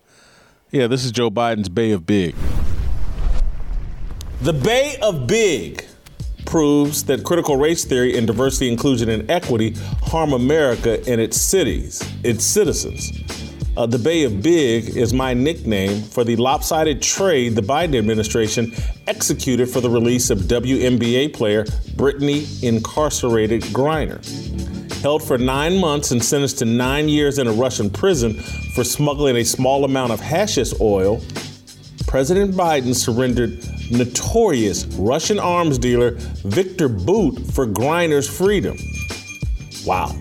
Yeah, 0.71 0.87
this 0.87 1.03
is 1.03 1.11
Joe 1.11 1.29
Biden's 1.29 1.67
Bay 1.67 1.91
of 1.91 2.05
Big. 2.05 2.33
The 4.41 4.53
Bay 4.53 4.95
of 5.01 5.27
Big 5.27 5.85
proves 6.45 7.03
that 7.05 7.25
critical 7.25 7.57
race 7.57 7.83
theory 7.83 8.17
and 8.17 8.25
diversity, 8.25 8.71
inclusion, 8.71 9.09
and 9.09 9.29
equity 9.29 9.75
harm 10.03 10.31
America 10.31 11.01
and 11.05 11.19
its 11.19 11.39
cities, 11.39 12.01
its 12.23 12.45
citizens. 12.45 13.11
Uh, 13.75 13.87
the 13.87 13.97
Bay 13.97 14.23
of 14.23 14.43
Big 14.43 14.95
is 14.95 15.13
my 15.13 15.33
nickname 15.33 16.03
for 16.03 16.23
the 16.23 16.35
lopsided 16.35 17.01
trade 17.01 17.55
the 17.55 17.61
Biden 17.61 17.97
administration 17.97 18.71
executed 19.07 19.67
for 19.67 19.81
the 19.81 19.89
release 19.89 20.29
of 20.29 20.39
WNBA 20.41 21.33
player 21.33 21.65
Brittany 21.95 22.45
incarcerated 22.61 23.63
Griner. 23.63 24.21
Held 25.01 25.23
for 25.23 25.39
nine 25.39 25.79
months 25.79 26.11
and 26.11 26.23
sentenced 26.23 26.59
to 26.59 26.65
nine 26.65 27.09
years 27.09 27.39
in 27.39 27.47
a 27.47 27.51
Russian 27.51 27.89
prison 27.89 28.35
for 28.75 28.83
smuggling 28.83 29.37
a 29.37 29.43
small 29.43 29.85
amount 29.85 30.11
of 30.11 30.19
hashish 30.19 30.73
oil, 30.79 31.19
President 32.05 32.53
Biden 32.53 32.93
surrendered 32.93 33.57
notorious 33.89 34.85
Russian 34.99 35.39
arms 35.39 35.79
dealer 35.79 36.11
Victor 36.45 36.87
Bout 36.87 37.39
for 37.53 37.65
Griner's 37.65 38.29
freedom. 38.29 38.77
Wow. 39.83 40.15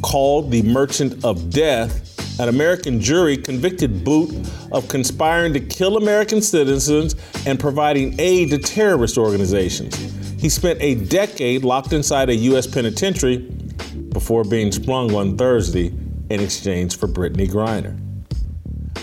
Called 0.00 0.52
the 0.52 0.62
Merchant 0.62 1.24
of 1.24 1.50
Death, 1.50 2.13
an 2.38 2.48
American 2.48 3.00
jury 3.00 3.36
convicted 3.36 4.04
Bout 4.04 4.30
of 4.72 4.88
conspiring 4.88 5.52
to 5.54 5.60
kill 5.60 5.96
American 5.96 6.42
citizens 6.42 7.14
and 7.46 7.60
providing 7.60 8.18
aid 8.18 8.50
to 8.50 8.58
terrorist 8.58 9.16
organizations. 9.16 9.94
He 10.40 10.48
spent 10.48 10.80
a 10.82 10.96
decade 10.96 11.64
locked 11.64 11.92
inside 11.92 12.28
a 12.28 12.34
U.S. 12.34 12.66
penitentiary 12.66 13.38
before 14.10 14.44
being 14.44 14.72
sprung 14.72 15.14
on 15.14 15.36
Thursday 15.36 15.86
in 16.30 16.40
exchange 16.40 16.98
for 16.98 17.06
Brittany 17.06 17.46
Griner. 17.46 17.98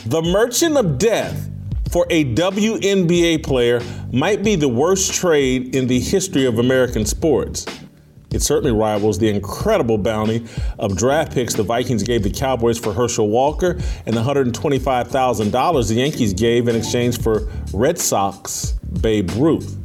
The 0.05 0.21
Merchant 0.21 0.77
of 0.77 0.97
Death 0.97 1.49
for 1.91 2.05
a 2.09 2.25
WNBA 2.33 3.43
player 3.43 3.81
might 4.11 4.43
be 4.43 4.55
the 4.55 4.69
worst 4.69 5.13
trade 5.13 5.75
in 5.75 5.87
the 5.87 5.99
history 5.99 6.45
of 6.45 6.57
American 6.57 7.05
sports. 7.05 7.65
It 8.31 8.41
certainly 8.41 8.71
rivals 8.71 9.19
the 9.19 9.29
incredible 9.29 9.97
bounty 9.97 10.45
of 10.79 10.95
draft 10.95 11.33
picks 11.33 11.53
the 11.53 11.63
Vikings 11.63 12.03
gave 12.03 12.23
the 12.23 12.31
Cowboys 12.31 12.79
for 12.79 12.93
Herschel 12.93 13.29
Walker 13.29 13.77
and 14.05 14.15
the 14.15 14.21
$125,000 14.21 15.87
the 15.87 15.93
Yankees 15.93 16.33
gave 16.33 16.67
in 16.67 16.75
exchange 16.75 17.21
for 17.21 17.49
Red 17.73 17.99
Sox 17.99 18.73
Babe 19.01 19.29
Ruth. 19.31 19.77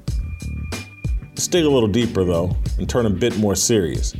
Let's 1.30 1.48
dig 1.48 1.64
a 1.64 1.68
little 1.68 1.88
deeper, 1.88 2.24
though, 2.24 2.56
and 2.78 2.88
turn 2.88 3.04
a 3.04 3.10
bit 3.10 3.36
more 3.36 3.54
serious. 3.54 4.14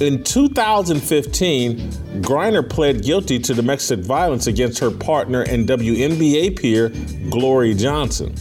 In 0.00 0.24
2015, 0.24 1.78
Griner 2.22 2.68
pled 2.68 3.04
guilty 3.04 3.38
to 3.38 3.54
domestic 3.54 4.00
violence 4.00 4.48
against 4.48 4.80
her 4.80 4.90
partner 4.90 5.42
and 5.42 5.68
WNBA 5.68 6.58
peer, 6.58 6.88
Glory 7.30 7.74
Johnson. 7.74 8.34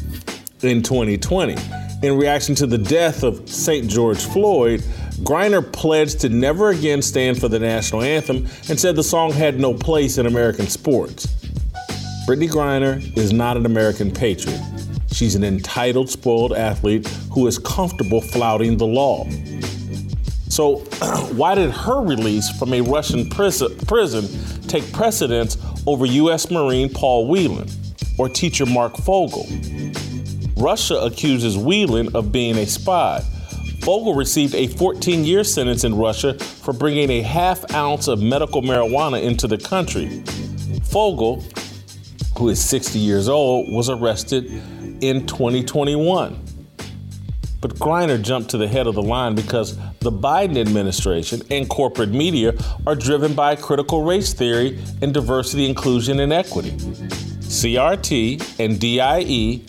In 0.63 0.81
2020, 0.81 1.55
in 2.01 2.17
reaction 2.17 2.55
to 2.55 2.65
the 2.65 2.79
death 2.79 3.23
of 3.23 3.47
St. 3.47 3.87
George 3.87 4.23
Floyd, 4.25 4.83
Griner 5.23 5.71
pledged 5.71 6.19
to 6.21 6.29
never 6.29 6.69
again 6.69 7.01
stand 7.01 7.39
for 7.39 7.47
the 7.47 7.59
national 7.59 8.01
anthem 8.01 8.47
and 8.69 8.79
said 8.79 8.95
the 8.95 9.03
song 9.03 9.31
had 9.31 9.59
no 9.59 9.73
place 9.73 10.17
in 10.17 10.25
American 10.25 10.67
sports. 10.67 11.27
Brittany 12.25 12.47
Griner 12.47 13.17
is 13.17 13.31
not 13.31 13.55
an 13.55 13.67
American 13.67 14.11
patriot. 14.11 14.59
She's 15.11 15.35
an 15.35 15.43
entitled, 15.43 16.09
spoiled 16.09 16.53
athlete 16.53 17.07
who 17.31 17.45
is 17.45 17.59
comfortable 17.59 18.21
flouting 18.21 18.77
the 18.77 18.87
law. 18.87 19.27
So, 20.49 20.77
why 21.35 21.53
did 21.53 21.69
her 21.69 22.01
release 22.01 22.49
from 22.57 22.73
a 22.73 22.81
Russian 22.81 23.29
prison, 23.29 24.27
take 24.67 24.91
precedence 24.91 25.57
over 25.85 26.05
U.S. 26.05 26.49
Marine 26.49 26.89
Paul 26.89 27.27
Whelan 27.27 27.69
or 28.17 28.27
teacher 28.27 28.65
Mark 28.65 28.97
Fogel? 28.97 29.47
Russia 30.57 30.95
accuses 30.95 31.57
Whelan 31.57 32.15
of 32.15 32.31
being 32.31 32.57
a 32.57 32.65
spy. 32.65 33.23
Fogel 33.81 34.13
received 34.13 34.53
a 34.53 34.67
14 34.67 35.23
year 35.23 35.43
sentence 35.43 35.83
in 35.83 35.95
Russia 35.95 36.35
for 36.37 36.71
bringing 36.71 37.09
a 37.09 37.21
half 37.21 37.73
ounce 37.73 38.07
of 38.07 38.21
medical 38.21 38.61
marijuana 38.61 39.23
into 39.23 39.47
the 39.47 39.57
country. 39.57 40.23
Fogel, 40.83 41.43
who 42.37 42.49
is 42.49 42.63
60 42.63 42.99
years 42.99 43.27
old, 43.27 43.73
was 43.73 43.89
arrested 43.89 44.45
in 45.01 45.25
2021. 45.25 46.39
But 47.59 47.75
Griner 47.75 48.21
jumped 48.21 48.51
to 48.51 48.57
the 48.57 48.67
head 48.67 48.85
of 48.85 48.93
the 48.93 49.01
line 49.01 49.33
because 49.33 49.77
the 49.99 50.11
Biden 50.11 50.57
administration 50.57 51.41
and 51.49 51.67
corporate 51.67 52.09
media 52.09 52.53
are 52.85 52.95
driven 52.95 53.33
by 53.33 53.55
critical 53.55 54.03
race 54.03 54.33
theory 54.33 54.77
and 55.01 55.11
diversity, 55.11 55.67
inclusion, 55.67 56.19
and 56.19 56.31
equity. 56.31 56.71
CRT 56.71 58.59
and 58.59 58.79
DIE 58.79 59.61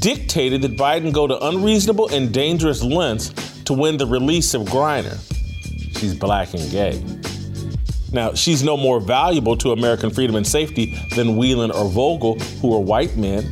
dictated 0.00 0.62
that 0.62 0.76
Biden 0.76 1.12
go 1.12 1.26
to 1.26 1.46
unreasonable 1.46 2.08
and 2.08 2.32
dangerous 2.32 2.82
lengths 2.82 3.51
to 3.64 3.72
win 3.72 3.96
the 3.96 4.06
release 4.06 4.54
of 4.54 4.62
Griner. 4.62 5.18
She's 5.98 6.14
black 6.14 6.54
and 6.54 6.70
gay. 6.70 7.02
Now, 8.12 8.34
she's 8.34 8.62
no 8.62 8.76
more 8.76 9.00
valuable 9.00 9.56
to 9.58 9.72
American 9.72 10.10
freedom 10.10 10.36
and 10.36 10.46
safety 10.46 10.98
than 11.14 11.36
Whelan 11.36 11.70
or 11.70 11.90
Fogel, 11.90 12.38
who 12.60 12.74
are 12.74 12.80
white 12.80 13.16
men. 13.16 13.44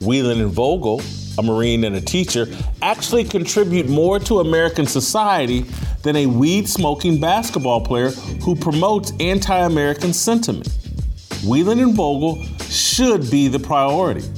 Whelan 0.00 0.40
and 0.40 0.54
Fogel 0.54 1.00
a 1.38 1.42
Marine, 1.42 1.84
and 1.84 1.96
a 1.96 2.00
teacher 2.00 2.46
actually 2.82 3.24
contribute 3.24 3.88
more 3.88 4.18
to 4.20 4.40
American 4.40 4.86
society 4.86 5.60
than 6.02 6.16
a 6.16 6.26
weed 6.26 6.68
smoking 6.68 7.20
basketball 7.20 7.80
player 7.80 8.10
who 8.42 8.54
promotes 8.54 9.12
anti 9.20 9.56
American 9.56 10.12
sentiment. 10.12 10.68
Whelan 11.44 11.80
and 11.80 11.96
Fogel 11.96 12.42
should 12.68 13.30
be 13.30 13.48
the 13.48 13.58
priority, 13.58 14.28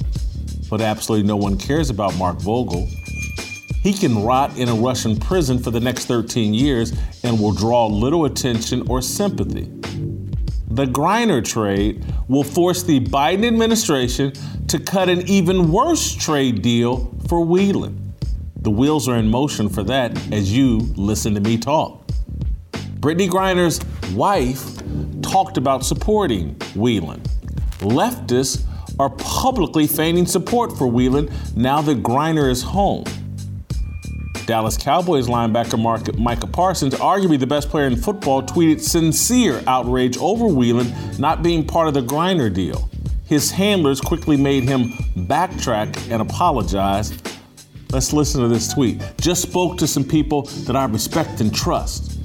but 0.71 0.81
absolutely 0.81 1.27
no 1.27 1.37
one 1.37 1.59
cares 1.59 1.91
about 1.91 2.17
Mark 2.17 2.41
Fogel. 2.41 2.89
He 3.85 3.93
can 3.93 4.25
rot 4.25 4.57
in 4.57 4.71
a 4.71 4.75
Russian 4.75 5.21
prison 5.21 5.59
for 5.59 5.71
the 5.71 5.79
next 5.79 6.07
13 6.07 6.55
years 6.55 6.95
and 7.23 7.39
will 7.39 7.53
draw 7.53 7.87
little 7.87 8.25
attention 8.25 8.89
or 8.89 9.03
sympathy. 9.03 9.65
The 10.69 10.87
Griner 10.87 11.45
trade 11.45 12.03
will 12.27 12.45
force 12.45 12.83
the 12.83 13.01
Biden 13.01 13.47
administration 13.47 14.33
to 14.69 14.79
cut 14.79 15.11
an 15.11 15.29
even 15.29 15.71
worse 15.71 16.15
trade 16.15 16.63
deal 16.63 17.15
for 17.29 17.45
Whelan. 17.45 18.15
The 18.57 18.71
wheels 18.71 19.07
are 19.07 19.17
in 19.17 19.29
motion 19.29 19.69
for 19.69 19.83
that 19.83 20.17
as 20.33 20.51
you 20.51 20.79
listen 20.97 21.35
to 21.35 21.41
me 21.43 21.59
talk. 21.59 22.07
Brittany 23.01 23.29
Griner's 23.29 23.81
wife 24.15 24.65
talked 25.21 25.59
about 25.59 25.85
supporting 25.85 26.55
Whelan. 26.75 27.21
Leftists 27.81 28.65
are 28.99 29.11
publicly 29.11 29.87
feigning 29.87 30.25
support 30.25 30.73
for 30.79 30.87
Whelan 30.87 31.31
now 31.55 31.83
that 31.83 32.03
Griner 32.03 32.51
is 32.51 32.63
home. 32.63 33.05
Dallas 34.47 34.77
Cowboys 34.77 35.27
linebacker 35.27 36.19
Micah 36.19 36.47
Parsons, 36.47 36.95
arguably 36.95 37.39
the 37.39 37.47
best 37.47 37.71
player 37.71 37.87
in 37.87 37.97
football, 37.97 38.43
tweeted 38.43 38.81
sincere 38.81 39.63
outrage 39.67 40.17
over 40.19 40.47
Whelan 40.47 40.93
not 41.19 41.43
being 41.43 41.67
part 41.67 41.89
of 41.89 41.95
the 41.95 42.03
Griner 42.03 42.53
deal. 42.53 42.89
His 43.27 43.51
handlers 43.51 44.01
quickly 44.01 44.37
made 44.37 44.65
him 44.65 44.91
backtrack 45.17 46.11
and 46.11 46.21
apologize. 46.21 47.19
Let's 47.91 48.13
listen 48.13 48.43
to 48.43 48.49
this 48.49 48.73
tweet. 48.73 49.01
Just 49.21 49.43
spoke 49.43 49.79
to 49.79 49.87
some 49.87 50.05
people 50.05 50.43
that 50.67 50.77
I 50.77 50.85
respect 50.85 51.41
and 51.41 51.55
trust. 51.55 52.19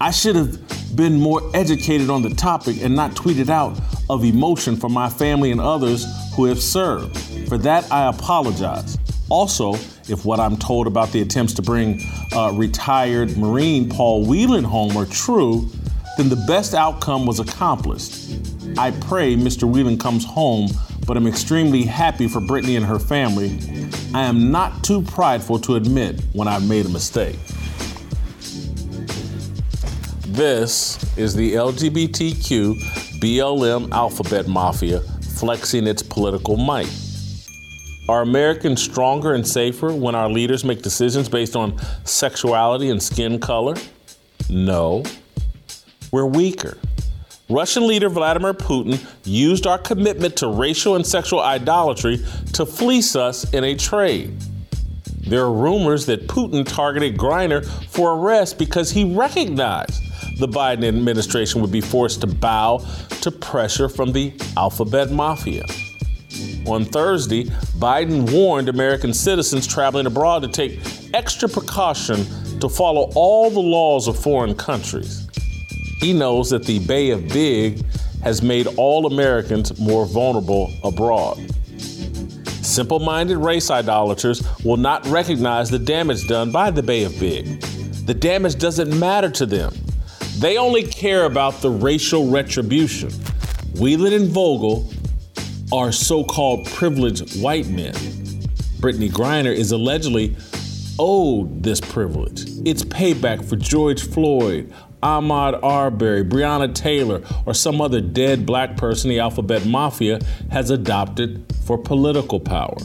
I 0.00 0.10
should 0.10 0.36
have 0.36 0.96
been 0.96 1.20
more 1.20 1.42
educated 1.54 2.08
on 2.08 2.22
the 2.22 2.30
topic 2.30 2.82
and 2.82 2.94
not 2.94 3.12
tweeted 3.12 3.50
out 3.50 3.78
of 4.08 4.24
emotion 4.24 4.76
for 4.76 4.88
my 4.88 5.08
family 5.08 5.50
and 5.50 5.60
others 5.60 6.06
who 6.34 6.44
have 6.46 6.60
served. 6.60 7.16
For 7.48 7.58
that, 7.58 7.90
I 7.92 8.08
apologize. 8.08 8.96
Also, 9.30 9.74
if 10.08 10.24
what 10.24 10.38
I'm 10.38 10.56
told 10.56 10.86
about 10.86 11.10
the 11.12 11.22
attempts 11.22 11.54
to 11.54 11.62
bring 11.62 12.00
uh, 12.34 12.52
retired 12.52 13.36
Marine 13.36 13.88
Paul 13.88 14.26
Whelan 14.26 14.64
home 14.64 14.96
are 14.96 15.06
true, 15.06 15.70
then 16.16 16.28
the 16.28 16.44
best 16.46 16.74
outcome 16.74 17.26
was 17.26 17.40
accomplished. 17.40 18.38
I 18.78 18.90
pray 18.90 19.34
Mr. 19.34 19.70
Whelan 19.70 19.98
comes 19.98 20.24
home, 20.24 20.68
but 21.06 21.16
I'm 21.16 21.26
extremely 21.26 21.82
happy 21.82 22.28
for 22.28 22.40
Brittany 22.40 22.76
and 22.76 22.84
her 22.84 22.98
family. 22.98 23.58
I 24.14 24.24
am 24.24 24.50
not 24.50 24.84
too 24.84 25.02
prideful 25.02 25.58
to 25.60 25.76
admit 25.76 26.20
when 26.32 26.46
I've 26.46 26.68
made 26.68 26.86
a 26.86 26.88
mistake. 26.88 27.38
This 30.28 30.98
is 31.16 31.34
the 31.34 31.54
LGBTQ 31.54 33.20
BLM 33.20 33.90
alphabet 33.92 34.48
mafia 34.48 35.00
flexing 35.00 35.86
its 35.86 36.02
political 36.02 36.56
might. 36.56 37.03
Are 38.06 38.20
Americans 38.20 38.82
stronger 38.82 39.32
and 39.32 39.46
safer 39.46 39.94
when 39.94 40.14
our 40.14 40.28
leaders 40.28 40.62
make 40.62 40.82
decisions 40.82 41.26
based 41.26 41.56
on 41.56 41.78
sexuality 42.04 42.90
and 42.90 43.02
skin 43.02 43.40
color? 43.40 43.76
No. 44.50 45.04
We're 46.12 46.26
weaker. 46.26 46.76
Russian 47.48 47.86
leader 47.86 48.10
Vladimir 48.10 48.52
Putin 48.52 49.02
used 49.24 49.66
our 49.66 49.78
commitment 49.78 50.36
to 50.36 50.48
racial 50.48 50.96
and 50.96 51.06
sexual 51.06 51.40
idolatry 51.40 52.18
to 52.52 52.66
fleece 52.66 53.16
us 53.16 53.50
in 53.54 53.64
a 53.64 53.74
trade. 53.74 54.36
There 55.26 55.40
are 55.40 55.52
rumors 55.52 56.04
that 56.04 56.26
Putin 56.26 56.66
targeted 56.66 57.16
Griner 57.16 57.64
for 57.88 58.12
arrest 58.12 58.58
because 58.58 58.90
he 58.90 59.14
recognized 59.14 59.98
the 60.38 60.48
Biden 60.48 60.84
administration 60.84 61.62
would 61.62 61.72
be 61.72 61.80
forced 61.80 62.20
to 62.20 62.26
bow 62.26 62.84
to 63.22 63.30
pressure 63.30 63.88
from 63.88 64.12
the 64.12 64.34
alphabet 64.58 65.10
mafia. 65.10 65.64
On 66.66 66.84
Thursday, 66.84 67.44
Biden 67.78 68.32
warned 68.32 68.70
American 68.70 69.12
citizens 69.12 69.66
traveling 69.66 70.06
abroad 70.06 70.40
to 70.42 70.48
take 70.48 70.80
extra 71.12 71.48
precaution 71.48 72.24
to 72.58 72.68
follow 72.70 73.10
all 73.14 73.50
the 73.50 73.60
laws 73.60 74.08
of 74.08 74.18
foreign 74.18 74.54
countries. 74.54 75.28
He 76.00 76.14
knows 76.14 76.48
that 76.50 76.64
the 76.64 76.78
Bay 76.86 77.10
of 77.10 77.28
Big 77.28 77.84
has 78.22 78.40
made 78.42 78.66
all 78.78 79.06
Americans 79.06 79.78
more 79.78 80.06
vulnerable 80.06 80.72
abroad. 80.82 81.38
Simple 82.62 82.98
minded 82.98 83.36
race 83.36 83.70
idolaters 83.70 84.42
will 84.64 84.78
not 84.78 85.06
recognize 85.06 85.68
the 85.68 85.78
damage 85.78 86.26
done 86.26 86.50
by 86.50 86.70
the 86.70 86.82
Bay 86.82 87.04
of 87.04 87.18
Big. 87.20 87.60
The 88.06 88.14
damage 88.14 88.56
doesn't 88.56 88.98
matter 88.98 89.28
to 89.30 89.44
them. 89.44 89.74
They 90.38 90.56
only 90.56 90.82
care 90.82 91.26
about 91.26 91.60
the 91.60 91.70
racial 91.70 92.30
retribution. 92.30 93.10
Whelan 93.74 94.14
and 94.14 94.32
Fogel 94.32 94.90
are 95.72 95.92
so 95.92 96.24
called 96.24 96.66
privileged 96.66 97.40
white 97.40 97.66
men. 97.68 97.94
Brittany 98.80 99.08
Griner 99.08 99.54
is 99.54 99.72
allegedly 99.72 100.36
owed 100.98 101.62
this 101.62 101.80
privilege. 101.80 102.42
It's 102.64 102.82
payback 102.84 103.44
for 103.44 103.56
George 103.56 104.06
Floyd, 104.06 104.72
Ahmaud 105.02 105.62
Arbery, 105.62 106.24
Breonna 106.24 106.74
Taylor, 106.74 107.22
or 107.46 107.54
some 107.54 107.80
other 107.80 108.00
dead 108.00 108.46
black 108.46 108.76
person 108.76 109.10
the 109.10 109.20
alphabet 109.20 109.66
mafia 109.66 110.20
has 110.50 110.70
adopted 110.70 111.44
for 111.64 111.78
political 111.78 112.40
power. 112.40 112.76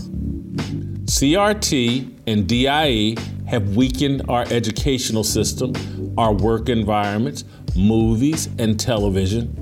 CRT 1.06 2.20
and 2.28 2.48
DIE 2.48 3.16
have 3.48 3.76
weakened 3.76 4.24
our 4.30 4.44
educational 4.52 5.24
system, 5.24 5.74
our 6.18 6.34
work 6.34 6.70
environments, 6.70 7.44
movies, 7.76 8.48
and 8.60 8.80
television. 8.80 9.58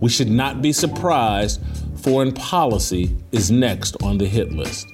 We 0.00 0.08
should 0.08 0.30
not 0.30 0.62
be 0.62 0.72
surprised 0.72 1.60
foreign 2.06 2.30
policy 2.30 3.10
is 3.32 3.50
next 3.50 4.00
on 4.00 4.16
the 4.16 4.26
hit 4.26 4.52
list. 4.52 4.86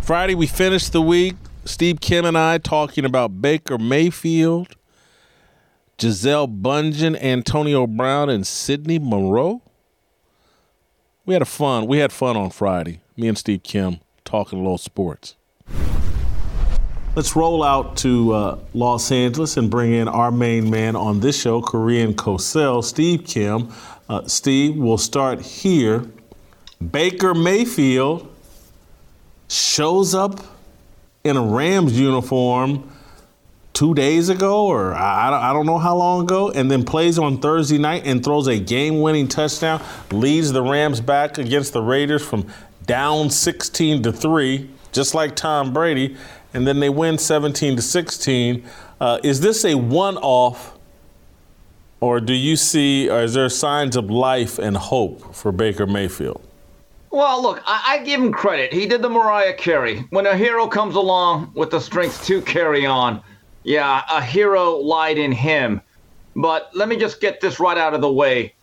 Friday, 0.00 0.34
we 0.34 0.48
finished 0.48 0.92
the 0.92 1.00
week. 1.00 1.36
Steve 1.64 2.00
Kim 2.00 2.24
and 2.24 2.36
I 2.36 2.58
talking 2.58 3.04
about 3.04 3.40
Baker 3.40 3.78
Mayfield, 3.78 4.74
Gisele 5.96 6.48
Bündchen, 6.48 7.16
Antonio 7.22 7.86
Brown, 7.86 8.28
and 8.28 8.44
Sidney 8.44 8.98
Monroe. 8.98 9.62
We 11.24 11.34
had 11.34 11.42
a 11.42 11.46
fun. 11.46 11.86
We 11.86 11.98
had 11.98 12.10
fun 12.10 12.36
on 12.36 12.50
Friday. 12.50 13.00
Me 13.16 13.28
and 13.28 13.38
Steve 13.38 13.62
Kim 13.62 14.00
talking 14.24 14.58
a 14.58 14.62
little 14.62 14.76
sports. 14.76 15.36
Let's 17.16 17.34
roll 17.34 17.64
out 17.64 17.96
to 17.98 18.32
uh, 18.32 18.58
Los 18.74 19.10
Angeles 19.10 19.56
and 19.56 19.70
bring 19.70 19.92
in 19.92 20.06
our 20.06 20.30
main 20.30 20.70
man 20.70 20.94
on 20.94 21.20
this 21.20 21.40
show, 21.40 21.60
Korean 21.60 22.14
Cosell, 22.14 22.84
Steve 22.84 23.24
Kim. 23.24 23.72
Uh, 24.08 24.26
Steve, 24.26 24.76
we'll 24.76 24.98
start 24.98 25.40
here. 25.40 26.04
Baker 26.92 27.34
Mayfield 27.34 28.32
shows 29.48 30.14
up 30.14 30.40
in 31.24 31.36
a 31.36 31.42
Rams 31.42 31.98
uniform 31.98 32.88
two 33.72 33.94
days 33.94 34.28
ago, 34.28 34.66
or 34.66 34.94
I, 34.94 35.50
I 35.50 35.52
don't 35.52 35.66
know 35.66 35.78
how 35.78 35.96
long 35.96 36.24
ago, 36.24 36.50
and 36.50 36.70
then 36.70 36.84
plays 36.84 37.18
on 37.18 37.40
Thursday 37.40 37.78
night 37.78 38.02
and 38.06 38.22
throws 38.24 38.46
a 38.46 38.58
game 38.58 39.00
winning 39.00 39.28
touchdown, 39.28 39.82
leads 40.10 40.52
the 40.52 40.62
Rams 40.62 41.00
back 41.00 41.38
against 41.38 41.72
the 41.72 41.82
Raiders 41.82 42.24
from 42.24 42.46
down 42.86 43.30
16 43.30 44.02
to 44.04 44.12
3, 44.12 44.70
just 44.92 45.14
like 45.14 45.36
Tom 45.36 45.72
Brady, 45.72 46.16
and 46.58 46.66
then 46.66 46.80
they 46.80 46.90
win 46.90 47.16
17 47.18 47.76
to 47.76 47.82
16. 47.82 48.64
Uh, 49.00 49.20
is 49.22 49.40
this 49.40 49.64
a 49.64 49.76
one 49.76 50.16
off? 50.16 50.76
Or 52.00 52.20
do 52.20 52.32
you 52.34 52.56
see, 52.56 53.08
or 53.08 53.22
is 53.22 53.34
there 53.34 53.48
signs 53.48 53.94
of 53.94 54.10
life 54.10 54.58
and 54.58 54.76
hope 54.76 55.36
for 55.36 55.52
Baker 55.52 55.86
Mayfield? 55.86 56.42
Well, 57.12 57.40
look, 57.40 57.62
I, 57.64 57.84
I, 57.86 57.98
give 58.04 58.20
him 58.20 58.32
credit. 58.32 58.72
He 58.72 58.86
did 58.86 59.02
the 59.02 59.08
Mariah 59.08 59.54
Carey. 59.54 60.04
When 60.10 60.26
a 60.26 60.36
hero 60.36 60.66
comes 60.66 60.96
along 60.96 61.52
with 61.54 61.70
the 61.70 61.80
strength 61.80 62.24
to 62.26 62.42
carry 62.42 62.84
on, 62.84 63.22
yeah, 63.62 64.02
a 64.10 64.20
hero 64.20 64.72
lied 64.78 65.16
in 65.16 65.30
him. 65.30 65.80
But 66.34 66.70
let 66.74 66.88
me 66.88 66.96
just 66.96 67.20
get 67.20 67.40
this 67.40 67.60
right 67.60 67.78
out 67.78 67.94
of 67.94 68.00
the 68.00 68.12
way. 68.12 68.54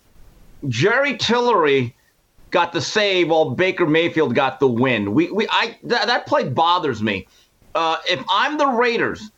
Jerry 0.68 1.16
Tillery 1.16 1.96
got 2.50 2.74
the 2.74 2.80
save 2.82 3.30
while 3.30 3.50
Baker 3.50 3.86
Mayfield 3.86 4.34
got 4.34 4.60
the 4.60 4.68
win. 4.68 5.14
We, 5.14 5.30
we, 5.30 5.46
I, 5.50 5.78
th- 5.80 5.82
that 6.06 6.26
play 6.26 6.46
bothers 6.46 7.02
me. 7.02 7.26
Uh, 7.76 7.98
if 8.08 8.24
I'm 8.30 8.56
the 8.56 8.66
Raiders, 8.66 9.30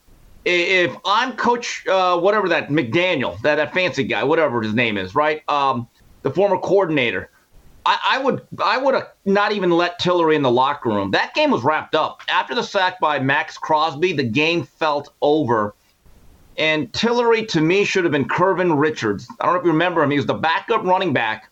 if 0.45 0.97
I'm 1.05 1.33
Coach, 1.37 1.85
uh, 1.89 2.17
whatever 2.21 2.49
that 2.51 2.69
McDaniel, 2.69 3.41
that, 3.43 3.57
that 3.57 3.75
fancy 3.75 4.05
guy, 4.05 4.23
whatever 4.23 4.63
his 4.63 4.75
name 4.75 4.97
is, 4.97 5.17
right? 5.17 5.43
Um, 5.49 5.89
the 6.23 6.31
former 6.31 6.57
coordinator. 6.57 7.31
I, 7.85 7.99
I 8.11 8.19
would 8.19 8.47
I 8.63 8.79
would 8.79 8.95
have 8.95 9.09
not 9.25 9.51
even 9.51 9.73
let 9.73 9.99
Tillery 9.99 10.37
in 10.37 10.43
the 10.43 10.51
locker 10.53 10.89
room. 10.89 11.11
That 11.11 11.35
game 11.35 11.51
was 11.51 11.65
wrapped 11.65 11.97
up 11.97 12.23
after 12.29 12.55
the 12.55 12.63
sack 12.63 13.01
by 13.01 13.19
Maxx 13.19 13.59
Crosby. 13.59 14.13
The 14.13 14.23
game 14.23 14.63
felt 14.63 15.13
over, 15.21 15.75
and 16.57 16.93
Tillery 16.93 17.45
to 17.47 17.61
me 17.61 17.83
should 17.83 18.05
have 18.05 18.13
been 18.13 18.29
Curvin 18.29 18.79
Richards. 18.79 19.27
I 19.41 19.47
don't 19.47 19.55
know 19.55 19.61
if 19.61 19.65
you 19.65 19.73
remember 19.73 20.01
him. 20.01 20.13
He 20.13 20.17
was 20.17 20.27
the 20.27 20.35
backup 20.35 20.85
running 20.85 21.13
back. 21.13 21.51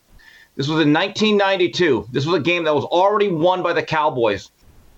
This 0.54 0.68
was 0.68 0.86
in 0.86 0.92
1992. 0.92 2.08
This 2.12 2.26
was 2.26 2.36
a 2.36 2.42
game 2.42 2.62
that 2.62 2.74
was 2.74 2.84
already 2.84 3.28
won 3.28 3.64
by 3.64 3.72
the 3.72 3.82
Cowboys. 3.82 4.52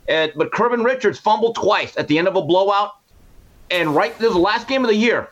But 0.08 0.50
Curvin 0.50 0.84
Richards 0.84 1.18
fumbled 1.18 1.54
twice 1.54 1.96
at 1.96 2.08
the 2.08 2.18
end 2.18 2.26
of 2.26 2.36
a 2.36 2.42
blowout 2.42 2.92
and 3.70 3.94
right, 3.94 4.16
this 4.18 4.32
the 4.32 4.38
last 4.38 4.68
game 4.68 4.84
of 4.84 4.88
the 4.88 4.96
year, 4.96 5.28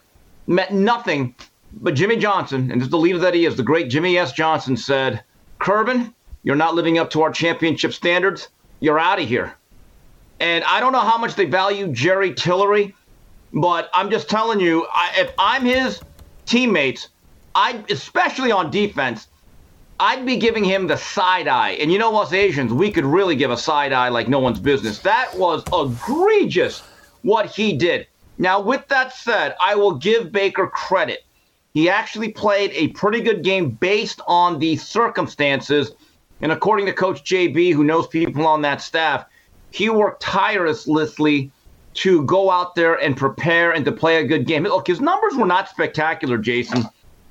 meant 0.46 0.70
nothing 0.70 1.34
but 1.80 1.94
Jimmy 1.94 2.16
Johnson, 2.16 2.70
and 2.70 2.80
is 2.80 2.88
the 2.88 2.98
leader 2.98 3.18
that 3.18 3.34
he 3.34 3.44
is, 3.44 3.56
the 3.56 3.62
great 3.62 3.90
Jimmy 3.90 4.18
S. 4.18 4.32
Johnson 4.32 4.76
said, 4.76 5.22
Kervin, 5.58 6.12
you're 6.42 6.56
not 6.56 6.74
living 6.74 6.98
up 6.98 7.10
to 7.10 7.22
our 7.22 7.30
championship 7.30 7.92
standards. 7.92 8.48
You're 8.80 8.98
out 8.98 9.20
of 9.20 9.28
here. 9.28 9.54
And 10.38 10.64
I 10.64 10.80
don't 10.80 10.92
know 10.92 11.00
how 11.00 11.18
much 11.18 11.34
they 11.34 11.46
value 11.46 11.88
Jerry 11.88 12.34
Tillery, 12.34 12.94
but 13.52 13.90
I'm 13.92 14.10
just 14.10 14.28
telling 14.28 14.60
you, 14.60 14.86
I, 14.92 15.12
if 15.16 15.32
I'm 15.38 15.64
his 15.64 16.00
teammates, 16.44 17.08
I 17.54 17.82
especially 17.90 18.52
on 18.52 18.70
defense, 18.70 19.28
I'd 19.98 20.26
be 20.26 20.36
giving 20.36 20.64
him 20.64 20.86
the 20.86 20.96
side 20.96 21.48
eye. 21.48 21.70
And 21.72 21.92
you 21.92 21.98
know 21.98 22.16
us 22.16 22.32
Asians, 22.32 22.72
we 22.72 22.90
could 22.90 23.04
really 23.04 23.36
give 23.36 23.50
a 23.50 23.56
side 23.56 23.92
eye 23.92 24.08
like 24.10 24.28
no 24.28 24.40
one's 24.40 24.60
business. 24.60 24.98
That 25.00 25.34
was 25.36 25.64
egregious 25.72 26.82
what 27.22 27.46
he 27.46 27.76
did. 27.76 28.06
Now, 28.38 28.60
with 28.60 28.86
that 28.88 29.14
said, 29.14 29.54
I 29.60 29.74
will 29.74 29.94
give 29.94 30.32
Baker 30.32 30.66
credit. 30.66 31.24
He 31.72 31.88
actually 31.88 32.32
played 32.32 32.70
a 32.72 32.88
pretty 32.88 33.20
good 33.20 33.42
game 33.42 33.70
based 33.70 34.20
on 34.26 34.58
the 34.58 34.76
circumstances 34.76 35.92
And 36.40 36.52
according 36.52 36.86
to 36.86 36.92
Coach 36.92 37.24
JB, 37.24 37.72
who 37.72 37.84
knows 37.84 38.06
people 38.06 38.46
on 38.46 38.62
that 38.62 38.82
staff, 38.82 39.24
he 39.70 39.88
worked 39.88 40.22
tirelessly 40.22 41.50
to 41.94 42.24
go 42.24 42.50
out 42.50 42.74
there 42.74 42.94
and 42.94 43.16
prepare 43.16 43.72
and 43.72 43.84
to 43.86 43.92
play 43.92 44.16
a 44.16 44.26
good 44.26 44.46
game. 44.46 44.64
Look, 44.64 44.86
his 44.86 45.00
numbers 45.00 45.34
were 45.34 45.46
not 45.46 45.68
spectacular, 45.68 46.36
Jason. 46.36 46.84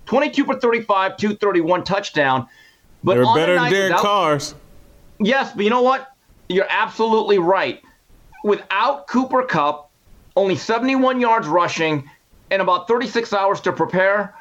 22 0.06 0.46
for 0.46 0.60
35, 0.60 1.18
231 1.18 1.84
touchdown. 1.84 2.48
But 3.04 3.16
They're 3.16 3.36
better 3.36 3.54
the 3.56 3.60
than 3.62 3.72
Derek 3.72 3.98
Carr's. 3.98 4.56
Yes, 5.20 5.54
but 5.54 5.64
you 5.64 5.70
know 5.70 5.82
what? 5.82 6.16
You're 6.50 6.68
absolutely 6.70 7.40
right. 7.40 7.82
Without 8.44 9.08
Cooper 9.08 9.44
Kupp, 9.44 9.90
only 10.36 10.56
71 10.56 11.20
yards 11.20 11.48
rushing 11.48 12.10
and 12.52 12.62
about 12.62 12.88
36 12.88 13.34
hours 13.34 13.62
to 13.62 13.72
prepare. 13.72 14.36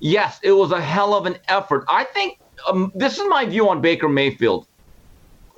Yes, 0.00 0.38
it 0.42 0.52
was 0.52 0.72
a 0.72 0.80
hell 0.80 1.14
of 1.14 1.26
an 1.26 1.36
effort. 1.48 1.84
I 1.88 2.04
think 2.04 2.38
um, 2.68 2.92
this 2.94 3.18
is 3.18 3.24
my 3.28 3.46
view 3.46 3.68
on 3.68 3.80
Baker 3.80 4.08
Mayfield. 4.08 4.66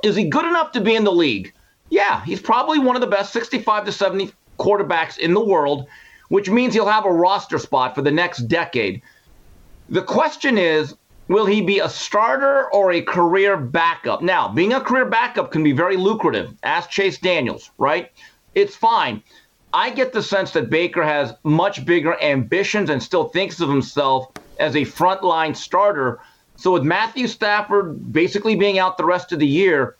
Is 0.02 0.16
he 0.16 0.28
good 0.28 0.44
enough 0.44 0.72
to 0.72 0.80
be 0.80 0.94
in 0.94 1.04
the 1.04 1.12
league? 1.12 1.52
Yeah, 1.90 2.24
he's 2.24 2.40
probably 2.40 2.78
one 2.78 2.96
of 2.96 3.00
the 3.00 3.08
best 3.08 3.32
65 3.32 3.84
to 3.84 3.92
70 3.92 4.32
quarterbacks 4.58 5.18
in 5.18 5.34
the 5.34 5.44
world, 5.44 5.86
which 6.28 6.48
means 6.48 6.74
he'll 6.74 6.86
have 6.86 7.04
a 7.04 7.12
roster 7.12 7.58
spot 7.58 7.94
for 7.94 8.02
the 8.02 8.10
next 8.10 8.48
decade. 8.48 9.02
The 9.90 10.02
question 10.02 10.56
is, 10.56 10.94
will 11.26 11.46
he 11.46 11.60
be 11.60 11.80
a 11.80 11.88
starter 11.88 12.72
or 12.72 12.92
a 12.92 13.02
career 13.02 13.56
backup? 13.56 14.22
Now, 14.22 14.46
being 14.46 14.72
a 14.72 14.80
career 14.80 15.06
backup 15.06 15.50
can 15.50 15.64
be 15.64 15.72
very 15.72 15.96
lucrative. 15.96 16.54
Ask 16.62 16.90
Chase 16.90 17.18
Daniels, 17.18 17.72
right? 17.76 18.12
It's 18.54 18.76
fine. 18.76 19.20
I 19.72 19.90
get 19.90 20.12
the 20.12 20.22
sense 20.22 20.52
that 20.52 20.70
Baker 20.70 21.02
has 21.02 21.34
much 21.42 21.84
bigger 21.84 22.16
ambitions 22.22 22.88
and 22.88 23.02
still 23.02 23.30
thinks 23.30 23.60
of 23.60 23.68
himself 23.68 24.30
as 24.60 24.76
a 24.76 24.82
frontline 24.82 25.56
starter. 25.56 26.20
So 26.54 26.72
with 26.72 26.84
Matthew 26.84 27.26
Stafford 27.26 28.12
basically 28.12 28.54
being 28.54 28.78
out 28.78 28.96
the 28.96 29.04
rest 29.04 29.32
of 29.32 29.40
the 29.40 29.46
year, 29.46 29.96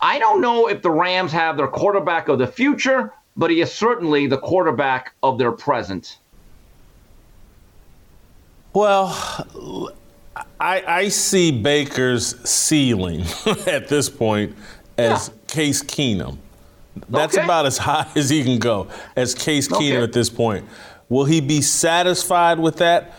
I 0.00 0.18
don't 0.18 0.40
know 0.40 0.68
if 0.68 0.80
the 0.80 0.90
Rams 0.90 1.32
have 1.32 1.58
their 1.58 1.68
quarterback 1.68 2.28
of 2.28 2.38
the 2.38 2.46
future, 2.46 3.12
but 3.36 3.50
he 3.50 3.60
is 3.60 3.70
certainly 3.70 4.26
the 4.26 4.38
quarterback 4.38 5.12
of 5.22 5.36
their 5.36 5.52
present. 5.52 6.18
Well, 8.74 9.92
I, 10.60 10.82
I 10.86 11.08
see 11.08 11.52
Baker's 11.52 12.38
ceiling 12.48 13.24
at 13.66 13.86
this 13.88 14.08
point 14.10 14.56
as 14.98 15.28
yeah. 15.28 15.54
Case 15.54 15.82
Keenum. 15.82 16.38
That's 17.08 17.36
okay. 17.36 17.44
about 17.44 17.66
as 17.66 17.78
high 17.78 18.08
as 18.16 18.30
he 18.30 18.42
can 18.42 18.58
go 18.58 18.88
as 19.14 19.34
Case 19.34 19.68
Keenum 19.68 19.76
okay. 19.76 20.02
at 20.02 20.12
this 20.12 20.28
point. 20.28 20.66
Will 21.08 21.24
he 21.24 21.40
be 21.40 21.62
satisfied 21.62 22.58
with 22.58 22.76
that? 22.78 23.12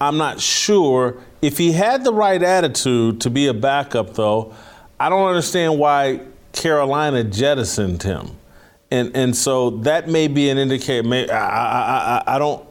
I'm 0.00 0.18
not 0.18 0.40
sure. 0.40 1.16
If 1.40 1.56
he 1.56 1.72
had 1.72 2.02
the 2.02 2.12
right 2.12 2.42
attitude 2.42 3.20
to 3.22 3.30
be 3.30 3.46
a 3.46 3.54
backup, 3.54 4.14
though, 4.14 4.54
I 4.98 5.08
don't 5.08 5.28
understand 5.28 5.78
why 5.78 6.20
Carolina 6.52 7.22
jettisoned 7.22 8.02
him. 8.02 8.30
And 8.90 9.16
and 9.16 9.36
so 9.36 9.70
that 9.70 10.08
may 10.08 10.28
be 10.28 10.48
an 10.48 10.58
indicator. 10.58 11.08
I, 11.32 11.36
I, 11.36 12.22
I, 12.26 12.34
I 12.34 12.38
don't. 12.38 12.65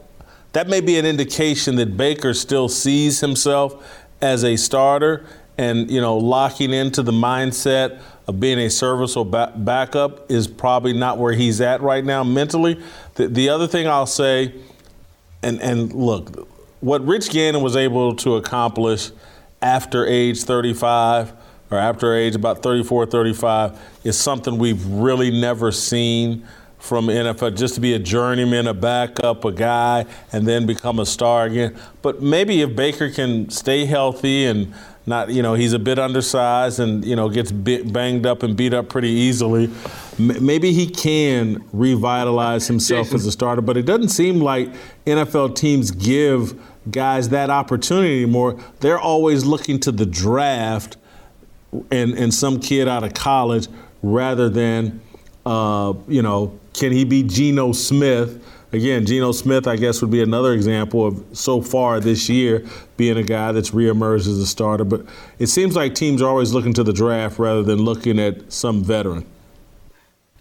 That 0.52 0.68
may 0.68 0.80
be 0.80 0.98
an 0.98 1.06
indication 1.06 1.76
that 1.76 1.96
Baker 1.96 2.34
still 2.34 2.68
sees 2.68 3.20
himself 3.20 4.02
as 4.20 4.44
a 4.44 4.56
starter, 4.56 5.26
and 5.58 5.90
you 5.90 6.00
know, 6.00 6.16
locking 6.16 6.72
into 6.72 7.02
the 7.02 7.12
mindset 7.12 8.00
of 8.26 8.40
being 8.40 8.58
a 8.58 8.68
serviceable 8.70 9.30
ba- 9.30 9.52
backup 9.56 10.30
is 10.30 10.48
probably 10.48 10.92
not 10.92 11.18
where 11.18 11.32
he's 11.32 11.60
at 11.60 11.80
right 11.80 12.04
now 12.04 12.24
mentally. 12.24 12.80
The, 13.14 13.28
the 13.28 13.48
other 13.48 13.66
thing 13.66 13.86
I'll 13.86 14.06
say, 14.06 14.54
and, 15.42 15.60
and 15.62 15.92
look, 15.92 16.48
what 16.80 17.04
Rich 17.06 17.30
Gannon 17.30 17.62
was 17.62 17.76
able 17.76 18.16
to 18.16 18.36
accomplish 18.36 19.10
after 19.62 20.06
age 20.06 20.42
35 20.42 21.32
or 21.70 21.78
after 21.78 22.14
age 22.14 22.34
about 22.34 22.62
34, 22.62 23.06
35 23.06 23.78
is 24.04 24.18
something 24.18 24.58
we've 24.58 24.84
really 24.86 25.30
never 25.30 25.72
seen 25.72 26.46
from 26.86 27.08
NFL, 27.08 27.56
just 27.56 27.74
to 27.74 27.80
be 27.80 27.94
a 27.94 27.98
journeyman, 27.98 28.66
a 28.66 28.74
backup, 28.74 29.44
a 29.44 29.52
guy, 29.52 30.06
and 30.32 30.46
then 30.46 30.66
become 30.66 30.98
a 30.98 31.06
star 31.06 31.46
again. 31.46 31.76
But 32.02 32.22
maybe 32.22 32.62
if 32.62 32.74
Baker 32.76 33.10
can 33.10 33.50
stay 33.50 33.84
healthy 33.84 34.44
and 34.44 34.72
not 35.06 35.30
you 35.30 35.40
know 35.40 35.54
he's 35.54 35.72
a 35.72 35.78
bit 35.78 35.98
undersized 35.98 36.80
and 36.80 37.04
you 37.04 37.14
know 37.14 37.28
gets 37.28 37.52
banged 37.52 38.26
up 38.26 38.42
and 38.42 38.56
beat 38.56 38.74
up 38.74 38.88
pretty 38.88 39.10
easily. 39.10 39.70
Maybe 40.18 40.72
he 40.72 40.88
can 40.88 41.64
revitalize 41.72 42.66
himself 42.66 43.12
as 43.14 43.26
a 43.26 43.32
starter, 43.32 43.62
but 43.62 43.76
it 43.76 43.82
doesn't 43.82 44.08
seem 44.08 44.40
like 44.40 44.70
NFL 45.06 45.54
teams 45.54 45.90
give 45.90 46.60
guys 46.90 47.28
that 47.28 47.50
opportunity 47.50 48.22
anymore. 48.22 48.58
They're 48.80 48.98
always 48.98 49.44
looking 49.44 49.78
to 49.80 49.92
the 49.92 50.06
draft 50.06 50.96
and 51.90 52.14
and 52.14 52.34
some 52.34 52.60
kid 52.60 52.88
out 52.88 53.04
of 53.04 53.14
college 53.14 53.68
rather 54.02 54.48
than 54.48 55.00
uh, 55.44 55.94
you 56.08 56.22
know 56.22 56.58
can 56.78 56.92
he 56.92 57.04
be 57.04 57.22
Geno 57.22 57.72
Smith 57.72 58.42
again, 58.72 59.06
Geno 59.06 59.32
Smith, 59.32 59.66
I 59.66 59.76
guess, 59.76 60.00
would 60.00 60.10
be 60.10 60.22
another 60.22 60.52
example 60.52 61.06
of 61.06 61.24
so 61.32 61.60
far 61.60 62.00
this 62.00 62.28
year 62.28 62.64
being 62.96 63.16
a 63.16 63.22
guy 63.22 63.52
that's 63.52 63.70
reemerged 63.70 64.20
as 64.20 64.38
a 64.38 64.46
starter. 64.46 64.84
But 64.84 65.04
it 65.38 65.48
seems 65.48 65.76
like 65.76 65.94
teams 65.94 66.22
are 66.22 66.28
always 66.28 66.52
looking 66.52 66.72
to 66.74 66.84
the 66.84 66.92
draft 66.92 67.38
rather 67.38 67.62
than 67.62 67.78
looking 67.78 68.18
at 68.18 68.52
some 68.52 68.82
veteran. 68.82 69.24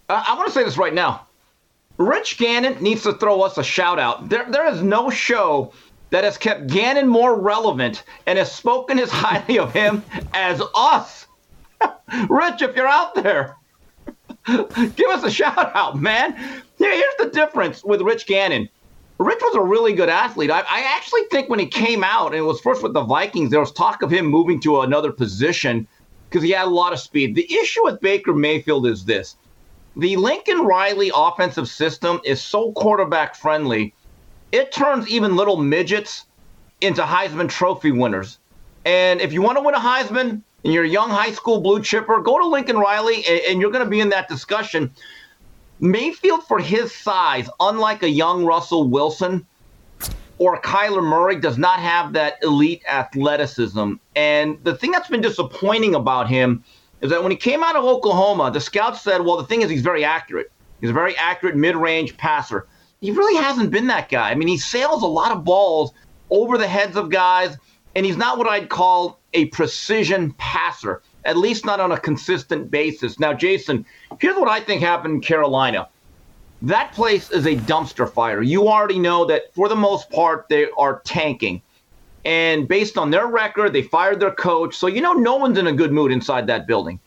I 0.07 0.35
want 0.35 0.47
to 0.47 0.53
say 0.53 0.63
this 0.63 0.77
right 0.77 0.93
now. 0.93 1.27
Rich 1.97 2.37
Gannon 2.37 2.81
needs 2.83 3.03
to 3.03 3.13
throw 3.13 3.41
us 3.41 3.57
a 3.57 3.63
shout 3.63 3.97
out. 3.99 4.29
There, 4.29 4.45
there 4.49 4.67
is 4.67 4.83
no 4.83 5.09
show 5.09 5.73
that 6.09 6.23
has 6.23 6.37
kept 6.37 6.67
Gannon 6.67 7.07
more 7.07 7.39
relevant 7.39 8.03
and 8.27 8.37
has 8.37 8.51
spoken 8.51 8.99
as 8.99 9.09
highly 9.11 9.57
of 9.57 9.73
him 9.73 10.03
as 10.33 10.61
us. 10.75 11.25
Rich, 12.29 12.61
if 12.61 12.75
you're 12.75 12.87
out 12.87 13.15
there, 13.15 13.55
give 14.95 15.09
us 15.09 15.23
a 15.23 15.31
shout 15.31 15.75
out, 15.75 15.99
man. 15.99 16.33
Here's 16.77 17.15
the 17.17 17.29
difference 17.33 17.83
with 17.83 18.01
Rich 18.01 18.27
Gannon. 18.27 18.69
Rich 19.17 19.39
was 19.41 19.55
a 19.55 19.61
really 19.61 19.93
good 19.93 20.09
athlete. 20.09 20.51
I, 20.51 20.59
I, 20.59 20.81
actually 20.97 21.23
think 21.31 21.49
when 21.49 21.57
he 21.57 21.65
came 21.65 22.03
out, 22.03 22.27
and 22.27 22.35
it 22.35 22.41
was 22.41 22.59
first 22.59 22.83
with 22.83 22.93
the 22.93 23.01
Vikings, 23.01 23.49
there 23.49 23.61
was 23.61 23.71
talk 23.71 24.01
of 24.01 24.11
him 24.11 24.25
moving 24.25 24.59
to 24.61 24.81
another 24.81 25.11
position 25.11 25.87
because 26.29 26.43
he 26.43 26.51
had 26.51 26.67
a 26.67 26.69
lot 26.69 26.91
of 26.91 26.99
speed. 26.99 27.33
The 27.33 27.51
issue 27.51 27.85
with 27.85 28.01
Baker 28.01 28.33
Mayfield 28.33 28.85
is 28.87 29.05
this 29.05 29.37
the 29.95 30.17
Lincoln 30.17 30.65
Riley 30.65 31.11
offensive 31.15 31.69
system 31.69 32.19
is 32.25 32.41
so 32.41 32.73
quarterback 32.73 33.35
friendly, 33.35 33.93
it 34.51 34.71
turns 34.71 35.07
even 35.07 35.37
little 35.37 35.57
midgets 35.57 36.25
into 36.81 37.01
Heisman 37.01 37.49
Trophy 37.49 37.91
winners. 37.91 38.37
And 38.83 39.21
if 39.21 39.31
you 39.31 39.41
want 39.41 39.57
to 39.57 39.63
win 39.63 39.73
a 39.73 39.79
Heisman 39.79 40.41
and 40.65 40.73
you're 40.73 40.83
a 40.83 40.89
young 40.89 41.11
high 41.11 41.31
school 41.31 41.61
blue 41.61 41.79
chipper, 41.79 42.19
go 42.19 42.39
to 42.39 42.47
Lincoln 42.47 42.77
Riley 42.77 43.23
and, 43.27 43.41
and 43.47 43.61
you're 43.61 43.71
going 43.71 43.85
to 43.85 43.89
be 43.89 43.99
in 43.99 44.09
that 44.09 44.27
discussion. 44.27 44.91
Mayfield, 45.79 46.43
for 46.47 46.59
his 46.59 46.93
size, 46.93 47.47
unlike 47.59 48.01
a 48.01 48.09
young 48.09 48.45
Russell 48.45 48.87
Wilson 48.87 49.45
or 50.39 50.59
Kyler 50.61 51.03
Murray, 51.03 51.39
does 51.39 51.59
not 51.59 51.79
have 51.79 52.13
that 52.13 52.39
elite 52.41 52.81
athleticism. 52.89 53.93
And 54.15 54.57
the 54.63 54.75
thing 54.75 54.89
that's 54.91 55.07
been 55.07 55.21
disappointing 55.21 55.93
about 55.93 56.27
him 56.27 56.63
is 57.01 57.11
that 57.11 57.21
when 57.21 57.31
he 57.31 57.37
came 57.37 57.63
out 57.63 57.75
of 57.75 57.83
Oklahoma, 57.83 58.49
the 58.49 58.59
scouts 58.59 59.01
said, 59.01 59.21
well, 59.21 59.37
the 59.37 59.45
thing 59.45 59.61
is, 59.61 59.69
he's 59.69 59.81
very 59.81 60.03
accurate. 60.03 60.51
He's 60.81 60.89
a 60.89 60.93
very 60.93 61.15
accurate 61.17 61.55
mid 61.55 61.75
range 61.75 62.17
passer. 62.17 62.65
He 63.01 63.11
really 63.11 63.39
hasn't 63.39 63.69
been 63.69 63.87
that 63.87 64.09
guy. 64.09 64.31
I 64.31 64.35
mean, 64.35 64.47
he 64.47 64.57
sails 64.57 65.03
a 65.03 65.07
lot 65.07 65.31
of 65.31 65.43
balls 65.43 65.93
over 66.31 66.57
the 66.57 66.67
heads 66.67 66.95
of 66.95 67.11
guys, 67.11 67.55
and 67.95 68.05
he's 68.05 68.17
not 68.17 68.37
what 68.37 68.47
I'd 68.47 68.69
call 68.69 69.19
a 69.33 69.45
precision 69.45 70.33
passer 70.37 71.01
at 71.25 71.37
least 71.37 71.65
not 71.65 71.79
on 71.79 71.91
a 71.91 71.99
consistent 71.99 72.71
basis. 72.71 73.19
Now, 73.19 73.33
Jason, 73.33 73.85
here's 74.19 74.37
what 74.37 74.47
I 74.47 74.61
think 74.61 74.81
happened 74.81 75.15
in 75.15 75.21
Carolina. 75.21 75.89
That 76.61 76.93
place 76.93 77.31
is 77.31 77.45
a 77.45 77.55
dumpster 77.55 78.09
fire. 78.09 78.41
You 78.41 78.67
already 78.67 78.99
know 78.99 79.25
that 79.25 79.53
for 79.53 79.67
the 79.67 79.75
most 79.75 80.09
part, 80.11 80.47
they 80.49 80.69
are 80.77 81.01
tanking. 81.03 81.61
And 82.23 82.67
based 82.67 82.97
on 82.97 83.11
their 83.11 83.27
record, 83.27 83.73
they 83.73 83.81
fired 83.81 84.19
their 84.19 84.31
coach. 84.31 84.75
So, 84.75 84.87
you 84.87 85.01
know, 85.01 85.13
no 85.13 85.35
one's 85.35 85.57
in 85.57 85.67
a 85.67 85.73
good 85.73 85.91
mood 85.91 86.11
inside 86.11 86.47
that 86.47 86.65
building. 86.65 86.99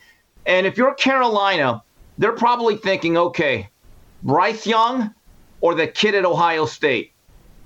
And 0.46 0.66
if 0.66 0.76
you're 0.76 0.94
Carolina, 0.94 1.82
they're 2.18 2.32
probably 2.32 2.76
thinking, 2.76 3.16
okay, 3.16 3.68
Bryce 4.22 4.66
Young 4.66 5.14
or 5.60 5.74
the 5.74 5.86
kid 5.86 6.14
at 6.14 6.24
Ohio 6.24 6.66
State. 6.66 7.12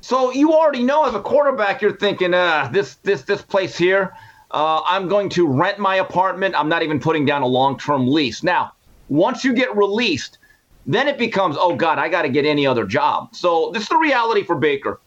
So 0.03 0.33
you 0.33 0.53
already 0.53 0.83
know 0.83 1.05
as 1.05 1.15
a 1.15 1.21
quarterback, 1.21 1.81
you're 1.81 1.97
thinking, 1.97 2.35
uh, 2.35 2.69
this 2.73 2.97
this 2.97 3.23
this 3.23 3.41
place 3.41 3.79
here, 3.79 4.13
uh, 4.51 4.83
I'm 4.85 5.07
going 5.07 5.29
to 5.31 5.47
rent 5.47 5.79
my 5.79 5.97
apartment. 5.97 6.57
I'm 6.57 6.69
not 6.69 6.83
even 6.83 6.99
putting 6.99 7.25
down 7.25 7.43
a 7.43 7.47
long 7.47 7.79
term 7.79 8.09
lease. 8.09 8.43
Now, 8.43 8.73
once 9.09 9.45
you 9.45 9.55
get 9.55 9.75
released, 9.77 10.39
then 10.87 11.07
it 11.07 11.19
becomes, 11.19 11.57
oh 11.57 11.77
God, 11.77 11.99
I 11.99 12.09
got 12.09 12.23
to 12.23 12.29
get 12.29 12.45
any 12.45 12.67
other 12.67 12.85
job. 12.85 13.37
So 13.37 13.71
this 13.73 13.85
is 13.85 13.89
the 13.89 13.97
reality 13.97 14.43
for 14.43 14.57
Baker. 14.57 15.01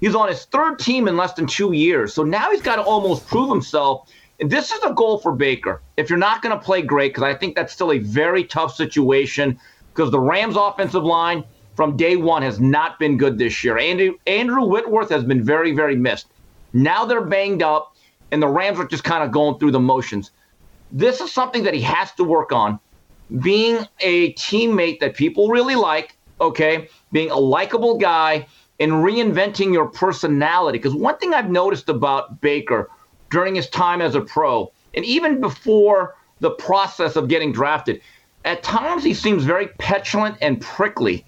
He's 0.00 0.16
on 0.16 0.28
his 0.28 0.44
third 0.46 0.80
team 0.80 1.06
in 1.06 1.16
less 1.16 1.34
than 1.34 1.46
two 1.46 1.72
years. 1.72 2.12
So 2.12 2.24
now 2.24 2.50
he's 2.50 2.62
got 2.62 2.76
to 2.76 2.82
almost 2.82 3.28
prove 3.28 3.50
himself. 3.50 4.10
And 4.40 4.50
this 4.50 4.72
is 4.72 4.82
a 4.82 4.92
goal 4.94 5.18
for 5.18 5.30
Baker. 5.30 5.80
If 5.96 6.10
you're 6.10 6.18
not 6.18 6.42
going 6.42 6.58
to 6.58 6.64
play 6.64 6.82
great, 6.82 7.10
because 7.10 7.22
I 7.22 7.34
think 7.34 7.54
that's 7.54 7.72
still 7.72 7.92
a 7.92 7.98
very 7.98 8.42
tough 8.42 8.74
situation, 8.74 9.60
because 9.94 10.10
the 10.10 10.18
Rams' 10.18 10.56
offensive 10.56 11.04
line 11.04 11.44
from 11.80 11.96
day 11.96 12.14
one 12.14 12.42
has 12.42 12.60
not 12.60 12.98
been 12.98 13.16
good 13.16 13.38
this 13.38 13.64
year. 13.64 13.78
Andrew, 13.78 14.12
Andrew 14.26 14.66
Whitworth 14.66 15.08
has 15.08 15.24
been 15.24 15.42
very, 15.42 15.72
very 15.74 15.96
missed. 15.96 16.26
Now 16.74 17.06
they're 17.06 17.24
banged 17.24 17.62
up 17.62 17.96
and 18.30 18.42
the 18.42 18.48
Rams 18.48 18.78
are 18.78 18.84
just 18.84 19.02
kind 19.02 19.24
of 19.24 19.32
going 19.32 19.58
through 19.58 19.70
the 19.70 19.80
motions. 19.80 20.30
this 20.92 21.22
is 21.22 21.32
something 21.32 21.62
that 21.62 21.72
he 21.72 21.80
has 21.80 22.12
to 22.16 22.22
work 22.22 22.52
on. 22.52 22.78
Being 23.40 23.78
a 24.00 24.34
teammate 24.34 25.00
that 25.00 25.14
people 25.14 25.48
really 25.48 25.74
like, 25.74 26.18
okay, 26.38 26.86
being 27.12 27.30
a 27.30 27.38
likable 27.38 27.96
guy 27.96 28.46
and 28.78 28.92
reinventing 28.92 29.72
your 29.72 29.86
personality. 29.86 30.76
Because 30.76 30.94
one 30.94 31.16
thing 31.16 31.32
I've 31.32 31.48
noticed 31.48 31.88
about 31.88 32.42
Baker 32.42 32.90
during 33.30 33.54
his 33.54 33.70
time 33.70 34.02
as 34.02 34.14
a 34.14 34.20
pro, 34.20 34.70
and 34.92 35.02
even 35.06 35.40
before 35.40 36.14
the 36.40 36.50
process 36.50 37.16
of 37.16 37.28
getting 37.28 37.52
drafted, 37.52 38.02
at 38.44 38.62
times 38.62 39.02
he 39.02 39.14
seems 39.14 39.44
very 39.44 39.68
petulant 39.78 40.36
and 40.42 40.60
prickly. 40.60 41.24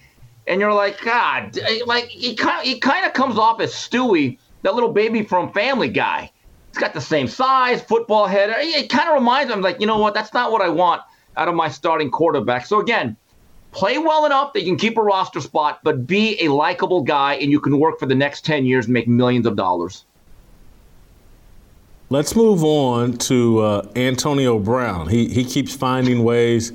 And 0.46 0.60
you're 0.60 0.72
like, 0.72 1.00
God, 1.02 1.58
like 1.86 2.06
he 2.06 2.34
kind 2.34 2.66
he 2.66 2.78
kind 2.80 3.06
of 3.06 3.12
comes 3.12 3.38
off 3.38 3.60
as 3.60 3.72
Stewie, 3.72 4.38
that 4.62 4.74
little 4.74 4.92
baby 4.92 5.22
from 5.22 5.52
Family 5.52 5.88
Guy. 5.88 6.30
He's 6.68 6.78
got 6.78 6.94
the 6.94 7.00
same 7.00 7.28
size, 7.28 7.82
football 7.82 8.26
head. 8.26 8.50
It 8.56 8.88
kind 8.88 9.08
of 9.08 9.14
reminds 9.14 9.54
me, 9.54 9.60
like, 9.60 9.80
you 9.80 9.86
know 9.86 9.98
what? 9.98 10.14
That's 10.14 10.32
not 10.32 10.50
what 10.50 10.62
I 10.62 10.68
want 10.70 11.02
out 11.36 11.48
of 11.48 11.54
my 11.54 11.68
starting 11.68 12.10
quarterback. 12.10 12.66
So 12.66 12.80
again, 12.80 13.16
play 13.72 13.98
well 13.98 14.24
enough 14.24 14.52
that 14.54 14.62
you 14.62 14.68
can 14.68 14.78
keep 14.78 14.96
a 14.96 15.02
roster 15.02 15.40
spot, 15.40 15.80
but 15.82 16.06
be 16.06 16.42
a 16.42 16.48
likable 16.48 17.02
guy 17.02 17.34
and 17.34 17.50
you 17.50 17.60
can 17.60 17.78
work 17.78 17.98
for 17.98 18.06
the 18.06 18.14
next 18.14 18.44
10 18.44 18.64
years 18.64 18.86
and 18.86 18.94
make 18.94 19.08
millions 19.08 19.46
of 19.46 19.56
dollars. 19.56 20.04
Let's 22.10 22.36
move 22.36 22.62
on 22.62 23.14
to 23.18 23.60
uh, 23.60 23.88
Antonio 23.96 24.58
Brown. 24.58 25.08
He, 25.08 25.28
he 25.28 25.44
keeps 25.44 25.74
finding 25.74 26.24
ways 26.24 26.72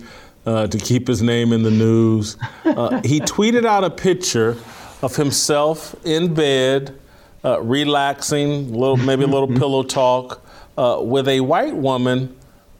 uh, 0.47 0.65
to 0.65 0.77
keep 0.77 1.07
his 1.07 1.21
name 1.21 1.51
in 1.51 1.61
the 1.61 1.69
news. 1.69 2.37
Uh, 2.63 3.01
he 3.03 3.19
tweeted 3.35 3.65
out 3.65 3.83
a 3.83 3.89
picture 3.89 4.57
of 5.03 5.15
himself 5.15 5.93
in 6.05 6.33
bed, 6.33 6.97
uh, 7.43 7.61
relaxing, 7.61 8.71
little, 8.71 8.97
maybe 8.97 9.23
a 9.23 9.27
little 9.27 9.47
pillow 9.59 9.83
talk, 9.83 10.41
uh, 10.77 10.99
with 11.01 11.27
a 11.27 11.41
white 11.41 11.75
woman 11.75 12.35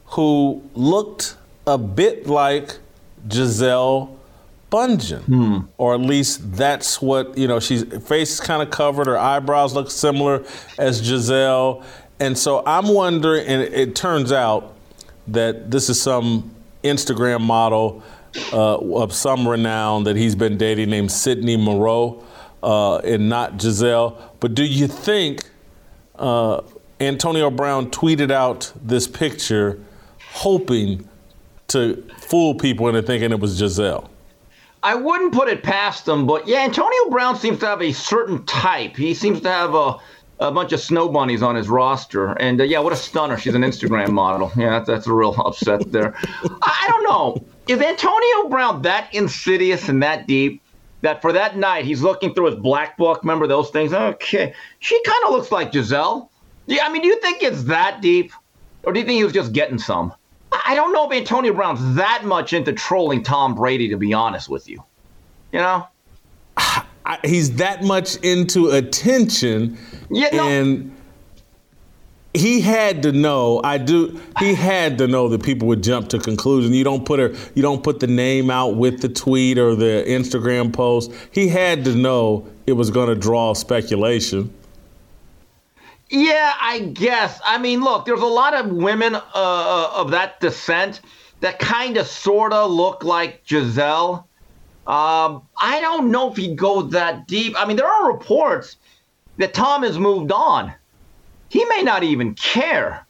who 0.05 0.63
looked 0.74 1.36
a 1.68 1.78
bit 1.78 2.26
like 2.28 2.78
Gisele 3.28 4.18
Bundchen, 4.72 5.24
hmm. 5.24 5.59
or 5.78 5.93
at 5.93 6.01
least 6.01 6.53
that's 6.53 7.01
what 7.01 7.38
you 7.38 7.47
know. 7.47 7.59
She's 7.59 7.84
face 8.05 8.34
is 8.34 8.39
kind 8.39 8.61
of 8.61 8.70
covered, 8.70 9.07
her 9.07 9.18
eyebrows 9.18 9.74
look 9.74 9.89
similar 9.89 10.45
as 10.78 11.01
Gisele, 11.01 11.84
and 12.20 12.38
so 12.38 12.63
I'm 12.65 12.88
wondering. 12.89 13.47
And 13.47 13.61
it 13.61 13.95
turns 13.95 14.34
out 14.34 14.76
that 15.28 15.72
this 15.72 15.89
is 15.89 16.01
some 16.01 16.53
Instagram 16.84 17.41
model 17.41 18.03
uh, 18.53 18.78
of 18.78 19.13
some 19.13 19.47
renown 19.47 20.03
that 20.03 20.15
he's 20.15 20.36
been 20.36 20.57
dating 20.57 20.89
named 20.89 21.11
Sydney 21.11 21.57
Moreau, 21.57 22.23
uh, 22.63 22.97
and 22.97 23.30
not 23.30 23.57
Gisele. 23.57 24.17
But 24.39 24.53
do 24.53 24.63
you 24.63 24.88
think 24.88 25.49
uh, 26.15 26.61
Antonio 26.99 27.49
Brown 27.49 27.89
tweeted 27.91 28.32
out 28.32 28.71
this 28.84 29.07
picture, 29.07 29.80
hoping 30.32 31.07
to 31.69 32.03
fool 32.17 32.55
people 32.55 32.88
into 32.88 33.01
thinking 33.01 33.32
it 33.32 33.39
was 33.39 33.59
Gisele? 33.59 34.09
I 34.84 34.95
wouldn't 34.95 35.34
put 35.34 35.49
it 35.49 35.63
past 35.63 36.07
him, 36.07 36.28
but 36.28 36.47
yeah, 36.47 36.59
Antonio 36.59 37.09
Brown 37.09 37.36
seems 37.36 37.59
to 37.59 37.65
have 37.65 37.82
a 37.82 37.91
certain 37.91 38.45
type. 38.45 38.95
He 38.95 39.13
seems 39.13 39.41
to 39.41 39.49
have 39.49 39.73
a 39.73 39.97
a 40.40 40.52
bunch 40.52 40.72
of 40.72 40.80
snow 40.80 41.10
bunnies 41.10 41.42
on 41.42 41.56
his 41.56 41.68
roster. 41.68 42.34
And 42.34 42.62
uh, 42.62 42.64
yeah, 42.64 42.80
what 42.80 42.94
a 42.94 42.96
stunner. 42.96 43.38
She's 43.38 43.56
an 43.56 43.64
Instagram 43.64 44.10
model. 44.10 44.52
Yeah, 44.56 44.72
that's, 44.72 44.88
that's 44.88 45.08
a 45.08 45.14
real 45.14 45.36
upset 45.46 45.92
there. 45.92 46.16
I, 46.16 46.86
I 46.86 46.88
don't 46.90 47.04
know. 47.04 47.46
Is 47.68 47.82
Antonio 47.82 48.50
Brown 48.50 48.82
that 48.84 49.14
insidious 49.14 49.90
and 49.90 50.02
that 50.04 50.28
deep 50.28 50.62
that 51.02 51.22
for 51.22 51.32
that 51.32 51.58
night 51.58 51.86
he's 51.86 52.02
looking 52.02 52.34
through 52.34 52.48
his 52.48 52.56
black 52.56 52.98
book? 52.98 53.22
Remember 53.24 53.48
those 53.48 53.70
things? 53.70 53.94
Okay. 53.94 54.54
She 54.80 55.02
kind 55.04 55.24
of 55.26 55.32
looks 55.32 55.52
like 55.52 55.72
Gisele. 55.72 56.30
Yeah, 56.68 56.86
I 56.86 56.92
mean, 56.92 57.02
do 57.02 57.08
you 57.08 57.20
think 57.22 57.44
it's 57.44 57.64
that 57.64 58.02
deep? 58.02 58.32
Or 58.84 58.94
do 58.94 59.00
you 59.00 59.06
think 59.06 59.18
he 59.18 59.24
was 59.24 59.34
just 59.34 59.54
getting 59.54 59.80
some? 59.80 60.14
I 60.66 60.76
don't 60.76 60.94
know 60.94 61.10
if 61.10 61.18
Antonio 61.18 61.54
Brown's 61.54 61.96
that 61.96 62.24
much 62.26 62.54
into 62.54 62.72
trolling 62.74 63.24
Tom 63.24 63.56
Brady, 63.56 63.90
to 63.90 63.98
be 63.98 64.14
honest 64.14 64.50
with 64.50 64.70
you. 64.70 64.84
You 65.52 65.60
know? 65.60 65.88
I, 67.08 67.20
he's 67.24 67.55
that 67.55 67.84
much 67.84 68.18
into 68.18 68.70
attention, 68.70 69.78
yeah, 70.10 70.30
no. 70.34 70.47
and 70.47 70.95
he 72.34 72.60
had 72.60 73.01
to 73.03 73.14
know. 73.14 73.62
I 73.64 73.78
do. 73.78 74.20
He 74.39 74.53
had 74.53 74.97
to 74.97 75.08
know 75.08 75.30
that 75.30 75.41
people 75.41 75.70
would 75.70 75.82
jump 75.82 76.10
to 76.10 76.20
conclusion. 76.20 76.74
You 76.74 76.84
don't 76.84 77.05
put 77.05 77.20
her. 77.20 77.34
You 77.55 77.62
don't 77.62 77.82
put 77.82 78.01
the 78.01 78.08
name 78.08 78.51
out 78.51 78.76
with 78.76 79.01
the 79.01 79.08
tweet 79.08 79.58
or 79.58 79.74
the 79.74 80.03
Instagram 80.05 80.74
post. 80.74 81.14
He 81.32 81.47
had 81.47 81.86
to 81.86 81.95
know 81.95 82.45
it 82.68 82.74
was 82.74 82.91
going 82.91 83.08
to 83.08 83.16
draw 83.16 83.53
speculation. 83.53 84.53
Yeah, 86.10 86.53
I 86.60 86.80
guess. 86.80 87.39
I 87.45 87.58
mean, 87.58 87.82
look, 87.82 88.05
there's 88.05 88.22
a 88.22 88.26
lot 88.26 88.53
of 88.53 88.70
women 88.70 89.16
uh, 89.16 89.22
uh 89.34 89.91
of 89.95 90.12
that 90.12 90.41
descent 90.41 90.99
that 91.39 91.60
kind 91.60 91.97
of, 91.97 92.08
sort 92.08 92.51
of 92.51 92.70
look 92.72 93.03
like 93.03 93.45
Gisele. 93.45 94.26
Um, 94.88 95.42
I 95.60 95.82
don't 95.82 96.12
know 96.12 96.32
if 96.32 96.38
he'd 96.38 96.58
go 96.58 96.82
that 96.82 97.28
deep. 97.28 97.54
I 97.58 97.66
mean, 97.66 97.76
there 97.76 97.88
are 97.88 98.10
reports 98.10 98.78
that 99.36 99.54
Tom 99.54 99.84
has 99.84 100.00
moved 100.00 100.32
on. 100.32 100.74
He 101.50 101.66
may 101.66 101.82
not 101.82 102.04
even 102.04 102.34
care. 102.36 103.06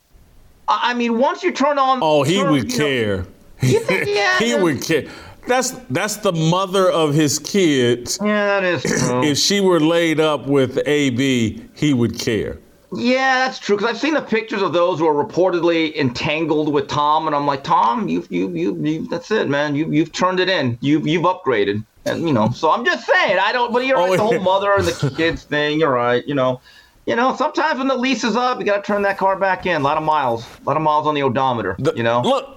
I, 0.68 0.92
I 0.92 0.94
mean, 0.96 1.20
once 1.20 1.44
you 1.44 1.52
turn 1.52 1.78
on, 1.78 2.00
oh, 2.02 2.24
he 2.24 2.38
turn, 2.38 2.52
would 2.52 2.72
care. 2.72 3.18
Know, 3.18 3.26
think, 3.62 4.08
yeah, 4.08 4.40
he 4.40 4.56
would 4.56 4.82
care. 4.82 5.08
That's 5.48 5.72
that's 5.92 6.18
the 6.18 6.34
mother 6.34 6.90
of 6.90 7.14
his 7.14 7.38
kids. 7.38 8.20
Yeah, 8.22 8.60
that 8.60 8.64
is 8.64 8.82
true. 9.08 9.24
if 9.24 9.38
she 9.38 9.62
were 9.62 9.80
laid 9.80 10.20
up 10.20 10.48
with 10.48 10.80
AB, 10.86 11.64
he 11.76 11.94
would 11.94 12.18
care. 12.20 12.58
Yeah, 12.94 13.46
that's 13.46 13.60
true. 13.60 13.76
Because 13.76 13.92
I've 13.92 14.00
seen 14.00 14.14
the 14.14 14.22
pictures 14.22 14.62
of 14.62 14.72
those 14.72 15.00
who 15.00 15.08
are 15.08 15.26
reportedly 15.26 15.94
entangled 15.96 16.72
with 16.72 16.88
Tom, 16.88 17.28
and 17.28 17.36
I'm 17.36 17.46
like, 17.46 17.64
Tom, 17.64 18.08
you, 18.08 18.26
you, 18.30 18.50
you, 18.50 18.82
you 18.82 19.08
that's 19.08 19.30
it, 19.30 19.50
man. 19.50 19.76
You, 19.76 19.92
you've 19.92 20.14
turned 20.14 20.40
it 20.40 20.48
in. 20.48 20.78
You've, 20.82 21.06
you've 21.06 21.24
upgraded, 21.24 21.84
and 22.06 22.26
you 22.26 22.34
know. 22.34 22.50
So 22.52 22.72
I'm 22.72 22.86
just 22.86 23.06
saying, 23.06 23.40
I 23.40 23.52
don't. 23.52 23.74
But 23.74 23.86
you're 23.86 23.98
right. 23.98 24.12
Oh, 24.12 24.16
the 24.16 24.24
whole 24.24 24.40
mother 24.54 24.74
and 24.74 24.86
the 24.86 25.14
kids 25.16 25.44
thing. 25.44 25.82
You're 25.82 25.92
right. 25.92 26.26
You 26.26 26.36
know, 26.36 26.62
you 27.06 27.16
know. 27.16 27.36
Sometimes 27.36 27.78
when 27.78 27.90
the 27.90 27.98
lease 27.98 28.24
is 28.24 28.38
up, 28.38 28.60
you 28.60 28.66
got 28.66 28.78
to 28.78 28.84
turn 28.84 29.02
that 29.02 29.18
car 29.18 29.38
back 29.38 29.66
in. 29.66 29.82
A 29.82 29.84
lot 29.84 29.98
of 29.98 30.04
miles, 30.04 30.46
a 30.46 30.64
lot 30.64 30.78
of 30.78 30.84
miles 30.84 31.08
on 31.08 31.14
the 31.14 31.24
odometer. 31.24 31.76
The, 31.80 31.94
you 31.94 32.04
know. 32.04 32.22
Look. 32.22 32.54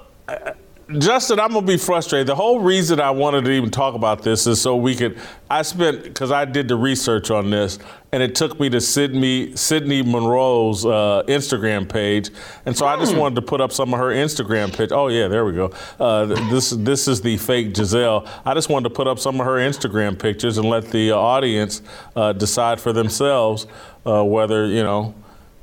Justin, 0.99 1.39
I'm 1.39 1.53
gonna 1.53 1.67
be 1.67 1.77
frustrated. 1.77 2.27
The 2.27 2.35
whole 2.35 2.61
reason 2.61 3.01
I 3.01 3.11
wanted 3.11 3.45
to 3.45 3.51
even 3.53 3.71
talk 3.71 3.95
about 3.95 4.23
this 4.23 4.47
is 4.47 4.61
so 4.61 4.77
we 4.77 4.97
could. 4.97 5.19
I 5.49 5.63
spent 5.63 6.03
because 6.03 6.33
I 6.33 6.45
did 6.45 6.69
the 6.69 6.77
research 6.77 7.31
on 7.31 7.51
this, 7.51 7.79
and 8.13 8.23
it 8.23 8.35
took 8.35 8.59
me 8.59 8.69
to 8.71 8.81
Sydney 8.81 9.55
Sydney 9.57 10.03
Monroe's 10.03 10.85
uh, 10.85 11.23
Instagram 11.29 11.89
page, 11.89 12.31
and 12.67 12.77
so 12.77 12.87
I 12.87 12.97
just 12.97 13.13
hmm. 13.13 13.19
wanted 13.19 13.37
to 13.37 13.43
put 13.43 13.61
up 13.61 13.73
some 13.73 13.95
of 13.95 14.01
her 14.01 14.11
Instagram 14.11 14.69
pictures. 14.69 14.93
Oh 14.93 15.09
yeah, 15.09 15.29
there 15.29 15.45
we 15.45 15.53
go. 15.53 15.73
Uh, 16.01 16.25
this 16.51 16.71
this 16.71 17.07
is 17.07 17.21
the 17.21 17.37
fake 17.37 17.75
Gisele. 17.75 18.27
I 18.45 18.55
just 18.55 18.69
wanted 18.69 18.89
to 18.89 18.95
put 18.95 19.07
up 19.07 19.19
some 19.19 19.41
of 19.41 19.47
her 19.47 19.59
Instagram 19.59 20.19
pictures 20.19 20.59
and 20.59 20.69
let 20.69 20.91
the 20.91 21.13
uh, 21.13 21.17
audience 21.17 21.83
uh, 22.17 22.33
decide 22.33 22.81
for 22.81 22.93
themselves 22.93 23.67
uh, 24.07 24.25
whether 24.25 24.67
you 24.67 24.83
know. 24.83 25.15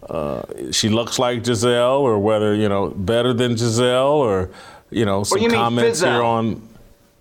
Uh, 0.09 0.71
she 0.71 0.87
looks 0.87 1.19
like 1.19 1.43
Gisele, 1.43 1.99
or 1.99 2.17
whether 2.17 2.55
you 2.55 2.69
know 2.69 2.91
better 2.91 3.33
than 3.33 3.57
Gisele, 3.57 4.07
or 4.07 4.49
you 4.89 5.05
know, 5.05 5.23
some 5.23 5.41
you 5.41 5.49
comments 5.49 6.01
here 6.01 6.23
on. 6.23 6.61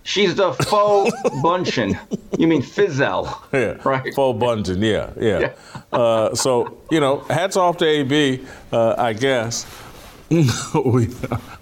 She's 0.03 0.37
the 0.37 0.53
faux 0.53 1.13
Bunchen. 1.43 1.99
You 2.39 2.47
mean 2.47 2.63
Fizzel. 2.63 3.27
Yeah. 3.53 3.75
Right. 3.85 4.15
Faux 4.15 4.41
Bunchen. 4.41 4.81
Yeah. 4.81 5.11
Yeah. 5.21 5.41
yeah. 5.41 5.99
uh, 5.99 6.35
so, 6.35 6.79
you 6.93 7.01
know, 7.01 7.19
hats 7.29 7.57
off 7.57 7.77
to 7.79 7.85
AB, 7.85 8.45
uh, 8.73 8.95
I 8.97 9.13
guess. 9.15 9.67
all 10.75 10.99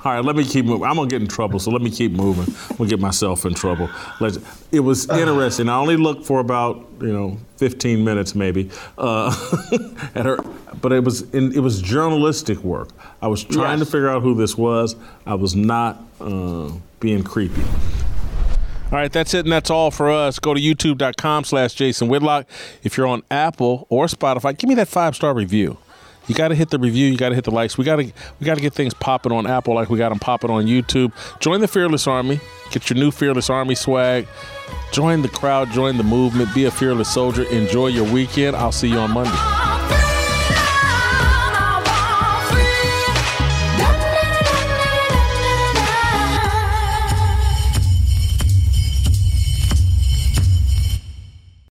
right, 0.07 0.25
let 0.25 0.37
me 0.37 0.45
keep 0.45 0.65
moving. 0.65 0.87
I'm 0.87 0.97
gonna 0.97 1.09
get 1.09 1.21
in 1.21 1.29
trouble, 1.29 1.59
so 1.59 1.71
let 1.71 1.83
me 1.83 1.91
keep 1.91 2.13
moving. 2.13 2.55
I'm 2.71 2.77
gonna 2.77 2.89
get 2.89 2.99
myself 2.99 3.45
in 3.45 3.53
trouble. 3.53 3.91
Let's, 4.21 4.39
it 4.73 4.81
was 4.81 5.07
interesting. 5.11 5.69
I 5.69 5.77
only 5.77 5.99
looked 5.99 6.25
for 6.25 6.41
about 6.41 6.87
you 7.01 7.13
know 7.13 7.39
15 7.59 8.03
minutes 8.03 8.35
maybe 8.35 8.71
uh, 8.97 9.35
at 10.15 10.25
her, 10.25 10.39
but 10.81 10.93
it 10.93 11.05
was 11.05 11.23
in, 11.35 11.53
it 11.53 11.61
was 11.61 11.83
journalistic 11.83 12.59
work. 12.61 12.89
I 13.21 13.29
was 13.29 13.45
trying 13.45 13.81
yes. 13.81 13.87
to 13.87 13.93
figure 13.93 14.09
out 14.09 14.23
who 14.23 14.35
this 14.35 14.57
was. 14.57 14.97
I 15.27 15.35
was 15.35 15.55
not 15.55 16.03
uh, 16.19 16.71
being 17.01 17.23
creepy. 17.23 17.63
All 18.95 19.01
right, 19.01 19.13
that's 19.13 19.35
it, 19.35 19.45
and 19.45 19.53
that's 19.53 19.71
all 19.71 19.91
for 19.91 20.11
us. 20.11 20.39
Go 20.39 20.55
to 20.55 20.61
youtube.com 20.61 21.45
slash 21.45 21.75
Jason 21.75 22.09
Whitlock. 22.09 22.47
If 22.83 22.97
you're 22.97 23.09
on 23.09 23.25
Apple 23.31 23.87
or 23.91 24.07
Spotify, 24.07 24.57
give 24.57 24.69
me 24.69 24.75
that 24.77 24.89
five 24.89 25.15
star 25.17 25.35
review. 25.35 25.77
You 26.27 26.35
got 26.35 26.49
to 26.49 26.55
hit 26.55 26.71
the 26.71 26.79
review. 26.79 27.07
You 27.07 27.17
got 27.17 27.31
to 27.31 27.35
hit 27.35 27.45
the 27.45 27.51
likes. 27.51 27.77
We 27.77 27.85
got 27.85 27.97
to 27.97 28.05
we 28.05 28.47
got 28.47 28.55
to 28.55 28.61
get 28.61 28.73
things 28.73 28.95
popping 28.95 29.33
on 29.33 29.47
Apple 29.47 29.75
like 29.75 29.91
we 29.91 29.99
got 29.99 30.09
them 30.11 30.19
popping 30.19 30.51
on 30.51 30.67
YouTube. 30.67 31.13
Join 31.41 31.61
the 31.61 31.69
Fearless 31.69 32.07
Army. 32.07 32.41
Get 32.71 32.89
your 32.91 32.99
new 32.99 33.11
Fearless 33.11 33.51
Army 33.51 33.75
swag. 33.75 34.27
Join 34.93 35.23
the 35.23 35.29
crowd. 35.29 35.71
Join 35.71 35.97
the 35.97 36.05
movement. 36.05 36.55
Be 36.55 36.65
a 36.65 36.71
fearless 36.71 37.13
soldier. 37.13 37.45
Enjoy 37.45 37.89
your 37.89 38.11
weekend. 38.11 38.57
I'll 38.57 38.73
see 38.73 38.89
you 38.89 38.99
on 38.99 39.11
Monday. 39.11 39.64